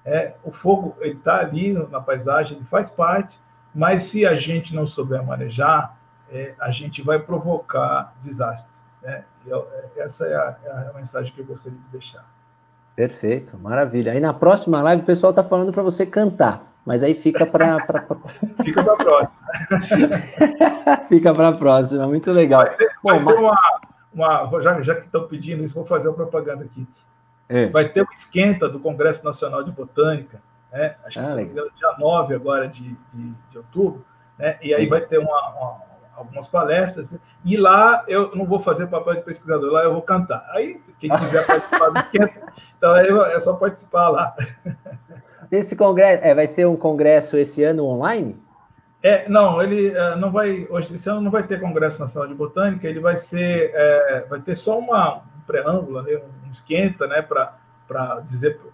É, 0.04 0.34
o 0.44 0.52
fogo 0.52 0.96
ele 1.00 1.14
está 1.14 1.40
ali 1.40 1.72
na 1.72 2.00
paisagem, 2.00 2.56
ele 2.56 2.66
faz 2.66 2.88
parte, 2.88 3.38
mas 3.74 4.04
se 4.04 4.24
a 4.24 4.34
gente 4.34 4.74
não 4.74 4.86
souber 4.86 5.24
manejar, 5.24 5.96
é, 6.30 6.54
a 6.60 6.70
gente 6.70 7.02
vai 7.02 7.18
provocar 7.18 8.14
desastres. 8.22 8.84
Né? 9.02 9.24
Eu, 9.46 9.68
é, 9.72 10.02
essa 10.02 10.26
é 10.26 10.36
a, 10.36 10.56
é 10.64 10.90
a 10.90 10.92
mensagem 10.94 11.32
que 11.32 11.40
eu 11.40 11.46
gostaria 11.46 11.78
de 11.78 11.88
deixar. 11.88 12.24
Perfeito, 12.94 13.58
maravilha. 13.58 14.12
Aí 14.12 14.20
na 14.20 14.32
próxima 14.32 14.80
live 14.82 15.02
o 15.02 15.06
pessoal 15.06 15.30
está 15.30 15.42
falando 15.42 15.72
para 15.72 15.82
você 15.82 16.06
cantar. 16.06 16.69
Mas 16.90 17.04
aí 17.04 17.14
fica 17.14 17.46
para. 17.46 17.76
Pra... 17.86 18.04
fica 18.64 18.82
para 18.82 18.94
a 18.94 18.96
próxima. 18.96 19.38
fica 21.08 21.32
para 21.32 21.48
a 21.48 21.52
próxima, 21.52 22.08
muito 22.08 22.32
legal. 22.32 22.64
Vai 22.64 22.74
ter, 22.74 22.90
Bom, 23.00 23.22
vai 23.22 23.34
uma, 23.36 23.56
uma, 24.12 24.60
já, 24.60 24.82
já 24.82 24.96
que 24.96 25.06
estão 25.06 25.28
pedindo 25.28 25.62
isso, 25.62 25.72
vou 25.72 25.84
fazer 25.84 26.08
uma 26.08 26.16
propaganda 26.16 26.64
aqui. 26.64 26.84
É. 27.48 27.68
Vai 27.68 27.88
ter 27.90 28.02
um 28.02 28.10
esquenta 28.12 28.68
do 28.68 28.80
Congresso 28.80 29.24
Nacional 29.24 29.62
de 29.62 29.70
Botânica, 29.70 30.42
né? 30.72 30.96
acho 31.04 31.20
que 31.20 31.26
ah, 31.26 31.30
se 31.30 31.40
engano, 31.40 31.70
dia 31.76 31.94
9 31.96 32.34
agora 32.34 32.66
de, 32.66 32.96
de, 33.14 33.34
de, 33.48 33.58
outubro, 33.58 34.04
né? 34.36 34.58
e 34.60 34.74
aí 34.74 34.88
vai 34.88 35.00
ter 35.00 35.18
uma, 35.18 35.48
uma, 35.50 35.82
algumas 36.16 36.48
palestras, 36.48 37.12
né? 37.12 37.20
e 37.44 37.56
lá 37.56 38.02
eu 38.08 38.34
não 38.34 38.44
vou 38.44 38.58
fazer 38.58 38.88
papel 38.88 39.14
de 39.14 39.22
pesquisador, 39.22 39.70
lá 39.70 39.84
eu 39.84 39.92
vou 39.92 40.02
cantar. 40.02 40.44
Aí, 40.50 40.76
quem 40.98 41.08
quiser 41.08 41.46
participar 41.46 41.90
do 41.90 41.98
esquenta, 42.00 42.52
então 42.76 42.96
é 42.96 43.38
só 43.38 43.54
participar 43.54 44.08
lá. 44.08 44.34
Esse 45.50 45.74
congresso, 45.74 46.24
é, 46.24 46.34
vai 46.34 46.46
ser 46.46 46.66
um 46.66 46.76
congresso 46.76 47.36
esse 47.36 47.64
ano 47.64 47.84
online? 47.84 48.36
É, 49.02 49.28
não, 49.28 49.62
ele 49.62 49.90
uh, 49.90 50.16
não 50.16 50.30
vai 50.30 50.66
hoje 50.68 50.94
esse 50.94 51.08
ano 51.08 51.22
não 51.22 51.30
vai 51.30 51.42
ter 51.42 51.58
congresso 51.58 52.00
nacional 52.00 52.28
de 52.28 52.34
botânica, 52.34 52.86
ele 52.86 53.00
vai 53.00 53.16
ser 53.16 53.70
é, 53.74 54.26
vai 54.28 54.40
ter 54.40 54.54
só 54.54 54.78
uma 54.78 55.16
um 55.16 55.40
preâmbulo, 55.46 56.02
né, 56.02 56.20
um 56.46 56.50
esquenta, 56.50 57.06
né, 57.06 57.22
para 57.22 58.20
dizer 58.20 58.58
para 58.58 58.68
o 58.68 58.72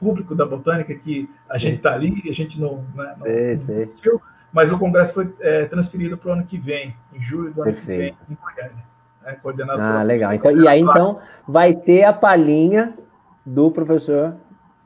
público 0.00 0.34
da 0.34 0.44
botânica 0.44 0.92
que 0.94 1.30
a 1.48 1.56
gente 1.56 1.76
está 1.76 1.94
ali, 1.94 2.20
a 2.28 2.32
gente 2.32 2.60
não, 2.60 2.84
né, 2.96 3.14
não, 3.16 3.26
sei, 3.56 3.86
não 4.04 4.20
mas 4.52 4.70
o 4.70 4.78
congresso 4.78 5.14
foi 5.14 5.34
é, 5.40 5.66
transferido 5.66 6.16
para 6.16 6.30
o 6.30 6.32
ano 6.32 6.44
que 6.44 6.58
vem, 6.58 6.94
em 7.12 7.20
julho 7.20 7.52
do 7.52 7.62
ano 7.62 7.72
Perfeito. 7.72 8.16
que 8.16 8.28
vem, 8.28 8.38
em 8.38 8.38
Goiânia, 8.40 8.84
né, 9.22 9.36
coordenado. 9.40 9.80
Ah, 9.80 10.02
legal. 10.02 10.32
Então, 10.32 10.52
e 10.52 10.68
aí 10.68 10.80
então 10.80 11.20
vai 11.46 11.74
ter 11.74 12.04
a 12.04 12.12
palhinha 12.12 12.94
do 13.44 13.70
professor. 13.70 14.34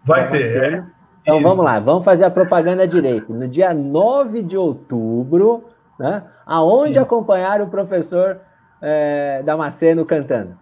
Vai 0.04 0.30
ter. 0.30 0.74
É. 0.74 0.97
Então 1.28 1.40
Isso. 1.40 1.46
vamos 1.46 1.62
lá, 1.62 1.78
vamos 1.78 2.04
fazer 2.06 2.24
a 2.24 2.30
propaganda 2.30 2.88
direito. 2.88 3.34
No 3.34 3.46
dia 3.46 3.74
9 3.74 4.40
de 4.42 4.56
outubro, 4.56 5.68
né? 6.00 6.24
Aonde 6.46 6.94
Sim. 6.94 7.00
acompanhar 7.00 7.60
o 7.60 7.66
professor 7.66 8.40
é, 8.80 9.42
Damasceno 9.42 10.06
cantando? 10.06 10.58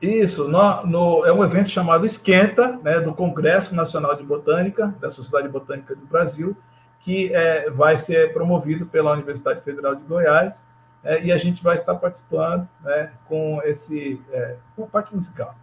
Isso, 0.00 0.48
no, 0.48 0.86
no, 0.86 1.26
é 1.26 1.30
um 1.30 1.44
evento 1.44 1.68
chamado 1.68 2.06
Esquenta, 2.06 2.78
né, 2.82 2.98
do 2.98 3.12
Congresso 3.12 3.74
Nacional 3.74 4.14
de 4.14 4.22
Botânica, 4.22 4.94
da 4.98 5.10
Sociedade 5.10 5.48
Botânica 5.50 5.94
do 5.94 6.06
Brasil, 6.06 6.56
que 7.00 7.30
é, 7.34 7.68
vai 7.68 7.98
ser 7.98 8.32
promovido 8.32 8.86
pela 8.86 9.12
Universidade 9.12 9.60
Federal 9.60 9.94
de 9.94 10.02
Goiás, 10.02 10.64
é, 11.04 11.22
e 11.24 11.30
a 11.30 11.36
gente 11.36 11.62
vai 11.62 11.74
estar 11.74 11.94
participando 11.94 12.66
né, 12.82 13.10
com 13.28 13.60
esse 13.64 14.18
é, 14.32 14.56
com 14.74 14.84
a 14.84 14.86
parte 14.86 15.14
musical. 15.14 15.54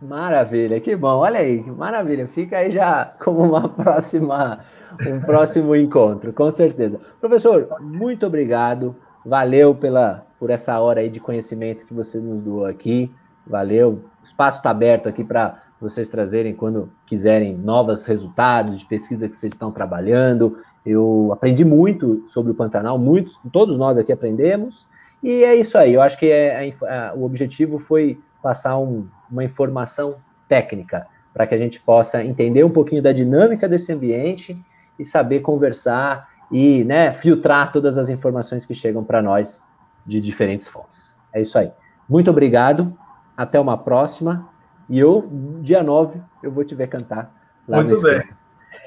Maravilha, 0.00 0.80
que 0.80 0.96
bom. 0.96 1.18
Olha 1.18 1.40
aí, 1.40 1.62
maravilha. 1.70 2.26
Fica 2.26 2.58
aí 2.58 2.70
já 2.70 3.14
como 3.22 3.42
uma 3.42 3.68
próxima, 3.68 4.60
um 5.06 5.20
próximo 5.20 5.76
encontro, 5.76 6.32
com 6.32 6.50
certeza. 6.50 7.00
Professor, 7.20 7.68
muito 7.80 8.26
obrigado. 8.26 8.96
Valeu 9.24 9.74
pela 9.74 10.24
por 10.38 10.50
essa 10.50 10.78
hora 10.78 11.00
aí 11.00 11.08
de 11.08 11.20
conhecimento 11.20 11.86
que 11.86 11.94
você 11.94 12.18
nos 12.18 12.40
doou 12.40 12.66
aqui. 12.66 13.12
Valeu. 13.46 14.04
O 14.22 14.24
espaço 14.24 14.58
está 14.58 14.70
aberto 14.70 15.08
aqui 15.08 15.24
para 15.24 15.62
vocês 15.80 16.08
trazerem 16.08 16.54
quando 16.54 16.90
quiserem 17.06 17.56
novos 17.56 18.06
resultados 18.06 18.78
de 18.78 18.84
pesquisa 18.86 19.28
que 19.28 19.34
vocês 19.34 19.52
estão 19.52 19.70
trabalhando. 19.70 20.58
Eu 20.84 21.30
aprendi 21.32 21.64
muito 21.64 22.22
sobre 22.26 22.52
o 22.52 22.54
Pantanal, 22.54 22.98
muitos, 22.98 23.40
todos 23.52 23.76
nós 23.76 23.98
aqui 23.98 24.12
aprendemos. 24.12 24.86
E 25.22 25.42
é 25.42 25.54
isso 25.54 25.76
aí. 25.76 25.94
Eu 25.94 26.02
acho 26.02 26.18
que 26.18 26.30
é, 26.30 26.68
é, 26.68 27.12
o 27.14 27.24
objetivo 27.24 27.78
foi 27.78 28.20
passar 28.46 28.78
um, 28.78 29.08
uma 29.28 29.42
informação 29.42 30.18
técnica 30.48 31.08
para 31.34 31.48
que 31.48 31.54
a 31.56 31.58
gente 31.58 31.80
possa 31.80 32.22
entender 32.22 32.62
um 32.62 32.70
pouquinho 32.70 33.02
da 33.02 33.10
dinâmica 33.10 33.68
desse 33.68 33.92
ambiente 33.92 34.56
e 34.96 35.02
saber 35.04 35.40
conversar 35.40 36.28
e 36.48 36.84
né, 36.84 37.10
filtrar 37.10 37.72
todas 37.72 37.98
as 37.98 38.08
informações 38.08 38.64
que 38.64 38.72
chegam 38.72 39.02
para 39.02 39.20
nós 39.20 39.72
de 40.06 40.20
diferentes 40.20 40.68
fontes. 40.68 41.16
É 41.32 41.40
isso 41.40 41.58
aí. 41.58 41.72
Muito 42.08 42.30
obrigado. 42.30 42.96
Até 43.36 43.58
uma 43.58 43.76
próxima. 43.76 44.48
E 44.88 44.96
eu, 44.96 45.28
dia 45.60 45.82
9, 45.82 46.22
eu 46.40 46.52
vou 46.52 46.64
te 46.64 46.76
ver 46.76 46.86
cantar 46.86 47.34
lá 47.66 47.82
Muito 47.82 48.00
bem. 48.00 48.22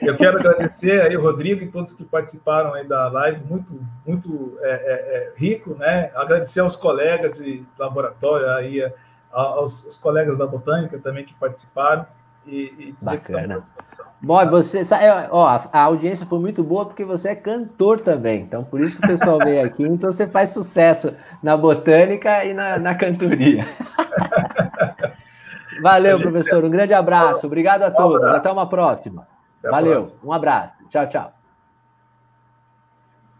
Eu 0.01 0.15
quero 0.15 0.39
agradecer 0.39 1.01
aí 1.01 1.17
o 1.17 1.21
Rodrigo 1.21 1.61
e 1.65 1.67
todos 1.67 1.91
que 1.91 2.05
participaram 2.05 2.73
aí 2.73 2.87
da 2.87 3.09
live, 3.09 3.43
muito, 3.43 3.77
muito 4.07 4.57
é, 4.61 4.69
é, 4.69 4.73
é, 5.17 5.33
rico, 5.35 5.75
né? 5.75 6.11
Agradecer 6.15 6.61
aos 6.61 6.77
colegas 6.77 7.37
de 7.37 7.65
laboratório, 7.77 8.49
aí, 8.51 8.81
aos, 9.31 9.83
aos 9.85 9.97
colegas 9.97 10.37
da 10.37 10.45
botânica 10.45 10.99
também 10.99 11.25
que 11.25 11.33
participaram 11.33 12.05
e, 12.45 12.73
e 12.77 12.91
dizer 12.93 13.05
Bacana. 13.05 13.61
que 13.61 13.69
Bom, 14.21 14.49
você 14.49 14.81
é, 14.95 15.27
ó, 15.31 15.61
a 15.71 15.81
audiência 15.81 16.25
foi 16.25 16.39
muito 16.39 16.63
boa 16.63 16.85
porque 16.85 17.05
você 17.05 17.29
é 17.29 17.35
cantor 17.35 18.01
também, 18.01 18.41
então 18.41 18.63
por 18.63 18.81
isso 18.81 18.97
que 18.97 19.05
o 19.05 19.07
pessoal 19.07 19.37
veio 19.43 19.63
aqui, 19.65 19.83
então 19.83 20.11
você 20.11 20.27
faz 20.27 20.49
sucesso 20.49 21.13
na 21.43 21.55
botânica 21.55 22.43
e 22.45 22.53
na, 22.53 22.79
na 22.79 22.95
cantoria. 22.95 23.65
Valeu, 25.81 26.19
professor, 26.19 26.65
um 26.65 26.69
grande 26.69 26.93
abraço, 26.93 27.47
obrigado 27.47 27.83
a 27.83 27.91
todos, 27.91 28.27
até 28.29 28.51
uma 28.51 28.67
próxima. 28.67 29.25
Valeu, 29.63 30.11
um 30.23 30.33
abraço, 30.33 30.75
tchau, 30.89 31.07
tchau. 31.07 31.38